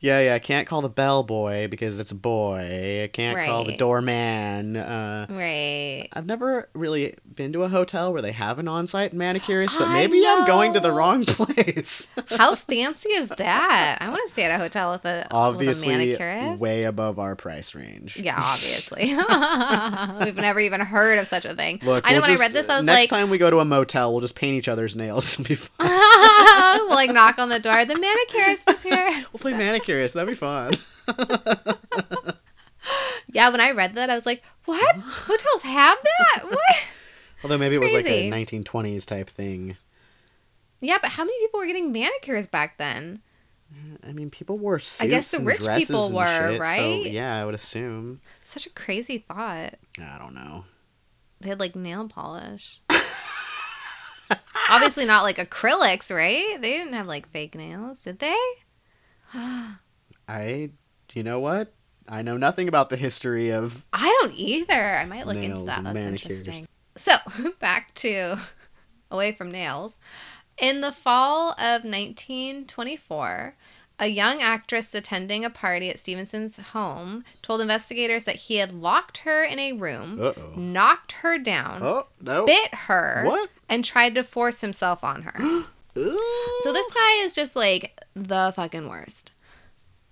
[0.02, 0.34] Yeah, yeah.
[0.34, 3.02] I can't call the bellboy because it's a boy.
[3.04, 4.74] I can't call the doorman.
[4.78, 6.08] Uh, Right.
[6.14, 9.94] I've never really been to a hotel where they have an on-site manicurist, but I
[9.94, 12.10] maybe I'm going to the wrong place.
[12.28, 13.96] How fancy is that?
[13.98, 16.60] I want to stay at a hotel with a with a Obviously, manicurist.
[16.60, 18.18] way above our price range.
[18.18, 19.06] Yeah, obviously.
[20.26, 21.80] We've never even heard of such a thing.
[21.82, 23.30] Look, I know we'll when just- I read this, I was next like, next time
[23.30, 25.88] we go to a motel, we'll just paint each other's nails and be fine.
[25.88, 27.86] we'll like knock on the door.
[27.86, 29.24] The manicurist is here.
[29.32, 30.12] We'll play manicurist.
[30.12, 30.72] That'd be fun.
[33.32, 34.96] Yeah, when I read that, I was like, what?
[34.96, 36.44] Hotels have that?
[36.50, 36.76] What?
[37.42, 39.76] Although maybe it was like a 1920s type thing.
[40.80, 43.20] Yeah, but how many people were getting manicures back then?
[43.72, 47.06] Uh, I mean, people wore suits I guess the rich people were, shit, so right?
[47.10, 48.20] yeah, I would assume.
[48.42, 49.74] Such a crazy thought.
[50.00, 50.64] I don't know.
[51.40, 52.80] They had like nail polish.
[54.70, 56.60] Obviously not like acrylics, right?
[56.60, 58.36] They didn't have like fake nails, did they?
[60.28, 60.70] I,
[61.12, 61.72] you know what?
[62.08, 63.86] I know nothing about the history of.
[63.92, 64.96] I don't either.
[64.96, 65.84] I might look into that.
[65.84, 66.38] That's manicures.
[66.40, 66.66] interesting.
[66.96, 67.16] So,
[67.60, 68.36] back to
[69.10, 69.98] away from nails.
[70.60, 73.54] In the fall of 1924,
[73.98, 79.18] a young actress attending a party at Stephenson's home told investigators that he had locked
[79.18, 80.52] her in a room, Uh oh.
[80.56, 82.46] knocked her down, Oh no.
[82.46, 83.50] bit her, What?
[83.68, 85.64] and tried to force himself on her.
[86.62, 89.32] So this guy is just like the fucking worst.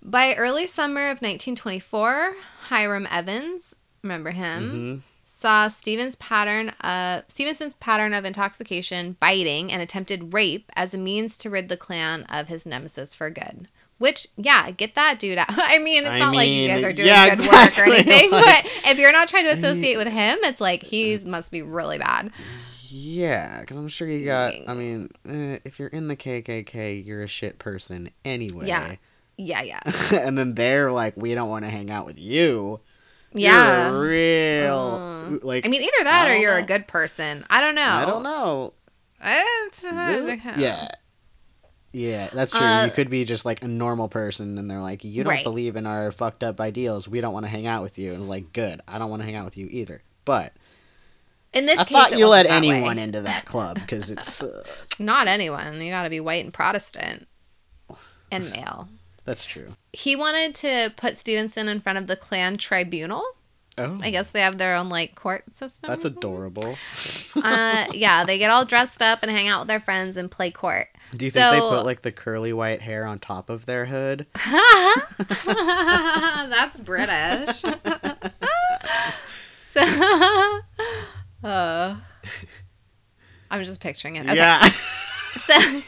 [0.03, 2.35] By early summer of 1924,
[2.67, 5.08] Hiram Evans, remember him, Mhm.
[5.39, 11.37] Saw Stevens' pattern of Stephenson's pattern of intoxication, biting, and attempted rape as a means
[11.37, 13.69] to rid the Klan of his nemesis for good.
[13.99, 15.47] Which, yeah, get that dude out.
[15.49, 18.31] I mean, it's I not like you guys are doing yeah, good work or anything,
[18.31, 21.61] like- but if you're not trying to associate with him, it's like he must be
[21.61, 22.31] really bad.
[22.89, 24.53] Yeah, because I'm sure you got.
[24.67, 28.67] I mean, eh, if you're in the KKK, you're a shit person anyway.
[28.67, 28.95] Yeah.
[29.37, 29.79] Yeah, yeah.
[30.11, 32.81] and then they're like, we don't want to hang out with you.
[33.33, 33.89] Yeah.
[33.91, 35.65] You're real Uh, like.
[35.65, 37.45] I mean, either that or you're a good person.
[37.49, 37.81] I don't know.
[37.83, 38.73] I don't know.
[39.21, 40.87] It's- Yeah.
[41.91, 42.61] Yeah, that's true.
[42.61, 45.43] Uh, you could be just like a normal person, and they're like, "You don't Right.
[45.43, 47.07] believe in our fucked up ideals.
[47.07, 49.21] We don't want to hang out with you." And it's like, "Good, I don't want
[49.21, 50.53] to hang out with you either." But
[51.51, 52.75] In this I case, thought you let wasn't way.
[52.75, 54.63] anyone into that club because it's uh,
[54.99, 55.81] Not anyone.
[55.81, 57.27] You got to be white and Protestant
[58.31, 58.87] and male.
[59.29, 59.67] That's true.
[59.93, 63.23] He wanted to put Stephenson in front of the Klan tribunal.
[63.77, 65.87] Oh, I guess they have their own like court system.
[65.87, 66.75] that's adorable.
[67.35, 70.49] uh, yeah, they get all dressed up and hang out with their friends and play
[70.49, 70.87] court.
[71.15, 74.25] Do you think they put like the curly white hair on top of their hood?
[75.45, 77.61] That's British.
[79.53, 79.81] so,
[81.43, 81.97] uh,
[83.51, 84.25] I'm just picturing it.
[84.25, 84.37] Okay.
[84.37, 84.67] Yeah.
[85.45, 85.81] So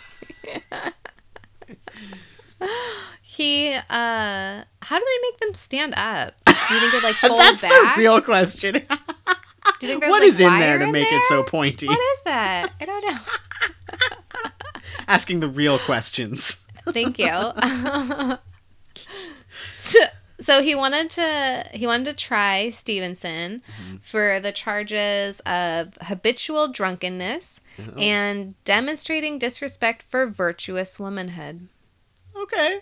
[3.38, 6.34] he uh how do they make them stand up?
[6.46, 7.96] Do you think it like fold That's back?
[7.96, 8.74] the real question.
[8.74, 11.88] Do you think what like, is in there to make it so pointy?
[11.88, 12.72] What is that?
[12.82, 13.18] I don't know.
[15.08, 16.64] Asking the real questions.
[16.90, 17.32] Thank you.
[19.54, 20.00] so,
[20.40, 23.98] so he wanted to he wanted to try Stephenson Mm-hmm.
[24.02, 27.98] for the charges of habitual drunkenness Oh.
[27.98, 31.70] and demonstrating disrespect for virtuous womanhood.
[32.36, 32.82] Okay.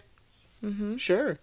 [0.61, 1.37] Hmm Sure.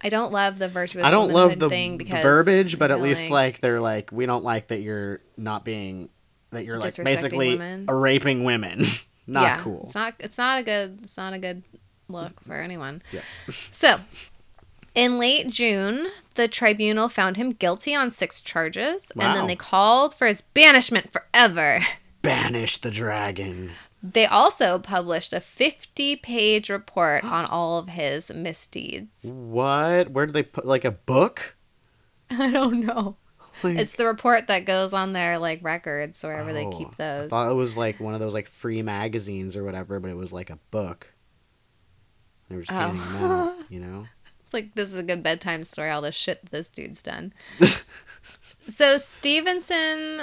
[0.00, 1.04] I don't love the virtuous.
[1.04, 4.44] I don't love the thing because verbiage, but at least like they're like we don't
[4.44, 6.08] like that you're not being
[6.50, 7.86] that you're like basically women.
[7.86, 8.84] raping women.
[9.26, 9.82] not yeah, cool.
[9.86, 10.14] It's not.
[10.20, 11.00] It's not a good.
[11.02, 11.62] It's not a good
[12.08, 13.02] look for anyone.
[13.12, 13.20] Yeah.
[13.50, 13.96] So,
[14.94, 20.14] In late June, the tribunal found him guilty on six charges, and then they called
[20.14, 21.80] for his banishment forever.
[22.22, 23.72] Banish the dragon.
[24.02, 29.10] They also published a 50 page report on all of his misdeeds.
[29.22, 30.10] What?
[30.10, 31.56] Where did they put like a book?
[32.30, 33.16] I don't know.
[33.64, 36.94] Like- It's the report that goes on their like records wherever they Oh, keep I
[36.98, 37.30] those.
[37.30, 40.32] thought it was like one of those like free magazines or whatever, but it was
[40.32, 41.12] like a book.
[42.48, 42.76] They were just Oh.
[42.78, 44.06] handing them out, you know?
[44.44, 45.90] It's like this is a good bedtime story.
[45.90, 47.32] All the shit this dude's done.
[48.60, 50.20] so Stephenson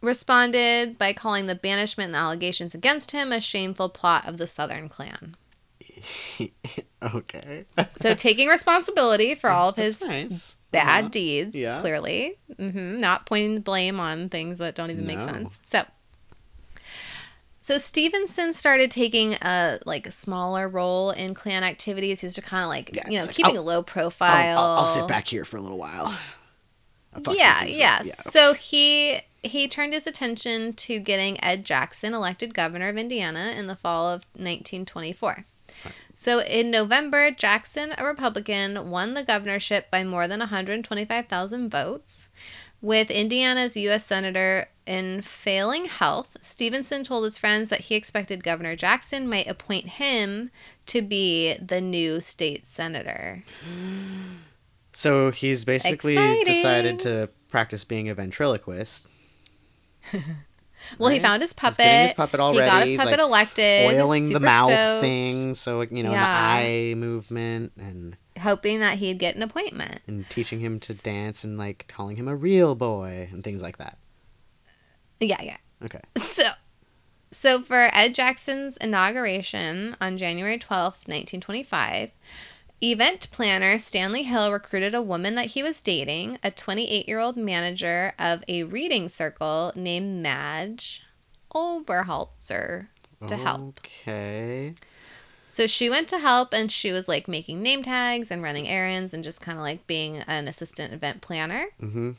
[0.00, 4.46] responded by calling the banishment and the allegations against him a shameful plot of the
[4.46, 5.36] Southern Klan.
[7.02, 7.64] okay.
[7.96, 10.56] So taking responsibility for all of his nice.
[10.70, 11.08] bad Uh-huh.
[11.10, 11.80] deeds, Yeah.
[11.80, 15.58] clearly, hmm not pointing the blame on things that don't even make sense.
[15.66, 15.84] So.
[17.60, 22.20] So Stephenson started taking a like a smaller role in Klan activities.
[22.22, 23.82] He was just kind of like Yeah, you know like, keeping I'll- a low I'll,
[23.82, 24.58] profile.
[24.58, 26.16] I'll, I'll sit back here for a little while.
[27.12, 28.02] I'll yeah, things yeah.
[28.30, 33.66] So he he turned his attention to getting Ed Jackson elected governor of Indiana in
[33.66, 35.44] the fall of 1924.
[36.14, 42.28] So in November, Jackson, a Republican, won the governorship by more than 125,000 votes.
[42.80, 44.04] With Indiana's U.S.
[44.04, 49.86] Senator in failing health, Stephenson told his friends that he expected Governor Jackson might appoint
[49.86, 50.50] him
[50.86, 53.42] to be the new state senator.
[54.92, 56.44] So he's basically Exciting.
[56.44, 59.06] decided to practice being a ventriloquist.
[60.98, 61.84] Well, he found his puppet.
[61.84, 62.60] his puppet already.
[62.60, 63.94] He got his puppet like, elected.
[63.94, 66.20] Oiling the mouth stoked, thing, so you know, Yeah.
[66.60, 70.00] the eye movement and Hoping that he'd get an appointment.
[70.06, 73.78] and teaching him to dance and like calling him a real boy and things like
[73.78, 73.98] that.
[75.18, 75.56] Yeah, yeah.
[75.84, 76.00] Okay.
[76.16, 76.44] So,
[77.32, 82.12] so for Ed Jackson's inauguration on January twelfth, 1925,
[82.82, 87.36] event planner Stanley Hill recruited a woman that he was dating, a 28 year old
[87.36, 91.02] manager of a reading circle named Madge
[91.54, 92.88] Oberholtzer,
[93.26, 93.80] to help.
[93.80, 94.74] Okay.
[95.48, 99.14] So she went to help and she was like making name tags and running errands
[99.14, 101.66] and just kind of like being an assistant event planner.
[101.80, 102.12] Mm-hmm.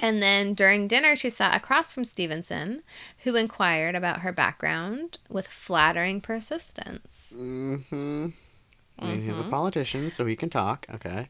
[0.00, 2.82] And then during dinner, she sat across from Stephenson,
[3.18, 7.32] who inquired about her background with flattering persistence.
[7.36, 8.30] Mm-hmm.
[8.98, 9.50] I mean, he's a Mhm.
[9.50, 10.86] politician, so he can talk.
[10.94, 11.28] Okay.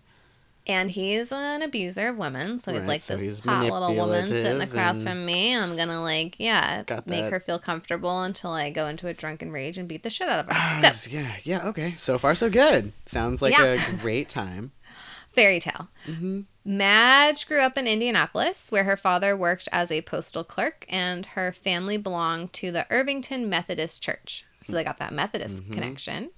[0.66, 3.94] And he's an abuser of women, so he's Right, like so this he's hot little
[3.94, 5.54] woman sitting manipulative across and- from me.
[5.54, 7.32] I'm gonna like, yeah, Got make that.
[7.32, 10.40] her feel comfortable until I go into a drunken rage and beat the shit out
[10.40, 10.90] of Ah, her.
[10.90, 11.94] So, yeah, yeah, okay.
[11.96, 12.92] So far, so good.
[13.04, 13.64] Sounds like Yeah.
[13.74, 14.72] a great time.
[15.34, 15.88] fairy tale.
[16.06, 16.42] Mm-hmm.
[16.64, 21.52] Madge grew up in Indianapolis, where her father worked as a postal clerk, and her
[21.52, 24.46] family belonged to the Irvington Methodist Church.
[24.64, 25.72] So they got that Methodist Mhm.
[25.74, 26.30] connection.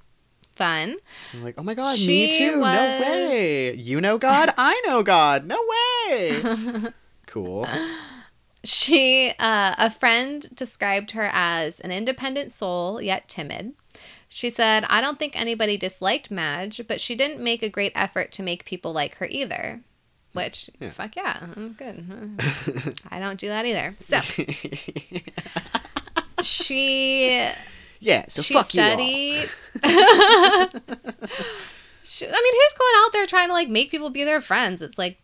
[0.57, 0.97] Fun.
[1.35, 2.59] I'm like, oh my god, She me too.
[2.61, 3.75] was- No way.
[3.75, 5.47] You know God, I know God.
[5.47, 5.59] No
[6.09, 6.43] way.
[7.27, 7.67] cool.
[8.65, 13.75] She, uh, a friend described her as an independent soul, yet timid.
[14.29, 18.33] She said, I don't think anybody disliked Madge, but she didn't make a great effort
[18.33, 19.83] to make people like her either.
[20.33, 20.91] Which, Yeah.
[20.91, 22.05] fuck yeah, I'm good.
[23.11, 23.95] I don't do that either.
[24.01, 24.21] So
[26.43, 27.49] she
[28.01, 29.49] yeah, so she fuck studied.
[32.09, 34.81] She- I mean, who's going out there trying to like make people be their friends?
[34.81, 35.19] It's like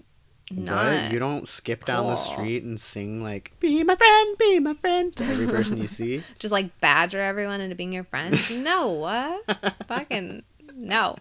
[0.51, 0.57] all.
[0.57, 0.87] not.
[1.05, 1.13] What?
[1.13, 5.15] You don't skip down the street and sing like "Be my friend, be my friend"
[5.17, 6.23] to every person you see.
[6.41, 8.37] just like badger everyone into being your friend.
[8.65, 9.45] No, what?
[9.87, 10.43] Fucking
[10.75, 11.17] no.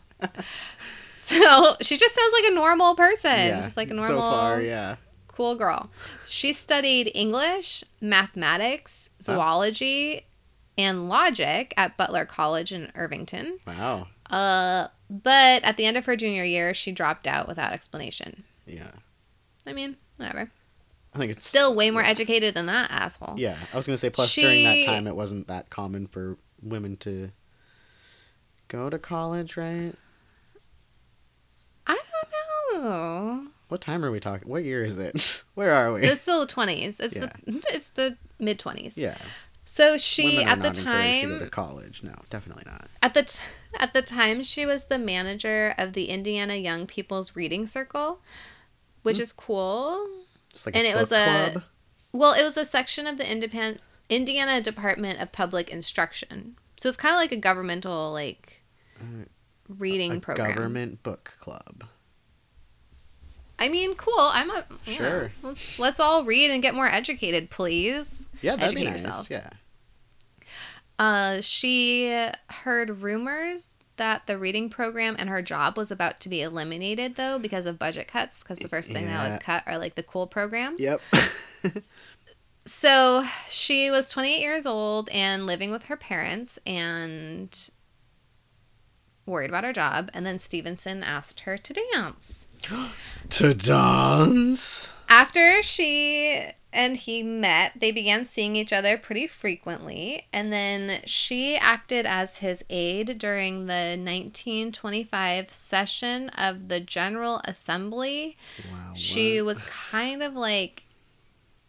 [1.06, 4.96] So she just sounds like a normal person, just like a normal, So far, yeah.
[5.28, 5.92] cool girl.
[6.26, 9.36] She studied English, mathematics, Wow.
[9.36, 10.26] zoology,
[10.82, 13.60] and logic at Butler College in Irvington.
[13.68, 14.08] Wow.
[14.30, 18.44] Uh, but at the end of her junior year, she dropped out without explanation.
[18.66, 18.92] Yeah.
[19.68, 20.50] I mean, whatever.
[21.14, 23.36] I think it's Still way more educated than that asshole.
[23.38, 24.10] Yeah, I was gonna say.
[24.10, 27.32] Plus, during that time, it wasn't that common for women to
[28.70, 29.94] go to college, right?
[31.86, 32.00] I
[32.74, 33.48] don't know.
[33.68, 34.48] What time are we talking?
[34.50, 35.44] What year is it?
[35.56, 36.04] Where are we?
[36.04, 37.00] It's still the twenties.
[37.02, 37.28] It's Yeah.
[37.46, 38.98] the it's the mid twenties.
[38.98, 39.18] yeah,
[39.82, 40.84] So she at the encouraged to
[41.28, 42.04] go to time college.
[42.04, 42.88] No, definitely not.
[43.02, 43.42] at the t-
[43.80, 48.20] at the time she was the manager of the Indiana Young People's Reading Circle,
[49.02, 49.24] which Hmm.
[49.24, 50.08] is cool.
[50.66, 51.64] Like And a it was a- club.
[52.14, 56.58] Well, it was a section of the independent Indiana Department of Public Instruction.
[56.78, 58.62] So it's kind of like a governmental like
[59.00, 59.26] Uh,
[59.68, 60.54] reading a program.
[60.56, 61.86] government book club.
[63.58, 64.14] I mean, cool.
[64.18, 64.94] I'm a yeah.
[64.94, 65.32] Sure.
[65.42, 68.28] Let's, let's all read and get more educated, please.
[68.42, 69.04] Yeah, that'd be Educate nice.
[69.04, 69.30] yourselves.
[69.32, 69.50] Yeah.
[71.02, 72.16] Uh, she
[72.50, 77.38] heard rumors that the reading program and her job was about to be eliminated though
[77.40, 80.28] because of budget cuts because the first thing that was cut are like the cool
[80.28, 80.80] programs.
[80.80, 81.02] Yep.
[82.66, 87.70] So she was 28 years old and living with her parents and
[89.26, 90.12] worried about her job.
[90.14, 92.48] And then Stephenson asked her to dance.
[93.30, 94.96] to dance.
[95.10, 100.28] After she and he met, they began seeing each other pretty frequently.
[100.32, 108.38] And then she acted as his aide during the 1925 session of the General Assembly.
[108.72, 108.94] Wow.
[108.94, 110.84] She was kind of like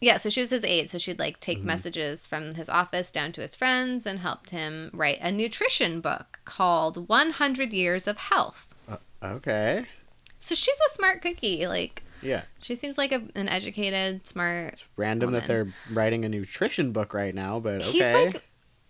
[0.03, 0.89] yeah, so she was his aide.
[0.89, 1.67] So she'd like take mm-hmm.
[1.67, 6.41] messages from his office down to his friends and helped him write a nutrition book
[6.43, 8.67] called 100 Years of Health.
[8.87, 9.85] Uh, okay.
[10.39, 11.65] So she's a smart cookie.
[11.67, 12.43] Like Yeah.
[12.59, 14.83] she seems like a, an educated, smart.
[14.97, 17.91] Random that they're writing a nutrition book right now, but okay.
[17.91, 18.01] He's
[18.33, 18.43] like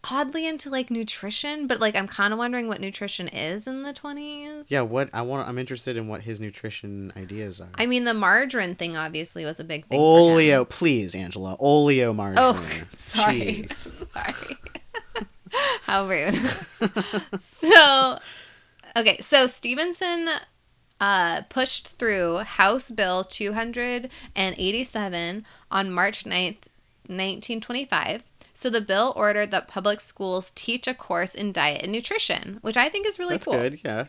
[0.10, 3.93] oddly into like nutrition, but like I'm kind of wondering what nutrition is in the
[3.93, 4.65] 20s.
[4.68, 7.69] yeah, what I want I'm interested in what his nutrition ideas are.
[7.76, 9.97] I mean, the margarine thing obviously was a big thing.
[9.99, 10.34] for him.
[10.34, 11.55] Oleo, please, Angela.
[11.60, 12.38] Oleo margarine.
[12.39, 13.65] Oh, sorry.
[13.65, 14.05] Jeez.
[14.14, 14.57] Sorry.
[15.84, 16.35] How rude.
[17.39, 18.18] so,
[18.97, 20.27] okay, so Stephenson
[21.03, 26.63] uh, pushed through House Bill 287 on March 9th,
[27.07, 28.23] 1925.
[28.53, 32.77] So the bill ordered that public schools teach a course in diet and nutrition, which
[32.77, 33.55] I think is really That's cool.
[33.55, 33.81] good.
[33.84, 34.05] Yeah.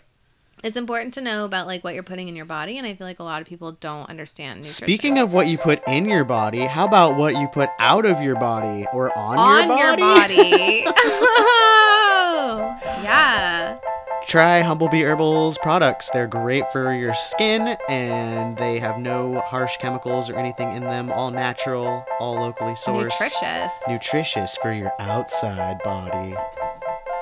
[0.62, 3.08] It's important to know about like what you're putting in your body, and I feel
[3.08, 4.84] like a lot of people don't understand nutrition.
[4.84, 8.20] Speaking of what you put in your body, how about what you put out of
[8.20, 10.34] your body or on, on your body?
[10.34, 10.84] your body.
[10.96, 13.80] oh, yeah.
[14.26, 16.10] Try Humblebee Herbals products.
[16.10, 21.12] They're great for your skin and they have no harsh chemicals or anything in them.
[21.12, 23.04] All natural, all locally sourced.
[23.04, 23.72] Nutritious.
[23.86, 26.34] Nutritious for your outside body.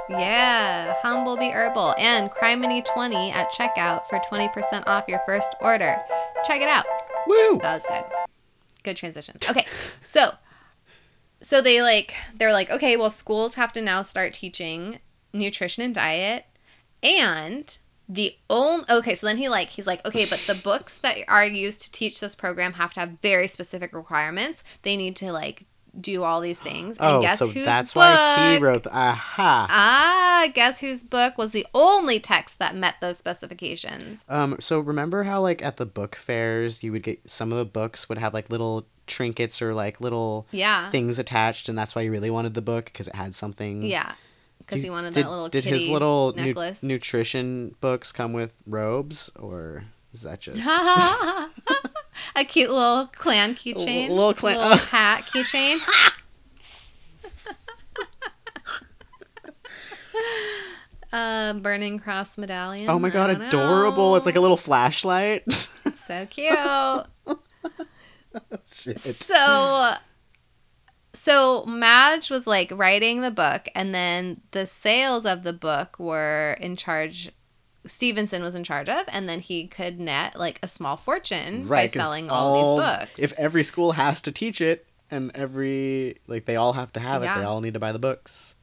[0.09, 0.95] yeah.
[1.03, 6.01] Humblebee Herbal and Criminy20 at checkout for 20% off your first order.
[6.47, 6.87] Check it out.
[7.27, 7.59] Woo!
[7.63, 8.05] That was good.
[8.85, 9.37] Good transition.
[9.51, 9.67] Okay.
[10.03, 10.31] So
[11.43, 15.01] so they like they're like, okay, well schools have to now start teaching
[15.35, 16.47] nutrition and diet
[17.03, 17.77] and
[18.09, 21.47] the only okay, so then he like he's like, okay, but the books that are
[21.47, 24.63] used to teach this program have to have very specific requirements.
[24.83, 25.65] They need to like
[25.99, 26.97] do all these things.
[26.99, 28.01] And Oh, guess so whose that's book?
[28.03, 28.83] why he wrote.
[28.85, 29.67] The, aha.
[29.69, 34.25] Ah, guess whose book was the only text that met those specifications?
[34.29, 34.57] Um.
[34.61, 38.09] So remember how like at the book fairs you would get some of the books
[38.09, 40.91] would have like little trinkets or like little Yeah.
[40.91, 43.83] things attached, and that's why you really wanted the book because it had something.
[43.83, 44.13] Yeah.
[44.67, 49.31] Because he wanted did, that little Did his little nu- nutrition books come with robes,
[49.39, 50.59] or is that just?
[52.37, 54.09] a cute little Klan keychain.
[54.09, 55.79] little Klan- little hat keychain.
[61.13, 62.89] uh, burning cross medallion.
[62.89, 64.17] oh my god, adorable!
[64.17, 65.45] It's like a little flashlight.
[66.07, 66.57] so cute.
[68.73, 68.99] Shit.
[68.99, 69.95] so
[71.23, 76.57] so Madge was like writing the book and then the sales of the book were
[76.61, 77.31] in charge
[77.87, 81.87] Stephenson was in charge of and then he could net like a small fortune by
[81.87, 83.21] selling all, these books.
[83.21, 87.23] If every school has to teach it, and every like they all have to have
[87.23, 88.57] it, they all need to buy the books.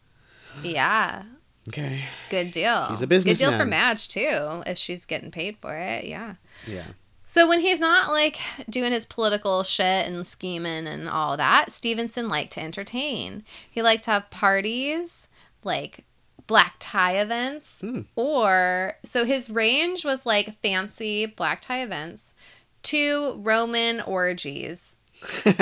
[0.61, 1.23] yeah,
[1.69, 2.03] Okay.
[2.29, 2.87] good deal.
[2.89, 3.39] He's a business.
[3.39, 3.65] Good deal for.
[3.65, 6.05] Madge too if she's getting paid for it.
[6.05, 6.35] Yeah.
[6.67, 6.83] Yeah.
[7.31, 8.39] So when he's not like
[8.71, 13.43] doing his political shit and scheming and all that, Stephenson liked to entertain.
[13.69, 15.27] He liked to have parties,
[15.63, 16.05] like
[16.47, 18.01] black tie events, Hmm.
[18.15, 22.33] or so his range was like fancy black tie events
[22.81, 24.97] to Roman orgies,
[25.45, 25.53] in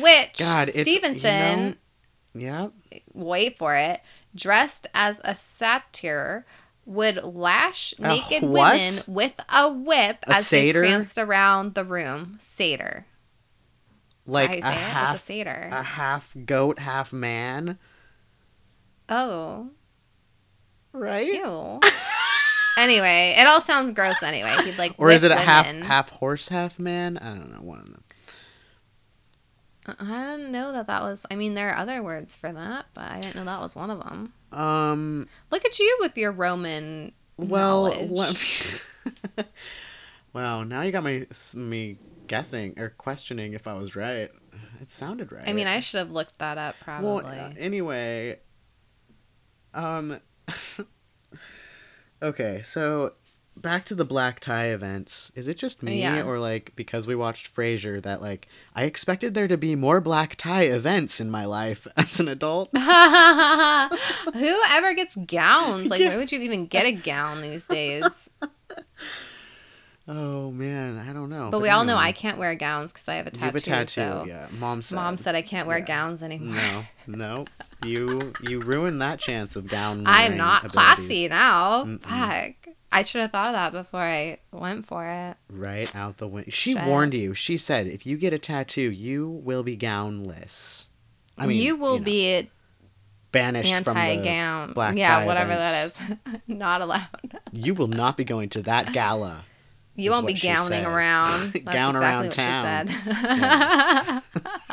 [0.00, 1.74] which God, it's- you Stephenson, know-
[2.40, 2.68] yeah.
[3.12, 4.00] wait for it,
[4.36, 6.46] dressed as a satyr,
[6.86, 8.74] would lash A naked what?
[8.74, 10.82] women with a whip A as satyr?
[10.82, 12.36] they pranced around the room.
[12.38, 13.06] Satyr.
[14.26, 14.64] Like a it?
[14.64, 15.68] half it's a satyr.
[15.72, 17.78] a half goat, half man,
[19.08, 19.68] oh,
[20.92, 21.26] right?
[21.34, 21.80] ew.
[22.78, 24.22] anyway, it all sounds gross.
[24.22, 24.94] Anyway, he'd like.
[24.96, 27.18] Or is it a half half horse, half man?
[27.18, 27.60] I don't know.
[27.60, 28.04] One of them.
[29.86, 31.26] Uh, I didn't know that that was.
[31.30, 33.90] I mean, there are other words for that, but I didn't know that was one
[33.90, 34.32] of them.
[34.54, 35.28] Um.
[35.50, 37.12] Look at you with your Roman.
[37.36, 38.10] Well, knowledge.
[38.10, 38.34] let
[39.36, 39.44] me.
[40.32, 40.62] wow.
[40.64, 44.30] Now you got me me guessing or questioning if I was right.
[44.80, 45.44] It sounded right.
[45.46, 47.38] I mean, I should have looked that up Well, probably.
[47.38, 48.38] uh, anyway,
[49.72, 50.20] um,
[52.22, 53.12] okay, so
[53.56, 55.30] back to the black tie events.
[55.34, 56.22] Is it just me Yeah.
[56.24, 60.36] or like because we watched Frasier that like I expected there to be more black
[60.36, 62.68] tie events in my life as an adult?
[62.76, 62.80] Who
[64.70, 65.88] ever gets gowns?
[65.88, 68.28] Like, why would you even get a gown these days?
[70.06, 71.48] Oh man, I don't know.
[71.50, 71.96] But we all know.
[71.96, 73.44] I can't wear gowns because I have a You tattoo.
[73.46, 73.86] have a tattoo.
[73.86, 74.96] so Yeah, mom said.
[74.96, 75.84] Mom said I can't wear Yeah.
[75.86, 76.56] gowns anymore.
[76.56, 77.44] No, no,
[77.82, 80.02] you you ruined that chance of gown.
[80.06, 81.84] I'm not classy now.
[81.84, 82.02] Mm-mm.
[82.02, 82.73] Fuck.
[82.94, 85.36] I should have thought of that before I went for it.
[85.50, 86.50] Right out the window.
[86.50, 86.84] She Shit.
[86.84, 87.34] warned you.
[87.34, 90.88] She said, if you get a tattoo, you will be gownless.
[91.36, 92.50] I mean, you will know, be
[93.32, 94.00] banished from the.
[94.00, 94.72] anti-gown.
[94.74, 95.98] black yeah, whatever events.
[95.98, 96.40] that is.
[96.46, 97.40] not allowed.
[97.52, 99.44] You will not be going to that gala.
[99.96, 101.52] You won't be gowning around.
[101.52, 102.86] That's Gown around exactly town.
[102.86, 104.22] what she said.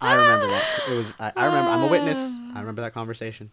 [0.00, 0.64] I remember that.
[0.90, 1.14] It was.
[1.20, 1.70] I, I remember.
[1.70, 2.18] I'm a witness.
[2.54, 3.50] I remember that conversation.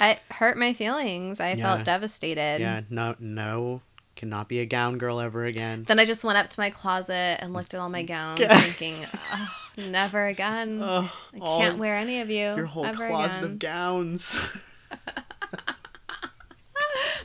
[0.00, 1.40] It hurt my feelings.
[1.40, 1.74] I Yeah.
[1.74, 2.60] felt devastated.
[2.60, 2.82] Yeah.
[2.90, 3.14] No.
[3.18, 3.82] No.
[4.14, 5.84] Cannot be a gown girl ever again.
[5.88, 9.04] Then I just went up to my closet and looked at all my gowns, thinking,
[9.32, 9.48] oh,
[9.78, 10.80] never again.
[10.82, 12.54] Oh, I can't wear any of you.
[12.54, 13.44] your whole closet again.
[13.44, 14.52] of gowns.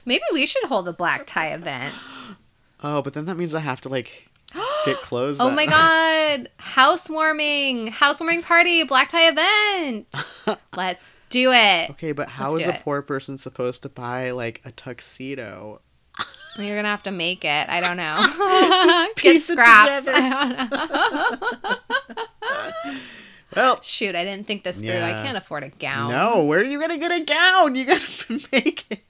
[0.06, 1.94] Maybe we should hold a black tie event.
[2.84, 4.30] oh, but then that means I have to like
[4.86, 5.40] get clothes.
[5.42, 5.66] Oh my
[6.38, 6.50] god!
[6.58, 7.88] Housewarming!
[7.88, 8.84] Housewarming party!
[8.84, 10.08] Black tie event!
[10.76, 11.90] Let's do it!
[11.92, 12.82] Okay, but how Let's is a it.
[12.84, 15.82] poor person supposed to buy like a tuxedo?
[16.58, 17.70] You're gonna have to make it.
[17.70, 18.18] I don't know.
[19.16, 20.08] Get Piece scraps.
[20.12, 21.38] I
[22.82, 22.96] don't know.
[23.56, 24.90] Well, Shoot, I didn't think this through.
[24.90, 26.12] I can't afford a gown.
[26.12, 26.44] no.
[26.44, 27.76] Where are you gonna get a gown?
[27.76, 29.04] You gotta make it.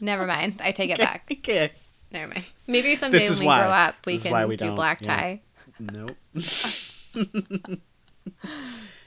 [0.00, 0.60] Never mind.
[0.64, 1.28] I take it back.
[1.30, 1.72] Okay.
[2.10, 2.44] Never mind.
[2.66, 4.74] Maybe someday This when is we why- grow up, we this can we do don't-
[4.74, 5.16] black yeah.
[5.16, 5.40] tie.
[5.78, 6.16] Nope.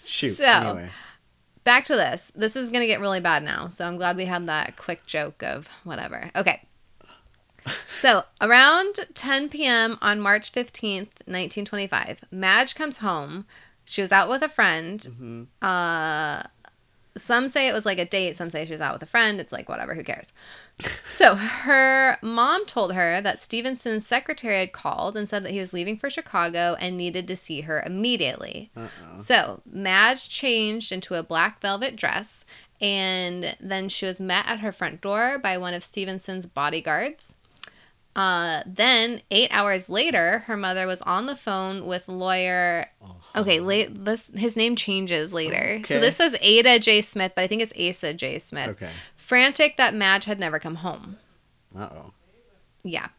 [0.06, 0.36] Shoot.
[0.36, 0.90] So- Anyway.
[1.70, 2.32] Back to this.
[2.34, 3.68] This is going to get really bad now.
[3.68, 6.32] So I'm glad we had that quick joke of whatever.
[6.36, 6.64] Okay.
[7.88, 10.00] So around 10 p.m.
[10.02, 13.46] on March 15th, 1925, Madge comes home.
[13.86, 15.00] She was out with a friend.
[15.00, 15.48] Mhm.
[15.62, 16.48] Uh,
[17.18, 18.36] some say it was like a date.
[18.36, 19.40] Some say she was out with a friend.
[19.40, 19.94] It's like whatever.
[19.94, 20.34] Who cares?
[21.04, 25.74] So her mom told her that Stephenson's secretary had called and said that he was
[25.74, 28.72] leaving for Chicago and needed to see her immediately.
[28.78, 29.18] Uh-oh.
[29.20, 32.46] So Madge changed into a black velvet dress,
[32.80, 37.36] and then she was met at her front door by one of Stephenson's bodyguards.
[38.16, 42.86] Uh, then eight hours later, her mother was on the phone with lawyer.
[43.36, 44.04] Okay, late.
[44.06, 45.80] This his name changes later.
[45.80, 45.94] Okay.
[45.94, 47.02] So this says Ada J.
[47.02, 48.40] Smith, but I think it's Asa J.
[48.40, 48.70] Smith.
[48.70, 48.90] Okay.
[49.16, 51.18] Frantic that Madge had never come home.
[51.76, 52.14] Uh oh.
[52.84, 53.10] Yeah.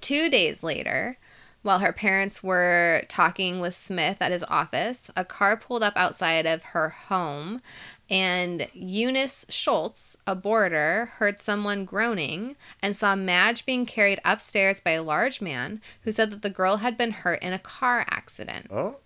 [0.00, 1.18] Two days later,
[1.62, 6.46] while her parents were talking with Smith at his office, a car pulled up outside
[6.46, 7.60] of her home,
[8.08, 14.92] and Eunice Schultz, a boarder, heard someone groaning and saw Madge being carried upstairs by
[14.92, 18.68] a large man who said that the girl had been hurt in a car accident.
[18.70, 18.98] Oh.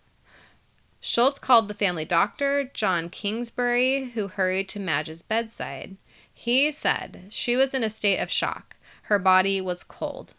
[1.00, 5.96] Schultz called the family doctor, John Kingsbury, who hurried to Madge's bedside.
[6.32, 8.76] He said she was in a state of shock.
[9.04, 10.34] Her body was cold.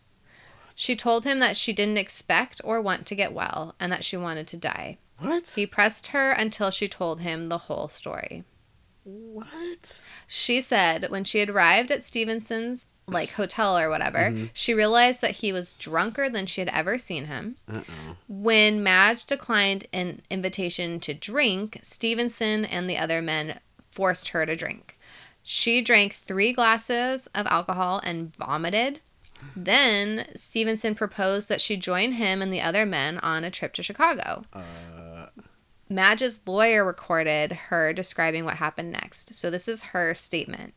[0.76, 4.18] She told him that she didn't expect or want to get well and that she
[4.18, 4.98] wanted to die.
[5.18, 5.52] What?
[5.56, 8.44] He pressed her until she told him the whole story.
[9.04, 10.04] What?
[10.28, 14.46] She said when she had arrived at Stephenson's like hotel or whatever, Mm-hmm.
[14.54, 17.58] she realized that he was drunker than she had ever seen him.
[17.68, 18.16] Uh oh.
[18.30, 23.60] When Madge declined an invitation to drink, Stephenson and the other men
[23.90, 24.98] forced her to drink.
[25.44, 29.02] She drank three glasses of alcohol and vomited.
[29.56, 33.84] Then Stephenson proposed that she join him and the other men on a trip to
[33.84, 34.46] Chicago.
[34.54, 34.62] Uh.
[35.92, 39.34] Madge's lawyer recorded her describing what happened next.
[39.34, 40.74] So this is her statement.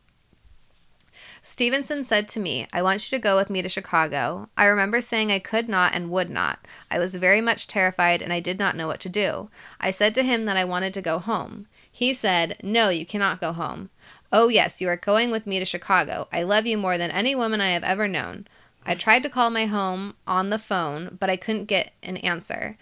[1.41, 4.49] Stephenson said to me, I want you to go with me to Chicago.
[4.57, 6.59] I remember saying I could not and would not.
[6.91, 9.49] I was very much terrified and I did not know what to do.
[9.79, 11.67] I said to him that I wanted to go home.
[11.89, 13.91] He said, No, you cannot go home.
[14.31, 16.27] Oh, yes, you are going with me to Chicago.
[16.33, 18.47] I love you more than any woman I have ever known.
[18.85, 22.77] I tried to call my home on the phone, but I couldn't get an answer.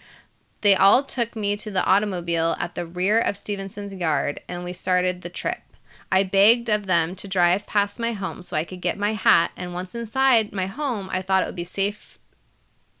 [0.64, 4.72] They all took me to the automobile at the rear of Stephenson's yard and we
[4.72, 5.58] started the trip.
[6.10, 9.50] I begged of them to drive past my home so I could get my hat,
[9.58, 12.18] and once inside my home, I thought it would be safe.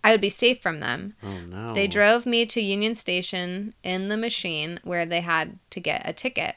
[0.02, 1.14] I would be safe from them.
[1.22, 1.72] Oh no.
[1.72, 6.12] They drove me to Union Station in the machine where they had to get a
[6.12, 6.56] ticket.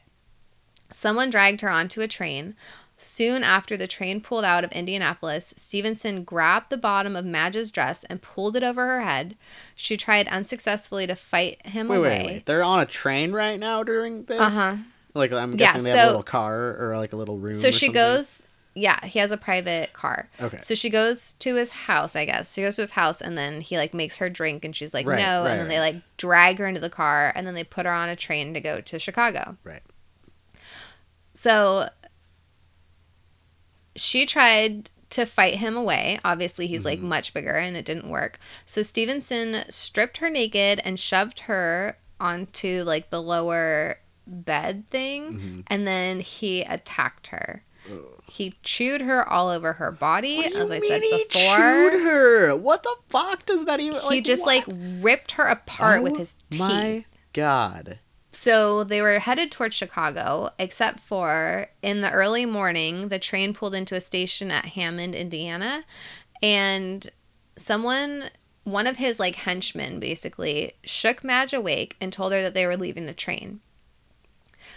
[0.92, 2.54] Someone dragged her onto a train.
[3.00, 8.04] Soon after the train pulled out of Indianapolis, Stephenson grabbed the bottom of Madge's dress
[8.06, 9.36] and pulled it over her head.
[9.76, 12.18] She tried unsuccessfully to fight him Wait, away.
[12.20, 12.46] wait, wait.
[12.48, 14.40] They're on a train right now during this.
[14.40, 14.78] Uh huh.
[15.14, 17.54] Like I'm Yeah, guessing they have a little car or like a little room.
[17.54, 17.94] So she something.
[17.94, 18.44] goes,
[18.74, 20.30] Yeah, he has a private car.
[20.42, 20.60] Okay.
[20.64, 22.54] So she goes to his house, I guess.
[22.54, 25.06] She goes to his house and then he like makes her drink and she's like,
[25.06, 25.44] Right, no.
[25.44, 27.92] right, and then they like drag her into the car and then they put her
[27.92, 29.58] on a train to go to Chicago.
[29.64, 29.82] Right.
[31.34, 31.90] So
[33.98, 36.20] she tried to fight him away.
[36.24, 37.10] Obviously, he's like mm-hmm.
[37.10, 38.40] much bigger and it didn't work.
[38.66, 45.60] So Stephenson stripped her naked and shoved her onto like the lower bed thing mm-hmm.
[45.68, 47.64] and then he attacked her.
[48.30, 51.94] He chewed her all over her body, What do you as I said he chewed
[51.94, 52.56] her.
[52.56, 54.02] What the fuck does that even?
[54.10, 54.68] He just what?
[54.68, 56.60] like ripped her apart with Oh his teeth.
[56.60, 58.00] My God.
[58.40, 63.74] So they were headed towards Chicago, except for in the early morning, the train pulled
[63.74, 65.84] into a station at Hammond, Indiana,
[66.44, 67.10] and
[67.58, 68.26] someone,
[68.64, 72.78] one of his like henchmen, basically shook Madge awake and told her that they were
[72.78, 73.60] leaving the train.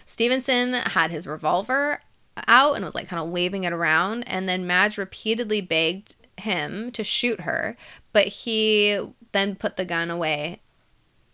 [0.06, 2.00] Stephenson had his revolver
[2.48, 6.90] out and was like kind of waving it around, and then Madge repeatedly begged him
[6.92, 7.76] to shoot her,
[8.14, 8.98] but he
[9.32, 10.62] then put the gun away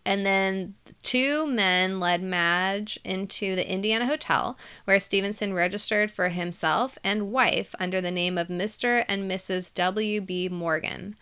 [0.07, 0.73] and then
[1.03, 7.75] two men led Madge into the Indiana Hotel, where Stephenson registered for himself and wife
[7.77, 9.03] under the name of Mr.
[9.09, 9.73] and Mrs.
[9.73, 10.47] W.B.
[10.47, 11.17] Morgan.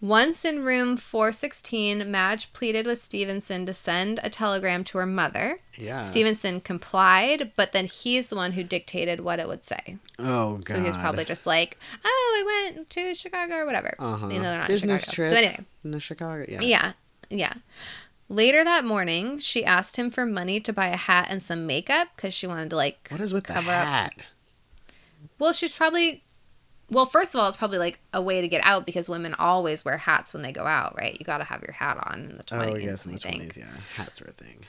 [0.00, 5.60] Once in room 416, Madge pleaded with Stephenson to send a telegram to her mother.
[5.76, 6.04] Yeah.
[6.04, 9.98] Stephenson complied, but then he's the one who dictated what it would say.
[10.18, 10.64] Oh God.
[10.64, 14.26] So he's probably just like, "Oh, I went to Chicago or whatever." uh-huh.
[14.30, 15.28] Even though they're not business in Chicago.
[15.28, 16.46] trip So anyway, in the Chicago.
[16.48, 16.60] Yeah.
[16.62, 16.92] yeah,
[17.28, 17.52] yeah.
[18.30, 22.08] Later that morning, she asked him for money to buy a hat and some makeup
[22.14, 23.08] because she wanted to like.
[23.10, 23.84] What is with the Cover up.
[23.84, 24.12] hat?
[25.38, 26.22] Well, she's probably.
[26.90, 29.84] Well, first of all, it's probably like a way to get out because women always
[29.84, 31.16] wear hats when they go out, right?
[31.18, 32.72] You got to have your hat on in the twenties.
[32.72, 33.56] Oh, yes, in the twenties.
[33.56, 33.66] Yeah,
[33.96, 34.64] hats are a thing.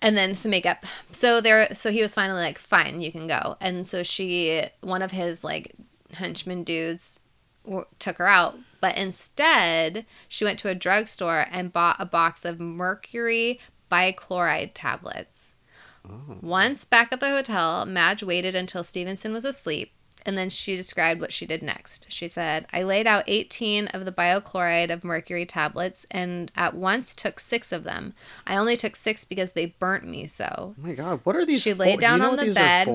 [0.00, 0.84] and then some makeup.
[1.10, 5.02] So there, so he was finally like, "Fine, you can go." And so she, one
[5.02, 5.72] of his like
[6.12, 7.18] henchman dudes,
[7.98, 8.58] took her out.
[8.80, 13.60] But instead, she went to a drugstore and bought a box of mercury
[13.90, 15.54] bichloride tablets.
[16.06, 16.38] Oh.
[16.42, 19.92] Once back at the hotel, Madge waited until Stephenson was asleep.
[20.26, 22.06] And then she described what she did next.
[22.10, 27.14] She said, I laid out 18 of the biochloride of mercury tablets and at once
[27.14, 28.14] took six of them.
[28.46, 30.74] I only took six because they burnt me so.
[30.78, 31.60] Oh my God, what are these?
[31.60, 31.78] She for?
[31.80, 32.86] laid Do you down know on the bed.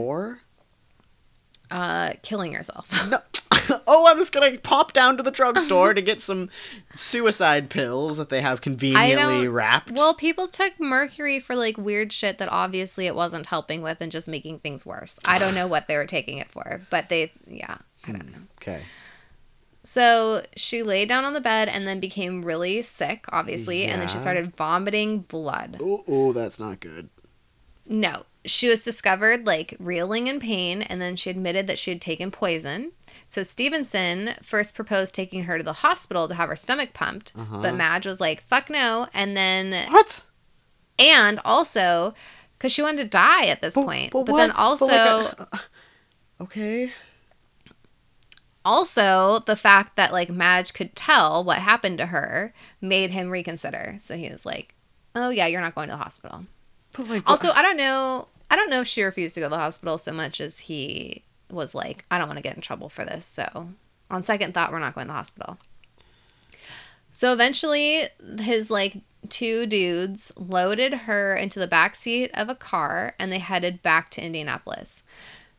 [1.72, 2.90] Uh, killing herself.
[3.88, 6.50] oh, I'm just gonna pop down to the drugstore to get some
[6.94, 9.92] suicide pills that they have conveniently wrapped.
[9.92, 14.12] well, people took mercury for like weird shit that obviously it wasn't helping with and
[14.12, 15.20] just making things worse.
[15.26, 17.78] I don't know what they were taking it for, but they, yeah,
[18.08, 18.40] I don't know.
[18.62, 18.82] okay.
[19.84, 24.08] So she lay down on the bed and then became really sick, obviously, and then
[24.08, 25.78] she started vomiting blood.
[25.82, 27.10] Oh, that's not good.
[27.92, 32.00] No, she was discovered like reeling in pain, and then she admitted that she had
[32.02, 32.92] taken poison.
[33.28, 37.60] So Stephenson first proposed taking her to the hospital to have her stomach pumped, Uh-huh.
[37.62, 40.24] but Madge was like, "Fuck no!" And then, What?
[41.00, 42.14] and also,
[42.58, 44.56] because she wanted to die at this point, but, then what?
[44.56, 45.60] also, like a-
[46.42, 46.92] okay.
[48.66, 53.96] also the fact that like Madge could tell what happened to her made him reconsider.
[54.00, 54.76] So he was like,
[55.16, 56.46] "Oh yeah, you're not going to the hospital."
[56.98, 58.28] Like, Also, I don't know.
[58.52, 61.24] I don't know if she refused to go to the hospital so much as he
[61.52, 63.26] was like, I don't want to get in trouble for this.
[63.26, 63.70] So,
[64.10, 65.58] on second thought, we're not going to the hospital.
[67.12, 68.04] So eventually,
[68.40, 73.40] his like two dudes loaded her into the back seat of a car and they
[73.40, 75.04] headed back to Indianapolis.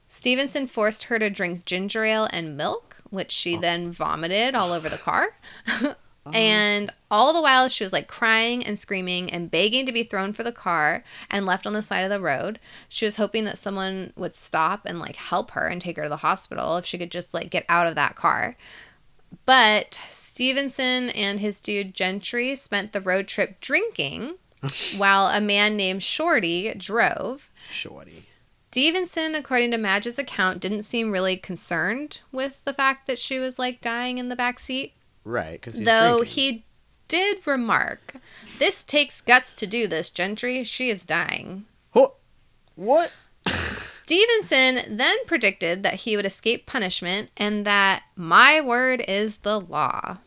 [0.09, 3.61] Stephenson forced her to drink ginger ale and milk, which she oh.
[3.61, 5.37] then vomited all over the car.
[6.27, 6.37] Uh-huh.
[6.37, 10.33] And all the while, she was like crying and screaming and begging to be thrown
[10.33, 12.61] for the car and left on the side of the road.
[12.89, 16.09] She was hoping that someone would stop and like help her and take her to
[16.09, 18.57] the hospital if she could just like get out of that car.
[19.47, 24.35] But Stephenson and his dude Gentry spent the road trip drinking
[24.97, 27.51] while a man named Shorty drove.
[27.71, 28.13] shorty.
[28.71, 33.59] Stephenson, according to Madge's account, didn't seem really concerned with the fact that she was
[33.59, 34.93] like dying in the back seat.
[35.25, 36.65] Right, because Though he
[37.09, 38.15] did remark,
[38.59, 40.65] This takes guts to do this, Gentry.
[40.65, 41.67] She is dying.
[41.93, 42.15] What?
[42.77, 43.11] What?
[43.47, 50.19] Stephenson then predicted that he would escape punishment and that my word is the law.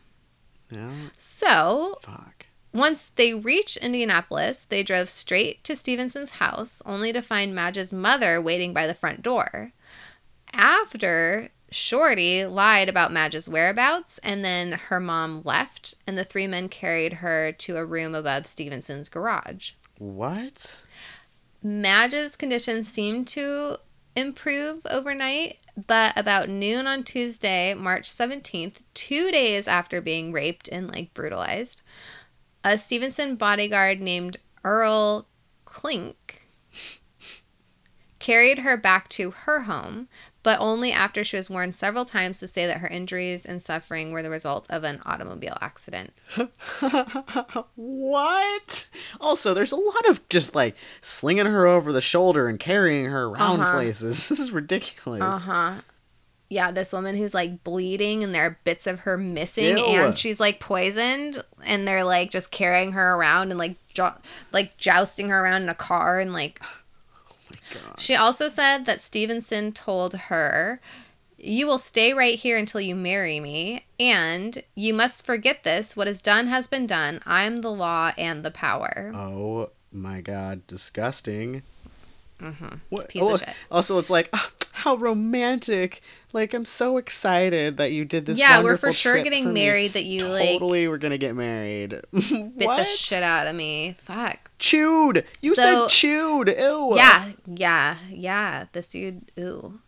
[0.70, 0.90] No.
[1.16, 2.46] So, Fuck.
[2.72, 8.40] once they reached Indianapolis, they drove straight to Stephenson's house, only to find Madge's mother
[8.40, 9.72] waiting by the front door.
[10.52, 16.68] After Shorty lied about Madge's whereabouts, and then her mom left, and the three men
[16.68, 19.72] carried her to a room above Stephenson's garage.
[19.98, 20.82] What?
[21.62, 23.78] Madge's condition seemed to
[24.14, 30.92] improve overnight, but about noon on Tuesday, March 17th, two days after being raped and
[30.92, 31.82] like brutalized,
[32.62, 35.26] a Stephenson bodyguard named Earl
[35.64, 36.46] Klink
[38.18, 40.08] carried her back to her home,
[40.44, 44.12] but only after she was warned several times to say that her injuries and suffering
[44.12, 46.12] were the result of an automobile accident.
[47.74, 48.88] what?
[49.20, 53.24] Also, there's a lot of just like slinging her over the shoulder and carrying her
[53.26, 53.72] around Uh-huh.
[53.74, 54.28] places.
[54.34, 55.22] This is ridiculous.
[55.22, 55.74] Uh huh.
[56.50, 59.84] Yeah, this woman who's like bleeding and there are bits of her missing Ew.
[59.84, 64.14] and she's like poisoned and they're like just carrying her around and like jo-
[64.52, 66.62] like jousting her around in a car and like
[67.72, 68.00] God.
[68.00, 70.80] She also said that Stephenson told her,
[71.38, 75.96] "You will stay right here until you marry me, and you must forget this.
[75.96, 77.20] What is done has been done.
[77.26, 81.62] I'm the law and the power." Oh my god, disgusting.
[82.40, 82.80] Mhm.
[82.88, 83.08] What?
[83.08, 83.48] Piece of oh, shit.
[83.70, 86.00] Also, it's like ah, how romantic.
[86.32, 88.38] Like I'm so excited that you did this.
[88.38, 89.92] yeah, we're for sure getting for married.
[89.92, 91.90] That you like Totally, we're gonna get married.
[92.12, 92.78] bit what?
[92.78, 93.94] the shit out of me.
[93.98, 94.50] Fuck.
[94.58, 95.24] Chewed.
[95.40, 96.48] You So- said chewed.
[96.48, 96.96] Ew.
[96.96, 98.64] Yeah, yeah, yeah.
[98.72, 99.80] This dude, ooh.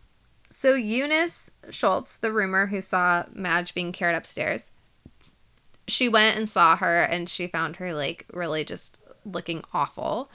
[0.49, 4.71] So Eunice Schultz, the roomer who saw Madge being carried upstairs,
[5.87, 10.31] she went and saw her, and she found her like really just looking awful.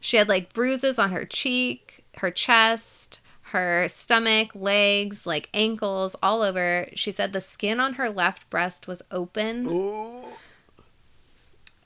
[0.00, 6.42] She had like bruises on her cheek, her chest, her stomach, legs, like ankles, all
[6.42, 6.88] over.
[6.94, 9.66] She said the skin on her left breast was open.
[9.66, 10.24] Ooh.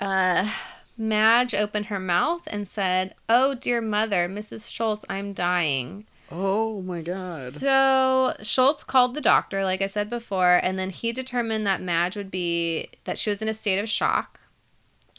[0.01, 0.51] Uh,
[0.99, 4.73] Madge opened her mouth and said, Oh, dear mother, Mrs.
[4.73, 6.07] Schultz, I'm dying.
[6.31, 7.53] Oh my god.
[7.53, 12.17] So Schultz called the doctor, like I said before, and then he determined that Madge
[12.17, 14.41] would be, that she was in a state of shock.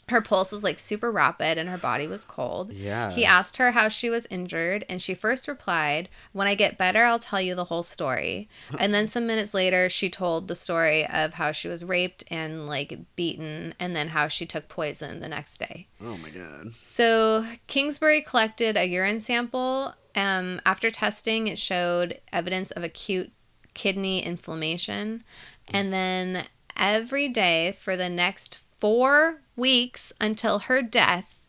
[0.08, 2.72] Her pulse was like super rapid and her body was cold.
[2.72, 3.10] Yeah.
[3.10, 7.04] He asked her how she was injured, and she first replied, When I get better,
[7.04, 8.48] I'll tell you the whole story.
[8.78, 12.66] And then some minutes later, she told the story of how she was raped and
[12.66, 15.86] like beaten, and then how she took poison the next day.
[16.02, 16.72] Oh my god.
[16.84, 19.94] So Kingsbury collected a urine sample.
[20.14, 23.32] Um, after testing, it showed evidence of acute
[23.72, 25.24] kidney inflammation.
[25.68, 26.44] And then
[26.76, 31.40] every day for the next four weeks until her death,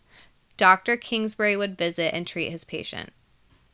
[0.57, 0.97] Dr.
[0.97, 3.11] Kingsbury would visit and treat his patient.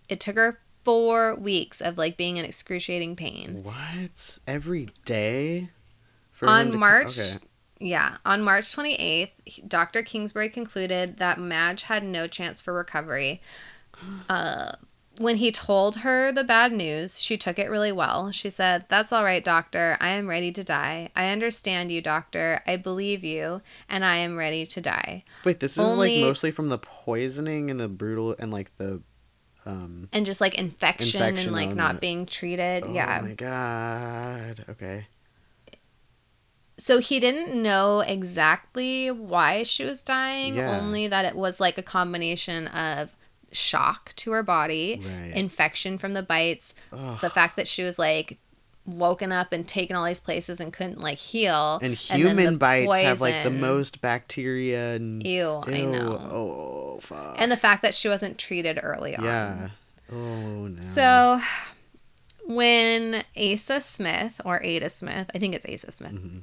[0.10, 3.64] It took her four weeks of like being in excruciating pain.
[3.64, 4.40] What?
[4.48, 5.70] Every day?
[6.32, 7.46] For On March- Okay.
[7.84, 9.32] Yeah, on March 28th,
[9.68, 10.04] Dr.
[10.04, 13.42] Kingsbury concluded that Madge had no chance for recovery.
[14.30, 14.74] Uh,
[15.22, 18.32] when he told her the bad news, she took it really well.
[18.32, 19.98] She said, That's all right, doctor.
[20.02, 21.10] I am ready to die.
[21.16, 22.62] I understand you, doctor.
[22.68, 25.24] I believe you, and I am ready to die.
[25.46, 29.02] Wait, this is like mostly from the poisoning and the brutal and like the
[29.66, 32.02] um And just like infection, Infection and like not it.
[32.02, 32.84] being treated.
[32.86, 33.20] Oh yeah.
[33.22, 34.66] Oh my god.
[34.70, 35.06] Okay.
[36.78, 40.80] So he didn't know exactly why she was dying, Yeah.
[40.80, 43.16] only that it was like a combination of
[43.52, 45.34] shock to her body, Right.
[45.36, 47.20] infection from the bites, Ugh.
[47.20, 48.38] the fact that she was like
[48.86, 51.80] woken up and taken all these places and couldn't like heal.
[51.84, 56.30] and human the bites have like the most bacteria and Ew, I know.
[56.32, 57.36] Oh fuck.
[57.38, 59.24] And the fact that she wasn't treated early on.
[59.24, 59.70] yeah.
[60.12, 60.82] Oh no.
[60.82, 61.40] So
[62.46, 66.42] when Asa Smith or Ada Smith, I think it's Asa Smith, Mhm.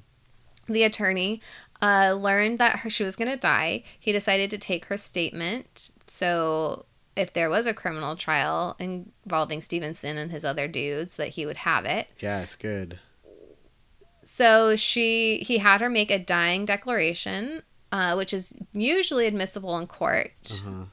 [0.69, 1.41] the attorney,
[1.83, 5.91] uh, learned that her, she was going to die, he decided to take her statement.
[6.07, 6.87] So
[7.19, 11.59] if there was a criminal trial involving Stephenson and his other dudes, that he would
[11.59, 12.11] have it.
[12.21, 13.01] Yes, good.
[14.25, 17.63] So she he had her make a dying declaration,
[17.93, 20.33] uh, which is usually admissible in court.
[20.51, 20.85] Uh-huh.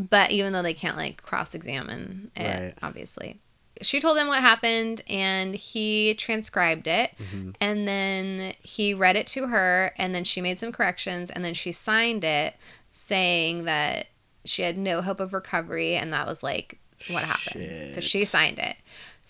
[0.00, 2.74] but even though they can't like cross examine it, Right.
[2.82, 3.40] obviously.
[3.82, 7.54] She told him what happened and he transcribed it Mhm.
[7.60, 11.54] and then he read it to her and then she made some corrections and then
[11.54, 12.54] she signed it
[12.92, 14.06] saying that
[14.48, 16.78] she had no hope of recovery and that was like
[17.10, 17.94] what happened.
[17.94, 18.76] So she signed it.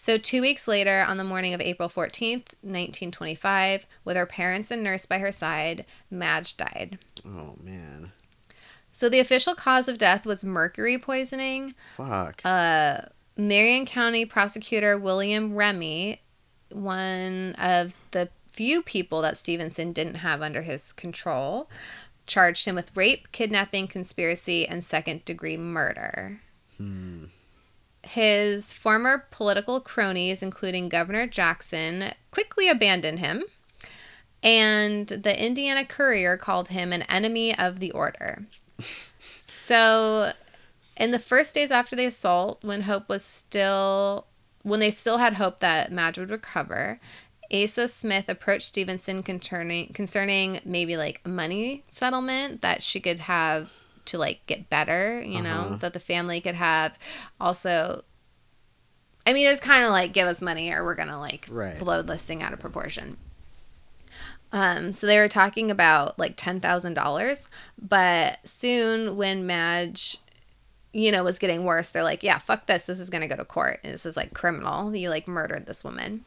[0.00, 4.82] So, two weeks later, on the morning of April 14th, 1925, with her parents and
[4.84, 6.98] nurse by her side, Madge died.
[7.26, 8.12] Oh man.
[8.92, 12.42] So, the official cause of death was mercury poisoning, Fuck.
[12.44, 13.02] uh,
[13.36, 16.22] Marion County prosecutor William Remy,
[16.70, 21.68] one of the few people that Stephenson didn't have under his control,
[22.28, 26.40] charged him with rape, kidnapping, conspiracy, and second degree murder.
[26.76, 27.24] Hmm.
[28.04, 33.42] His former political cronies, including Governor Jackson, quickly abandoned him.
[34.42, 38.46] And the Indiana Courier called him an enemy of the order.
[39.40, 40.30] So
[40.98, 44.26] In the first days after the assault, when hope was still,
[44.62, 46.98] when they still had hope that Madge would recover,
[47.52, 53.72] Asa Smith approached Stephenson concerning concerning maybe like a money settlement that she could have
[54.06, 55.76] to like get better, you know, Uh-huh.
[55.76, 56.98] that the family could have.
[57.40, 58.04] Also,
[59.26, 61.78] I mean, it was kind of like give us money or we're gonna like Right.
[61.78, 63.16] blow this thing out of proportion.
[64.50, 67.46] Um, so they were talking about like ten thousand dollars,
[67.80, 70.18] but soon when Madge,
[70.92, 72.86] you know, was getting worse, they're like, "Yeah, fuck this.
[72.86, 73.80] This is gonna go to court.
[73.84, 74.94] And this is like criminal.
[74.96, 76.24] You like murdered this woman."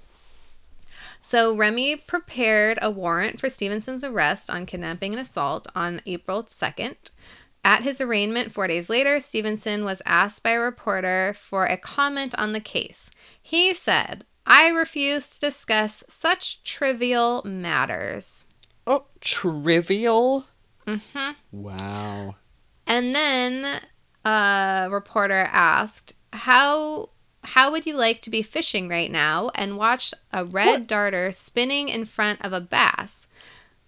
[1.21, 6.97] So Remy prepared a warrant for Stephenson's arrest on kidnapping and assault on April second.
[7.63, 12.33] At his arraignment four days later, Stephenson was asked by a reporter for a comment
[12.37, 13.11] on the case.
[13.41, 18.45] He said, I refuse to discuss such trivial matters.
[18.87, 20.45] Oh, trivial.
[20.87, 21.31] Mm hmm.
[21.51, 22.35] Wow.
[22.87, 23.81] And then
[24.25, 27.11] a reporter asked, "How
[27.43, 30.87] how would you like to be fishing right now and watch a red What?
[30.87, 33.27] darter spinning in front of a bass?"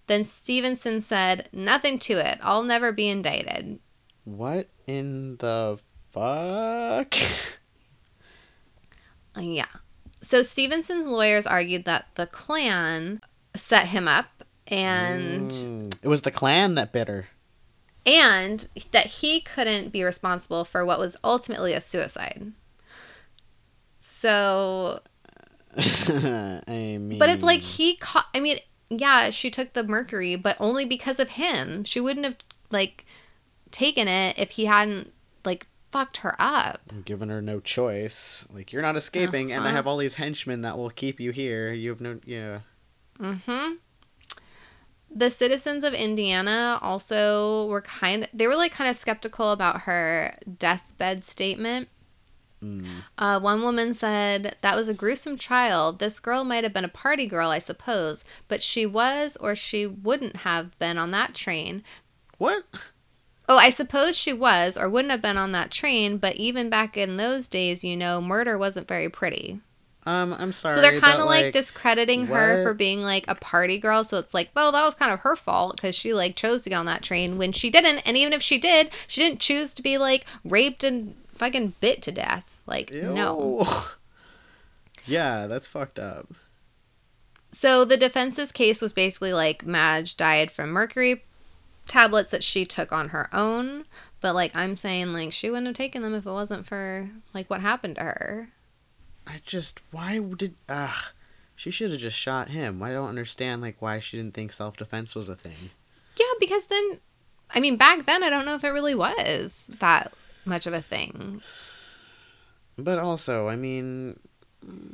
[0.06, 2.38] Then Stephenson said, "Nothing to it.
[2.42, 3.78] I'll never be indicted."
[4.24, 5.78] What in the
[6.12, 7.14] fuck?
[9.36, 9.66] Uh, Yeah.
[10.22, 13.20] So Stephenson's lawyers argued that the Klan
[13.56, 17.28] set him up and Mm, it was the clan that bit her.
[18.06, 22.52] and that he couldn't be responsible for what was ultimately a suicide.
[24.24, 25.00] So
[25.76, 28.24] I mean, But it's like he caught.
[28.34, 28.56] I mean,
[28.88, 31.84] yeah, she took the mercury, but only because of him.
[31.84, 32.36] She wouldn't have
[32.70, 33.04] like
[33.70, 35.12] taken it if he hadn't
[35.44, 36.80] like fucked her up.
[37.04, 38.46] given her no choice.
[38.50, 39.76] Like you're not escaping, and I Uh-huh.
[39.76, 41.70] have all these henchmen that will keep you here.
[41.74, 42.60] You have no, yeah.
[43.18, 43.74] Mm-hmm.
[45.14, 48.26] The citizens of Indiana also were kind.
[48.32, 51.88] They were like kind of skeptical about her deathbed statement.
[52.64, 52.86] Mm.
[53.18, 55.92] Uh, one woman said, That was a gruesome trial.
[55.92, 59.86] This girl might have been a party girl, I suppose, but she was or she
[59.86, 61.82] wouldn't have been on that train.
[62.38, 62.64] What?
[63.48, 66.96] Oh, I suppose she was or wouldn't have been on that train, but even back
[66.96, 69.60] in those days, you know, murder wasn't very pretty.
[70.06, 70.76] Um, I'm sorry.
[70.76, 74.04] so they're kind of like, discrediting her for being like a party girl.
[74.04, 76.70] So it's like, well, that was kind of her fault because she like chose to
[76.70, 78.00] get on that train when she didn't.
[78.00, 82.02] And even if she did, she didn't choose to be like raped and fucking bit
[82.02, 82.53] to death.
[82.66, 83.66] Like, no.
[85.06, 86.28] Yeah, that's fucked up.
[87.52, 91.24] So the defense's case was basically like Madge died from mercury
[91.86, 93.84] tablets that she took on her own.
[94.22, 97.50] But like I'm saying, like she wouldn't have taken them if it wasn't for like
[97.50, 98.48] what happened to her.
[99.26, 101.12] I just why did ugh
[101.56, 102.82] she should have just shot him.
[102.82, 105.70] I don't understand like why she didn't think self defense was a thing.
[106.18, 107.00] Yeah, because then,
[107.54, 110.12] I mean, back then I don't know if it really was that
[110.44, 111.42] much of a thing.
[112.76, 114.18] But also, I mean,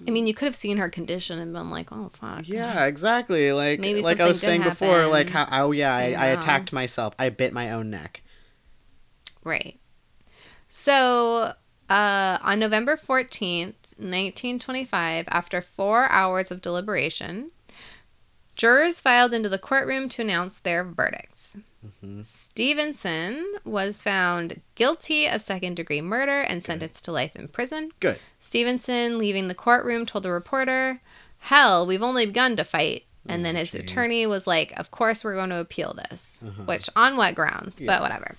[0.06, 2.48] I mean, you could have seen her condition and been like, oh fuck.
[2.48, 3.52] yeah, exactly.
[3.52, 6.26] Like Maybe like I was saying did before, like how oh yeah, I, You I
[6.26, 7.14] attacked myself.
[7.18, 8.22] I bit my own neck.
[9.44, 9.78] Right.
[10.68, 11.54] So,
[11.88, 17.50] uh, on November 14th, 1925, after four hours of deliberation,
[18.54, 21.56] jurors filed into the courtroom to announce their verdicts.
[21.84, 22.24] Mhm.
[22.26, 27.90] Stephenson was found guilty of second degree murder and sentenced to life in prison.
[28.00, 28.18] Good.
[28.38, 31.00] Stephenson, leaving the courtroom, told the reporter,
[31.38, 33.04] Hell, we've only begun to fight.
[33.26, 33.80] And Oh, then his jeez.
[33.80, 36.42] attorney was like, Of course, we're going to appeal this.
[36.46, 36.64] Uh-huh.
[36.64, 37.80] Which, on what grounds?
[37.80, 37.86] Yeah.
[37.86, 38.34] But whatever.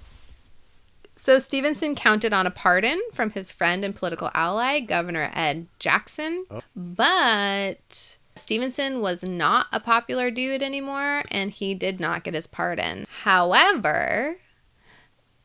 [1.15, 6.45] So Stephenson counted on a pardon from his friend and political ally, Governor Ed Jackson.
[6.49, 6.61] Oh.
[6.75, 13.05] But Stephenson was not a popular dude anymore, and he did not get his pardon.
[13.23, 14.37] However,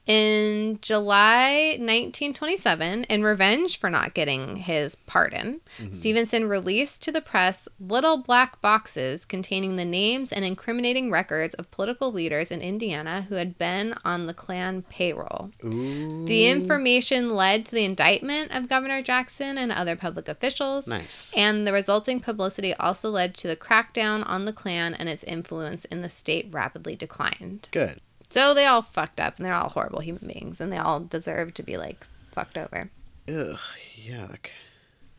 [0.06, 5.92] in July 1927, in revenge for not getting his pardon, mm-hmm.
[5.92, 11.70] Stephenson released to the press little black boxes containing the names and incriminating records of
[11.72, 15.50] political leaders in Indiana who had been on the Klan payroll.
[15.64, 16.24] Ooh.
[16.26, 20.86] The information led to the indictment of Governor Jackson and other public officials.
[20.86, 21.32] Nice.
[21.36, 25.84] And the resulting publicity also led to the crackdown on the Klan, and its influence
[25.86, 27.68] in the state rapidly declined.
[27.72, 28.00] Good.
[28.36, 31.54] So they all fucked up, and they're all horrible human beings, and they all deserve
[31.54, 32.90] to be like fucked over.
[33.26, 33.58] Ugh,
[33.98, 34.50] yuck.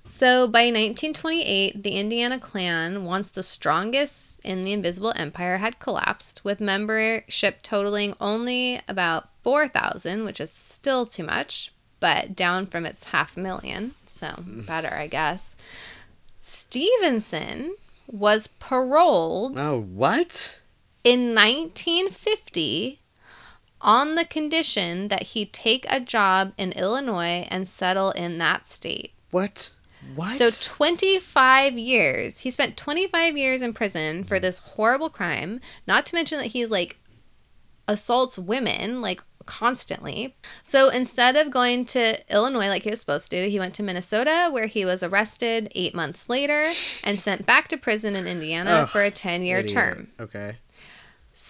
[0.08, 6.46] So by 1928, the Indiana Klan, once the strongest in the Invisible Empire, had collapsed,
[6.46, 13.06] with membership totaling only about 4,000, which is still too much, but down from its
[13.06, 13.96] half million.
[14.06, 14.64] So mm.
[14.68, 15.56] better, I guess.
[16.40, 17.76] Stephenson
[18.06, 20.62] was paroled Oh, what?
[21.04, 23.00] in 1950
[23.82, 29.14] on the condition that he take a job in Illinois and settle in that state.
[29.32, 29.74] What?
[30.16, 30.38] What?
[30.38, 32.40] So 25 years.
[32.40, 34.44] He spent 25 years in prison for mm-hmm.
[34.44, 35.60] this horrible crime.
[35.86, 36.98] Not to mention that he like
[37.88, 40.36] assaults women like constantly.
[40.62, 44.50] So instead of going to Illinois like he was supposed to, he went to Minnesota
[44.52, 46.72] where he was arrested 8 months later
[47.04, 49.74] and sent back to prison in Indiana for a 10-year Idiot.
[49.74, 50.08] term.
[50.20, 50.58] Okay.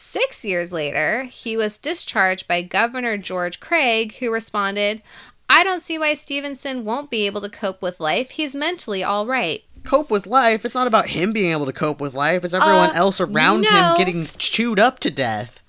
[0.10, 5.02] Six years later, he was discharged by Governor George Craig, who responded,
[5.50, 8.30] I don't see why Stephenson won't be able to cope with life.
[8.32, 9.64] He's mentally all right.
[9.84, 10.64] Cope with life.
[10.64, 12.46] It's not about him being able to cope with life.
[12.46, 13.70] It's everyone Uh, else around no.
[13.70, 15.62] him getting chewed up to death.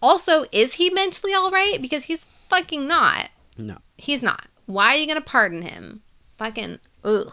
[0.00, 1.82] Also, is he mentally all right?
[1.82, 3.30] Because he's fucking not.
[3.58, 3.78] No.
[3.98, 4.46] He's not.
[4.66, 6.02] Why are you going to pardon him?
[6.38, 7.32] Fucking, ugh.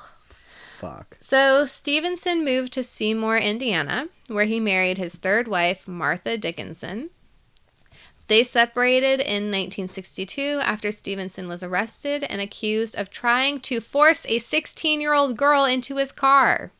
[0.77, 1.17] Fuck.
[1.19, 7.10] So Stephenson moved to Seymour, Indiana, where he married his third wife, Martha Dickinson.
[8.27, 14.38] They separated in 1962 after Stephenson was arrested and accused of trying to force a
[14.38, 16.72] 16 year old girl into his car.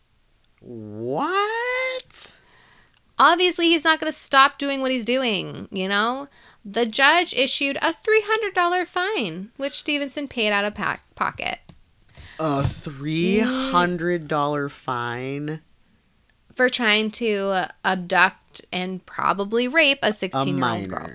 [0.62, 2.36] What?
[3.18, 6.28] Obviously, he's not going to stop doing what he's doing, you know?
[6.64, 10.76] The judge issued a $300 fine, which Stephenson paid out of
[11.16, 11.60] pocket.
[12.40, 15.62] A three hundred dollar fine.
[16.60, 21.12] For trying to abduct and probably rape a A 16 year old girl.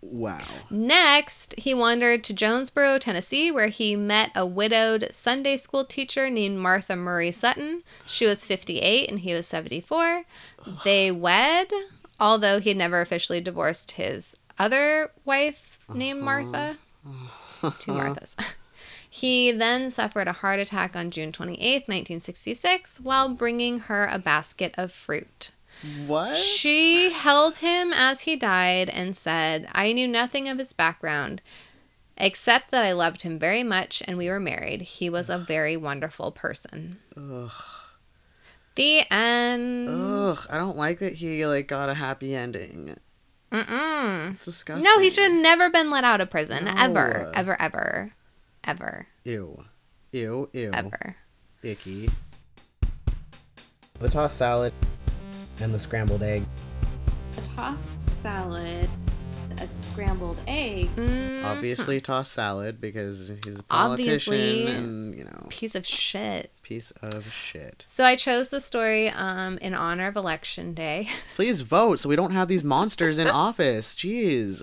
[0.00, 0.38] Wow.
[0.70, 6.58] Next, he wandered to Jonesboro, Tennessee, where he met a widowed Sunday school teacher named
[6.58, 7.82] Martha Murray Sutton.
[8.06, 10.22] She was 58 and he was 74.
[10.84, 11.66] They wed,
[12.20, 16.42] although he had never officially divorced his other wife named uh-huh.
[16.42, 16.78] Martha.
[17.80, 18.36] Two Marthas.
[19.16, 24.74] He then suffered a heart attack on June 28th, 1966, while bringing her a basket
[24.76, 25.52] of fruit.
[26.06, 26.36] What?
[26.36, 31.40] She held him as he died and said, I knew nothing of his background
[32.18, 34.82] except that I loved him very much and we were married.
[34.82, 36.98] He was a very wonderful person.
[37.16, 37.52] Ugh.
[38.74, 39.88] The end.
[39.88, 40.46] Ugh.
[40.50, 42.96] I don't like that he like got a happy ending.
[43.50, 44.32] Mm-mm.
[44.32, 44.84] It's disgusting.
[44.84, 46.66] No, he should have never been let out of prison.
[46.66, 46.74] No.
[46.76, 47.32] Ever.
[47.34, 48.12] Ever, ever.
[48.66, 49.06] Ever.
[49.24, 49.64] Ew.
[50.12, 50.48] Ew.
[50.52, 50.70] Ew.
[50.74, 51.16] Ever.
[51.62, 52.08] Icky.
[54.00, 54.72] The tossed salad
[55.60, 56.42] and the scrambled egg.
[57.38, 58.88] A tossed salad,
[59.58, 60.88] a scrambled egg.
[60.96, 64.66] Mm, Obviously tossed salad because he's a politician Obviously.
[64.66, 66.50] and you know Piece of shit.
[66.62, 67.84] piece of shit.
[67.88, 71.08] So I chose the story um, in honor of Election Day.
[71.36, 73.94] Please vote so we don't have these monsters in office.
[73.94, 74.62] Jeez.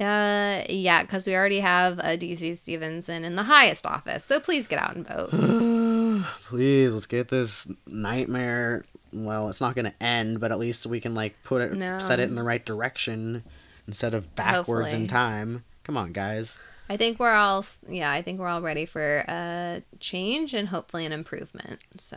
[0.00, 4.24] Uh, yeah, because we already have a DC Stephenson in the highest office.
[4.24, 5.30] So please get out and vote.
[6.48, 8.84] Please, let's get this nightmare.
[9.12, 11.98] Well, it's not going to end, but at least we can like put it, No.
[11.98, 13.42] set it in the right direction
[13.86, 15.02] instead of backwards Hopefully.
[15.02, 15.64] in time.
[15.84, 16.58] Come on, guys.
[16.88, 21.04] I think we're all, yeah, I think we're all ready for a change and hopefully
[21.06, 21.78] an improvement.
[21.98, 22.16] So,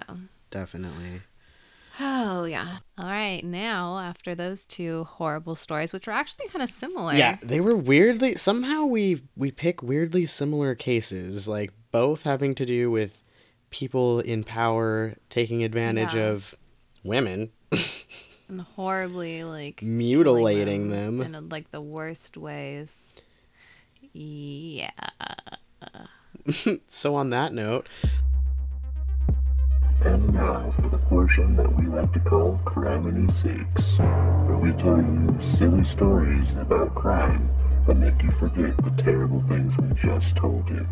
[0.52, 1.22] Definitely.
[2.00, 2.78] Oh yeah.
[2.98, 7.14] All right, now after those two horrible stories, which are actually kind of similar.
[7.14, 12.66] Yeah, they were weirdly somehow we we pick weirdly similar cases, like both having to
[12.66, 13.22] do with
[13.70, 16.30] people in power taking advantage Yeah.
[16.30, 16.56] of
[17.04, 17.52] women,
[18.50, 21.22] and horribly like mutilating killing them.
[21.36, 22.96] in like the worst ways.
[24.14, 24.92] Yeah.
[26.90, 27.88] So on that note,
[30.06, 34.00] And now for the portion that we like to call Criminy Sakes,
[34.48, 37.50] where we tell you silly stories about crime
[37.88, 40.88] that make you forget the terrible things we just told you.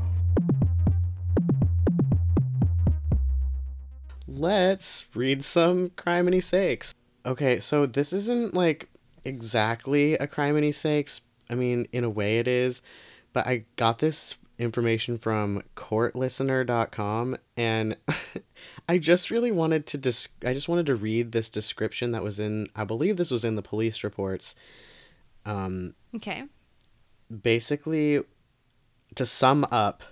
[4.42, 6.94] let's read some criminy sakes.
[7.26, 8.90] Okay, so this isn't like
[9.24, 11.22] exactly a criminy sakes.
[11.50, 12.82] I mean, in a way it is,
[13.34, 17.98] but I got this information from courtlistener.com and
[18.90, 22.40] I just really wanted to dis- I just wanted to read this description that was
[22.40, 24.56] in I believe this was in the police reports.
[25.46, 26.44] Um Okay.
[27.42, 28.22] basically
[29.16, 30.04] to sum up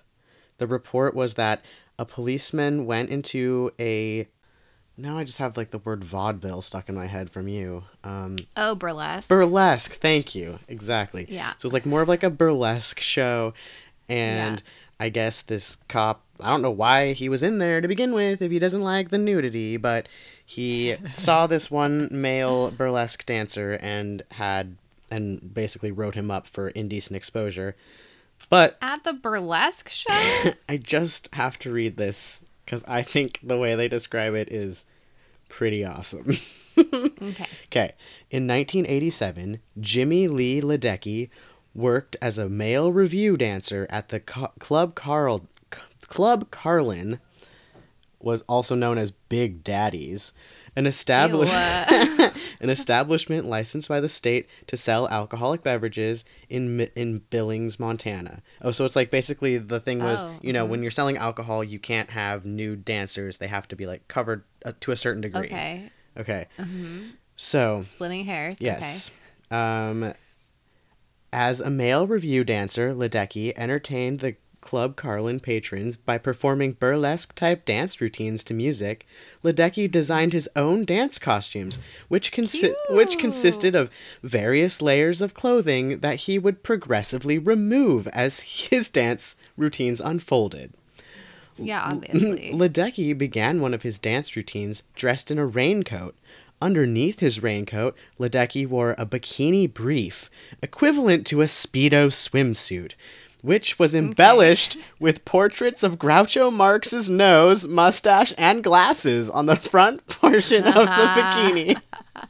[0.57, 1.63] the report was that
[1.97, 4.27] a policeman went into a
[4.97, 8.37] now i just have like the word vaudeville stuck in my head from you um
[8.57, 9.27] Oh, burlesque.
[9.29, 11.51] burlesque thank you exactly Yeah.
[11.51, 13.53] so it was like more of like a burlesque show
[14.09, 15.05] and Yeah.
[15.05, 18.41] i guess this cop i don't know why he was in there to begin with
[18.41, 20.07] if he doesn't like the nudity but
[20.45, 24.75] he saw this one male burlesque dancer and had
[25.11, 27.75] and basically wrote him up for indecent exposure
[28.49, 30.51] but At the burlesque show?
[30.69, 34.85] i just have to read this because i think the way they describe it is
[35.49, 36.31] pretty awesome
[36.79, 37.45] Okay.
[37.65, 37.91] Okay.
[38.31, 41.29] In 1987, Jimmy Lee Ledecky
[41.75, 47.19] worked as a male review dancer at the Co- Club Carl C- Club Carlin
[48.19, 50.33] was also known as Big Daddy's,
[50.75, 51.55] an establish- Ew.
[52.61, 58.41] an establishment licensed by the state to sell alcoholic beverages in in Billings, Montana.
[58.61, 61.63] Oh, so it's like basically the thing was, Oh, you know, when you're selling alcohol,
[61.63, 63.37] you can't have nude dancers.
[63.37, 65.45] They have to be like covered uh, to a certain degree.
[65.45, 65.91] Okay.
[66.17, 66.47] Okay.
[66.57, 68.57] hmm So, Splitting hairs.
[68.59, 69.11] Yes.
[69.49, 70.13] Um,
[71.31, 77.65] as a male review dancer, Ledecky entertained the Club Carlin patrons by performing burlesque type
[77.65, 79.07] dance routines to music.
[79.43, 81.79] Ledecky designed his own dance costumes,
[82.09, 83.89] which consi- which consisted of
[84.21, 90.73] various layers of clothing that he would progressively remove as his dance routines unfolded.
[91.57, 92.51] Yeah, obviously.
[92.53, 96.15] Ledecky began one of his dance routines dressed in a raincoat.
[96.61, 100.29] Underneath his raincoat, Ledecky wore a bikini brief,
[100.61, 102.95] equivalent to a Speedo swimsuit,
[103.41, 110.05] which was embellished with portraits of Groucho Marx's nose, mustache, and glasses on the front
[110.07, 110.81] portion of the
[111.15, 111.81] bikini.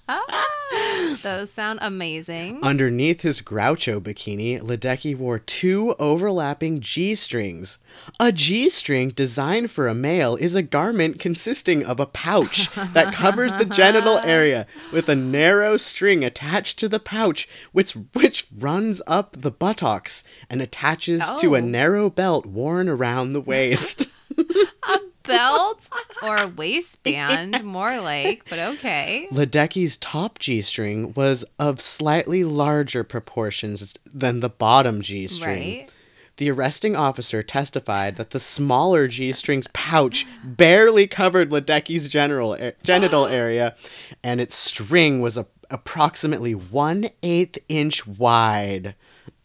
[1.23, 2.59] Those sound amazing.
[2.63, 7.77] Underneath his Groucho bikini, Ledecky wore two overlapping G strings.
[8.19, 13.13] A G string designed for a male is a garment consisting of a pouch that
[13.13, 19.01] covers the genital area with a narrow string attached to the pouch, which, which runs
[19.07, 21.61] up the buttocks and attaches to a Oh.
[21.61, 24.09] narrow belt worn around the waist.
[24.37, 24.99] a
[25.29, 25.87] belt
[26.23, 29.27] or a waistband, more like, but okay.
[29.31, 35.79] Ledecky's top G string was of slightly larger proportions than the bottom G string.
[35.79, 35.89] Right.
[36.37, 43.25] The arresting officer testified that the smaller G string's pouch barely covered Ledecky's general genital
[43.41, 43.75] area,
[44.23, 48.95] and its string was a, approximately one eighth inch wide.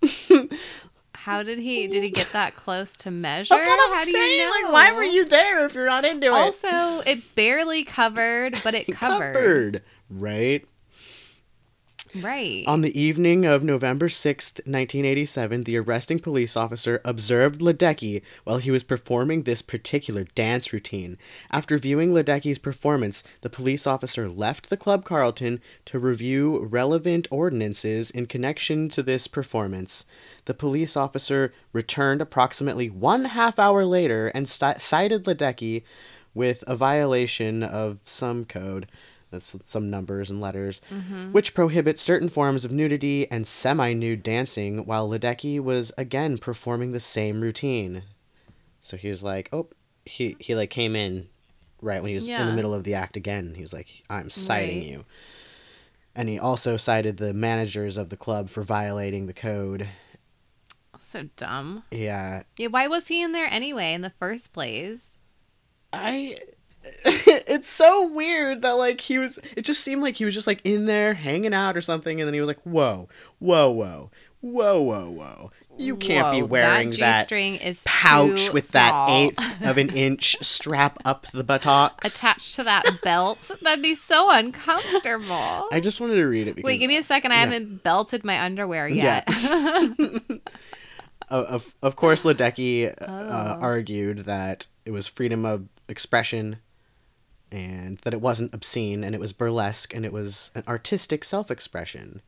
[1.24, 3.54] How did he did he get that close to measure?
[3.54, 4.50] That's How do you know?
[4.62, 6.32] Like, why were you there if you're not into it?
[6.32, 9.34] Also, it barely covered, but it covered.
[9.34, 10.66] Covered, right?
[12.20, 12.64] Right.
[12.66, 18.70] On the evening of November 6th, 1987, the arresting police officer observed Ledecky while he
[18.70, 21.18] was performing this particular dance routine.
[21.50, 28.10] After viewing Ledecky's performance, the police officer left the Club Carlton to review relevant ordinances
[28.12, 30.04] in connection to this performance.
[30.44, 35.82] The police officer returned approximately one half hour later and sti cited Ledecky
[36.34, 38.86] with a violation of some code.
[39.34, 41.32] That's some numbers and letters, mm-hmm.
[41.32, 47.00] which prohibits certain forms of nudity and semi-nude dancing, while Ledecky was again performing the
[47.00, 48.04] same routine.
[48.80, 49.68] So he was like, "Oh,
[50.04, 51.28] he he like came in
[51.82, 53.54] right when he was in the middle of the act again.
[53.54, 54.88] He was like, "I'm citing Right.
[54.88, 55.04] you,"
[56.14, 59.88] and he also cited the managers of the club for violating the code.
[61.00, 61.84] so dumb.
[61.90, 65.02] Yeah, Yeah, why was he in there anyway in the first place?
[65.92, 66.38] I
[67.04, 70.60] it's so weird that like he was it just seemed like he was just like
[70.64, 73.08] in there hanging out or something and then he was like whoa
[73.38, 78.68] whoa whoa whoa whoa whoa you can't be wearing that that, G-string is pouch with
[78.72, 79.08] that small.
[79.10, 83.50] eighth of an inch strap up the buttocks attached to that belt.
[83.60, 85.66] That'd be so uncomfortable.
[85.72, 87.32] i just wanted to read it because Wait, give me a second.
[87.32, 87.40] I Yeah.
[87.40, 89.26] haven't belted my underwear yet.
[91.28, 93.58] of, of, of course ledecky uh, Oh.
[93.60, 96.58] argued that it was freedom of expression
[97.54, 102.20] and that it wasn't obscene and it was burlesque and it was an artistic self-expression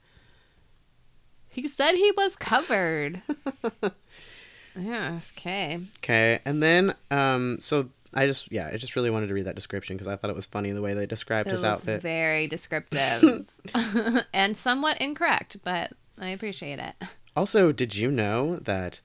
[1.49, 3.23] he said he was covered.
[4.79, 5.81] yes, okay.
[5.99, 9.55] Okay, and then um, so I just yeah, I just really wanted to read that
[9.55, 12.03] description because I thought it was funny the way they described It his was outfit.
[12.03, 13.49] very descriptive
[14.35, 16.95] and somewhat incorrect, but I appreciate it.
[17.35, 19.01] Also, did you know that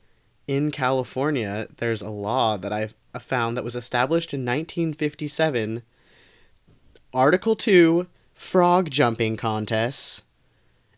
[0.46, 5.84] in California there's a law that I found that was established in 1957,
[7.14, 10.24] Article Two, frog jumping contests.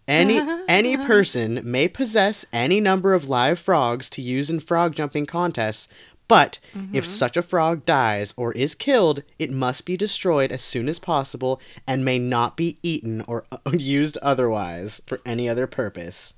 [0.07, 5.25] Any any person may possess any number of live frogs to use in frog jumping
[5.25, 5.87] contests,
[6.27, 7.03] but if mm-hmm.
[7.03, 11.59] such a frog dies or is killed, it must be destroyed as soon as possible
[11.85, 16.33] and may not be eaten or used otherwise for any other purpose.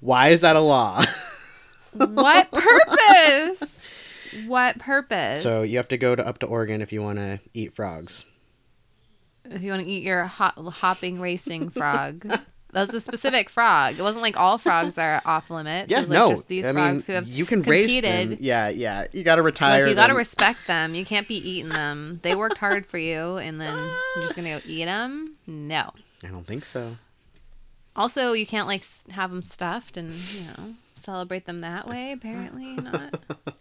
[0.00, 1.02] Why is that a law?
[1.92, 3.78] What purpose?
[4.46, 5.42] what purpose?
[5.42, 8.24] so you have to go to up to Oregon if you want to eat frogs.
[9.50, 12.26] If you want to eat your hop- hopping racing frog,
[12.72, 13.98] That was a specific frog.
[13.98, 15.90] It wasn't like all frogs are off limits.
[15.90, 16.30] Yeah, it was like no.
[16.32, 18.36] just these I frogs mean, who have you can race them.
[18.40, 19.06] Yeah, yeah.
[19.10, 19.80] You got to retire.
[19.80, 20.94] Like you got to respect them.
[20.94, 22.20] You can't be eating them.
[22.22, 23.74] They worked hard for you, and then
[24.16, 25.36] you're just gonna go eat them?
[25.46, 25.92] No.
[26.22, 26.98] I don't think so.
[27.96, 32.12] Also, you can't like have them stuffed and you know celebrate them that way.
[32.12, 33.20] Apparently not.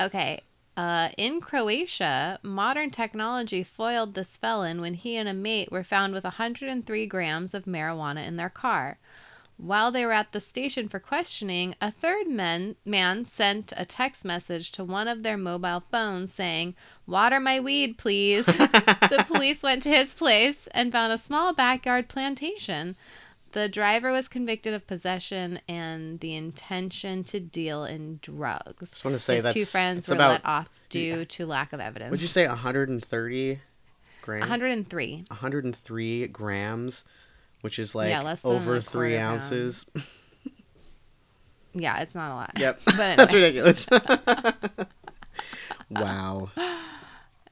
[0.00, 0.42] Okay.
[0.78, 6.14] Uh, in Croatia, modern technology foiled this felon when he and a mate were found
[6.14, 8.96] with 103 grams of marijuana in their car.
[9.56, 14.24] While they were at the station for questioning, a third man, man sent a text
[14.24, 16.76] message to one of their mobile phones saying,
[17.08, 18.46] Water my weed, please.
[18.46, 22.94] the police went to his place and found a small backyard plantation.
[23.58, 28.90] The driver was convicted of possession and the intention to deal in drugs.
[28.90, 30.30] Just want to say His that's two friends were about.
[30.30, 32.12] let off due to lack of evidence.
[32.12, 33.58] Would you say 130
[34.22, 34.40] grams?
[34.42, 35.24] 103.
[35.26, 37.04] 103 grams,
[37.62, 39.86] which is like Yeah, over three ounces.
[41.72, 42.52] Yeah, it's not a lot.
[42.58, 43.88] Yep, But that's ridiculous.
[45.90, 46.48] wow.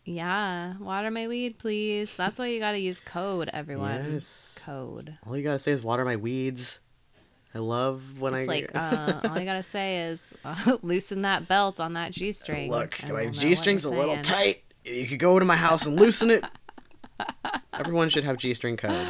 [0.09, 2.15] Yeah, water my weed, please.
[2.17, 4.13] That's why you got to use code, everyone.
[4.13, 4.57] Yes.
[4.65, 5.19] Code.
[5.27, 6.79] All you gotta say is water my weeds.
[7.53, 11.49] I love when It's I like uh, all you gotta say is uh, loosen that
[11.49, 12.71] belt on that g string.
[12.71, 13.03] look.
[13.03, 14.63] My we'll g string's a little tight.
[14.85, 16.45] You could go to my house and loosen it.
[17.73, 19.09] Everyone should have g string code.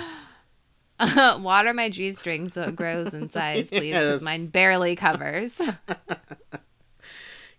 [1.42, 4.22] Water my g string so it grows in size, please, because Yes.
[4.22, 5.60] mine barely covers.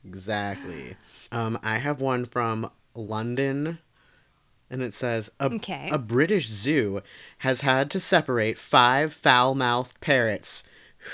[0.03, 0.95] Exactly.
[1.31, 3.79] Um, I have one from London,
[4.69, 5.89] and it says a, Okay.
[5.91, 7.01] a British zoo
[7.39, 10.63] has had to separate five foul-mouthed parrots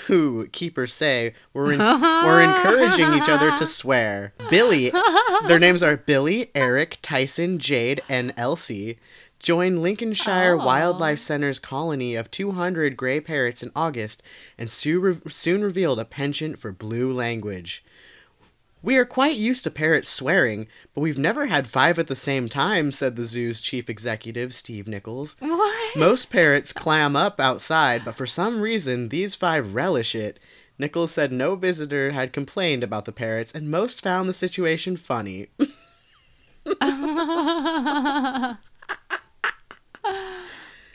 [0.07, 4.33] who keepers say were, in, were encouraging each other to swear.
[4.49, 4.91] Billy,
[5.47, 8.97] their names are Billy, Eric, Tyson, Jade, and Elsie.
[9.39, 10.65] Joined Lincolnshire Oh.
[10.65, 14.23] Wildlife Center's colony of 200 gray parrots in August
[14.57, 17.83] and soon, re- soon revealed a penchant for blue language.
[18.83, 22.49] We are quite used to parrots swearing, but we've never had five at the same
[22.49, 25.37] time, said the zoo's chief executive, Steve Nichols.
[25.39, 25.95] what?
[25.95, 30.37] Most parrots clam up outside, but for some reason, these five relish it.
[30.77, 35.47] Nichols said no visitor had complained about the parrots, and most found the situation funny.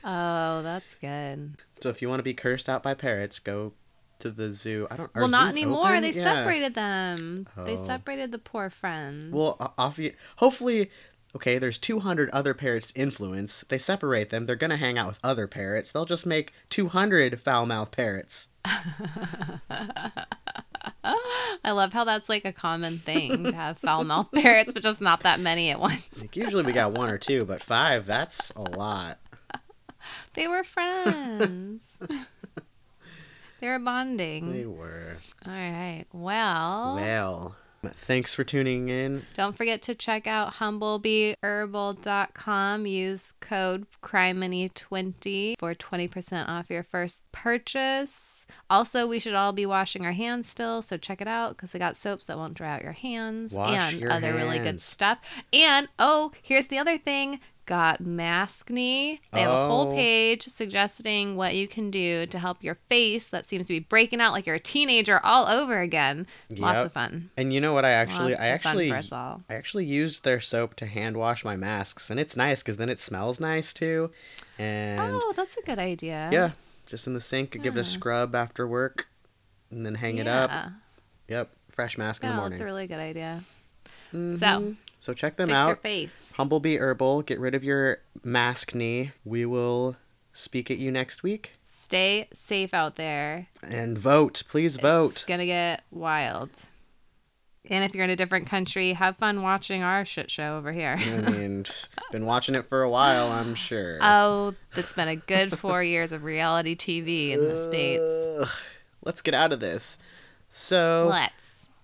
[0.04, 1.56] Oh, that's good.
[1.80, 3.72] so if you want to be cursed out by parrots, go
[4.20, 4.86] to the zoo.
[4.90, 5.14] I don't.
[5.14, 5.90] well, not anymore.
[5.90, 6.02] open?
[6.02, 6.24] They Yeah.
[6.34, 7.46] separated them.
[7.64, 7.86] They Oh.
[7.86, 9.26] separated the poor friends.
[9.32, 9.98] Well, off
[10.36, 10.90] hopefully,
[11.36, 11.58] okay.
[11.58, 13.64] There's 200 other parrots to influence.
[13.68, 14.46] They separate them.
[14.46, 15.92] They're gonna hang out with other parrots.
[15.92, 18.48] They'll just make 200 foul-mouthed parrots.
[21.64, 25.00] I love how that's like a common thing to have foul mouthed parrots, but just
[25.00, 26.02] not that many at once.
[26.18, 29.18] Like usually we got one or two, but five—that's a lot.
[30.34, 31.82] They were friends.
[33.60, 34.52] they were bonding.
[34.52, 35.16] They were.
[35.46, 36.04] All right.
[36.12, 37.56] Well, Well,
[37.94, 39.24] thanks for tuning in.
[39.34, 42.86] don't forget to check out humblebeeherbal.com.
[42.86, 48.34] Use code CRIMENY20 for 20% off your first purchase.
[48.70, 51.78] Also, we should all be washing our hands still, so check it out because they
[51.78, 55.18] got soaps that won't dry out your hands Wash and your other really good stuff.
[55.52, 57.40] And oh, here's the other thing.
[57.68, 59.20] Got Maskne.
[59.30, 59.94] They have a whole Oh.
[59.94, 64.22] page suggesting what you can do to help your face that seems to be breaking
[64.22, 66.26] out like you're a teenager all over again.
[66.56, 67.28] Lots of fun.
[67.36, 67.84] And you know what?
[67.84, 69.42] I actually, Lots I actually, for us all.
[69.50, 72.88] I actually used their soap to hand wash my masks, and it's nice because then
[72.88, 74.12] it smells nice too.
[74.58, 76.30] And oh, that's a good idea.
[76.32, 76.52] yeah,
[76.86, 79.08] just in the sink, could give it a scrub after work,
[79.70, 80.50] and then hang it up.
[81.28, 83.44] Yep, fresh mask in Yeah, the that's a really good idea.
[84.14, 84.40] Mhm.
[84.40, 85.82] So, So check them fix your out.
[85.82, 86.32] face.
[86.38, 87.22] Humblebee Herbal.
[87.22, 89.12] Get rid of your maskne.
[89.24, 89.96] We will
[90.32, 91.52] speak at you next week.
[91.64, 93.46] Stay safe out there.
[93.62, 94.42] And vote.
[94.48, 95.12] Please vote.
[95.12, 96.50] It's gonna get wild.
[97.70, 100.96] And if you're in a different country, have fun watching our shit show over here.
[100.98, 101.64] I mean,
[102.10, 103.98] been watching it for a while, I'm sure.
[104.00, 108.02] oh, it's been a good four years of reality TV in the States.
[108.40, 108.48] Ugh.
[109.04, 109.98] Let's get out of this.
[110.48, 111.32] So, Let's.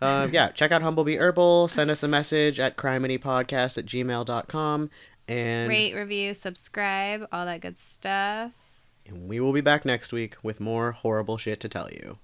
[0.01, 1.69] Uh, yeah, check out Humblebee Herbal.
[1.69, 4.91] Send us a message at crimenypodcast at gmail.com.
[5.29, 8.53] And, Rate, review, subscribe, all that good stuff.
[9.07, 12.19] and we will be back next week with more horrible shit to tell you.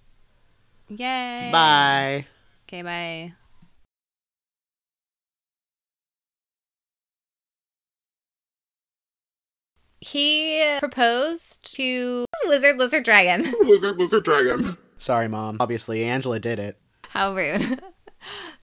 [0.89, 1.49] Yay.
[1.51, 2.27] Bye.
[2.69, 3.33] Okay, bye.
[10.01, 13.53] He proposed to Lizard Lizard Dragon.
[13.63, 14.77] Lizard, lizard, dragon.
[14.97, 15.59] Sorry, Mom.
[15.61, 16.79] Obviously, Angela did it.
[17.11, 17.83] How rude.